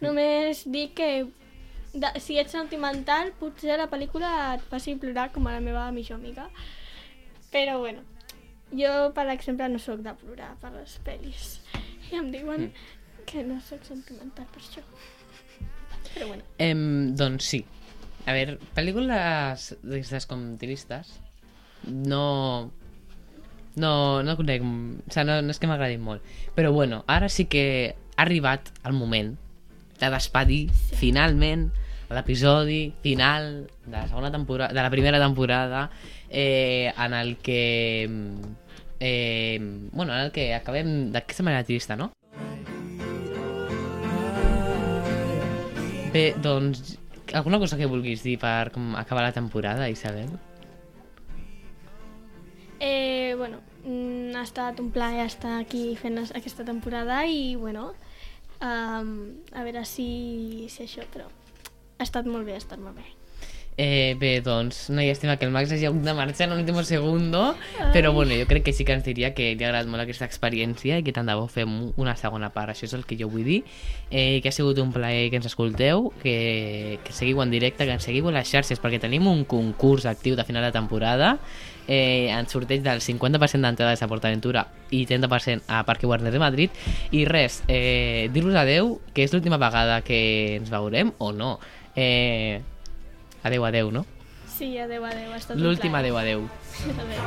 Només 0.00 0.62
dic 0.70 0.94
que 0.96 1.10
de, 1.92 2.12
si 2.22 2.38
ets 2.40 2.54
sentimental 2.54 3.32
potser 3.40 3.76
la 3.78 3.88
pel·lícula 3.90 4.30
et 4.56 4.64
faci 4.70 4.96
plorar 5.00 5.28
com 5.34 5.46
a 5.46 5.56
la 5.56 5.64
meva 5.64 5.90
millor 5.92 6.20
amiga 6.20 6.48
però 7.52 7.78
bueno 7.80 8.04
jo 8.72 9.12
per 9.16 9.28
exemple 9.32 9.68
no 9.72 9.80
sóc 9.80 10.02
de 10.04 10.14
plorar 10.20 10.54
per 10.62 10.72
les 10.74 10.98
pel·lis 11.06 11.58
i 12.10 12.18
em 12.20 12.30
diuen 12.32 12.70
que 13.28 13.44
no 13.44 13.58
sóc 13.64 13.84
sentimental 13.88 14.48
per 14.52 14.62
això 14.62 14.84
però 16.14 16.28
bueno 16.32 16.44
Em, 16.58 17.14
doncs 17.16 17.48
sí. 17.52 17.62
A 18.28 18.34
veure, 18.36 18.58
pel·lícules 18.76 19.72
d'aquestes 19.82 20.28
com 20.28 20.50
tristes 20.60 21.16
no... 21.86 22.70
No, 23.78 24.22
no 24.26 24.34
conec... 24.36 24.64
O 24.64 25.12
sigui, 25.12 25.26
no, 25.28 25.38
no 25.44 25.54
és 25.54 25.60
que 25.62 25.68
m'agradin 25.70 26.02
molt. 26.02 26.24
Però 26.56 26.72
bueno, 26.74 27.04
ara 27.06 27.28
sí 27.30 27.46
que 27.46 27.94
ha 28.16 28.24
arribat 28.24 28.72
el 28.88 28.96
moment 28.98 29.36
de 30.00 30.10
despedir 30.10 30.64
sí. 30.72 30.96
finalment 30.98 31.68
l'episodi 32.08 32.88
final 33.04 33.68
de 33.84 33.92
la 33.92 34.06
segona 34.08 34.32
temporada, 34.32 34.72
de 34.72 34.82
la 34.82 34.90
primera 34.90 35.20
temporada 35.20 35.90
eh, 36.30 36.92
en 36.96 37.14
el 37.14 37.36
que 37.38 38.08
eh, 39.00 39.58
bueno, 39.92 40.12
en 40.14 40.20
el 40.26 40.32
que 40.32 40.54
acabem 40.54 41.10
d'aquesta 41.12 41.42
manera 41.42 41.64
trista, 41.64 41.96
no? 41.96 42.12
Bé, 46.12 46.34
doncs, 46.42 46.98
alguna 47.34 47.58
cosa 47.60 47.76
que 47.76 47.86
vulguis 47.86 48.22
dir 48.24 48.38
per 48.40 48.70
com, 48.72 48.94
acabar 48.96 49.22
la 49.26 49.32
temporada, 49.36 49.88
Isabel? 49.92 50.30
Eh, 52.80 53.34
bueno, 53.36 53.58
mm, 53.84 54.34
ha 54.36 54.42
estat 54.42 54.80
un 54.80 54.90
plaer 54.94 55.26
estar 55.26 55.58
aquí 55.60 55.96
fent 55.96 56.18
es- 56.22 56.34
aquesta 56.34 56.64
temporada 56.64 57.26
i, 57.26 57.54
bueno, 57.56 57.92
um, 58.62 59.10
a 59.52 59.62
veure 59.66 59.84
si, 59.84 60.66
si 60.70 60.84
això, 60.86 61.04
però 61.12 61.26
ha 61.98 62.02
estat 62.06 62.26
molt 62.26 62.46
bé, 62.46 62.54
ha 62.54 62.62
estat 62.62 62.78
molt 62.80 62.96
bé. 62.96 63.04
Eh, 63.80 64.16
bé, 64.18 64.40
doncs, 64.42 64.88
una 64.90 65.04
llàstima 65.06 65.36
que 65.38 65.46
el 65.46 65.52
Max 65.54 65.70
hagi 65.70 65.86
hagut 65.86 66.02
de 66.02 66.10
marxar 66.10 66.48
en 66.48 66.56
l'últim 66.56 66.80
segundo, 66.82 67.54
però 67.94 68.10
bueno, 68.12 68.34
jo 68.34 68.48
crec 68.50 68.64
que 68.66 68.72
sí 68.72 68.84
que 68.84 68.90
ens 68.90 69.04
diria 69.06 69.34
que 69.34 69.52
li 69.54 69.62
ha 69.62 69.68
agradat 69.68 69.86
molt 69.86 70.02
aquesta 70.02 70.26
experiència 70.26 70.96
i 70.98 71.04
que 71.06 71.12
tant 71.14 71.28
de 71.30 71.36
bo 71.38 71.44
fem 71.46 71.92
una 71.94 72.16
segona 72.18 72.48
part, 72.50 72.72
això 72.72 72.88
és 72.88 72.94
el 72.98 73.04
que 73.06 73.14
jo 73.14 73.28
vull 73.30 73.44
dir, 73.46 73.60
eh, 74.10 74.40
que 74.42 74.50
ha 74.50 74.52
sigut 74.56 74.80
un 74.82 74.90
plaer 74.90 75.28
que 75.30 75.38
ens 75.38 75.46
escolteu, 75.46 76.08
que, 76.24 76.98
que 77.04 77.14
seguiu 77.14 77.38
en 77.44 77.54
directe, 77.54 77.86
que 77.86 77.94
ens 77.94 78.02
seguiu 78.02 78.26
a 78.26 78.32
les 78.34 78.50
xarxes, 78.50 78.82
perquè 78.82 78.98
tenim 78.98 79.28
un 79.30 79.44
concurs 79.46 80.08
actiu 80.10 80.34
de 80.34 80.42
final 80.48 80.66
de 80.66 80.72
temporada, 80.74 81.36
eh, 81.86 82.34
en 82.34 82.50
sorteig 82.50 82.82
del 82.82 82.98
50% 82.98 83.62
d'entrades 83.62 84.02
a 84.02 84.08
PortAventura 84.10 84.64
i 84.90 85.04
30% 85.06 85.70
a 85.70 85.84
Parque 85.86 86.10
Warner 86.10 86.32
de 86.34 86.40
Madrid. 86.42 86.74
I 87.14 87.22
res, 87.30 87.62
eh, 87.68 88.26
dir-vos 88.34 88.58
adeu 88.58 88.96
que 89.14 89.22
és 89.22 89.32
l'última 89.32 89.56
vegada 89.56 90.00
que 90.02 90.56
ens 90.56 90.74
veurem 90.74 91.14
o 91.22 91.30
no. 91.30 91.60
Eh, 91.94 92.58
adeu, 93.48 93.64
adeu, 93.64 93.90
no? 93.90 94.04
Sí, 94.58 94.76
adeu, 94.78 95.04
adeu, 95.04 95.32
ha 95.32 95.40
estat 95.40 95.56
l'últim 95.58 95.94
adeu, 95.94 96.18
adeu 96.18 96.44
Adeu. 96.88 97.18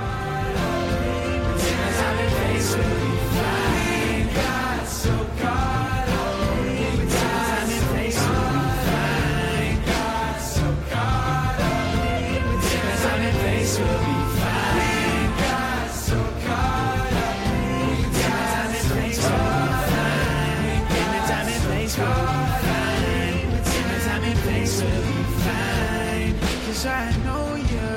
Cause 26.81 26.89
I 26.89 27.13
know 27.21 27.45
you. 27.53 27.89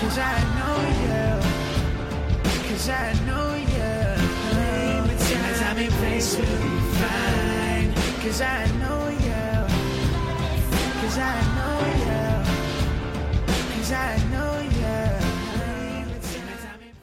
Cause 0.00 0.18
I 0.18 0.36
know 0.52 0.76
you. 1.00 1.40
Cause 2.68 2.88
I 2.90 3.08
know 3.24 3.56
you. 3.56 3.92
The 5.08 5.16
time 5.56 5.78
and 5.78 5.92
place 5.96 6.36
will 6.36 6.44
be 6.44 6.76
fine. 7.00 7.88
Cause 8.20 8.42
I 8.42 8.68
know 8.76 9.08
you. 9.08 9.48
Cause 11.00 11.16
I 11.16 11.40
know 11.56 11.76
you. 12.04 12.20
Cause 13.48 13.92
I 13.92 14.12
know 14.28 14.52
you. 14.60 15.00
Time 16.28 16.84
and 16.84 16.96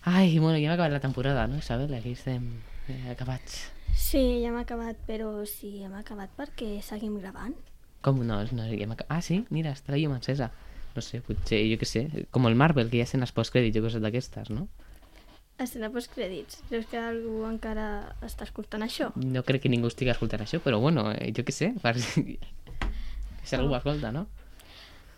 Ai, 0.00 0.38
bueno, 0.38 0.56
ja 0.56 0.64
hem 0.64 0.72
acabat 0.72 0.92
la 0.92 1.00
temporada, 1.00 1.46
no, 1.46 1.58
Isabel? 1.58 1.92
Aquí 1.92 2.12
estem 2.12 2.62
eh, 2.88 3.10
acabats. 3.10 3.68
Sí, 3.92 4.40
ja 4.40 4.48
hem 4.48 4.56
acabat, 4.56 4.96
però 5.04 5.44
sí, 5.44 5.82
hem 5.84 5.92
acabat 5.92 6.32
perquè 6.40 6.80
seguim 6.80 7.20
gravant. 7.20 7.75
Com 8.06 8.22
no? 8.22 8.38
no 8.38 8.64
acabat. 8.94 9.06
Ah, 9.10 9.18
sí? 9.18 9.40
Mira, 9.50 9.72
està 9.74 9.90
la 9.90 9.98
llum 9.98 10.14
encesa. 10.14 10.52
No 10.94 11.02
sé, 11.02 11.18
potser, 11.26 11.58
jo 11.66 11.76
què 11.80 11.86
sé, 11.88 12.04
com 12.32 12.46
el 12.46 12.54
Marvel, 12.56 12.88
que 12.88 13.00
hi 13.00 13.02
ha 13.02 13.06
escenes 13.08 13.34
postcrèdits 13.34 13.76
i 13.76 13.82
coses 13.84 14.04
d'aquestes, 14.04 14.52
no? 14.54 14.68
Escena 15.60 15.90
postcrèdits. 15.92 16.62
Creus 16.70 16.86
que 16.88 17.00
algú 17.00 17.42
encara 17.48 18.14
està 18.24 18.46
escoltant 18.46 18.86
això? 18.86 19.10
No 19.18 19.42
crec 19.44 19.64
que 19.64 19.72
ningú 19.72 19.90
estigui 19.90 20.14
escoltant 20.14 20.44
això, 20.44 20.62
però 20.64 20.78
bueno, 20.80 21.08
eh, 21.16 21.32
jo 21.36 21.44
què 21.48 21.52
sé, 21.56 21.72
per 21.82 21.96
si... 21.98 22.38
si 23.46 23.58
algú 23.58 23.74
ho 23.74 23.80
escolta, 23.80 24.14
no? 24.14 24.26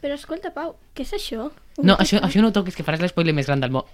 Però 0.00 0.14
escolta, 0.14 0.54
Pau, 0.54 0.76
què 0.94 1.04
és 1.04 1.14
això? 1.18 1.50
No, 1.82 1.98
això, 1.98 2.22
això 2.24 2.40
no 2.40 2.48
ho 2.48 2.56
toquis, 2.56 2.78
que 2.78 2.86
faràs 2.86 3.04
l'espoiler 3.04 3.36
més 3.36 3.50
gran 3.50 3.60
del 3.60 3.74
món. 3.74 3.86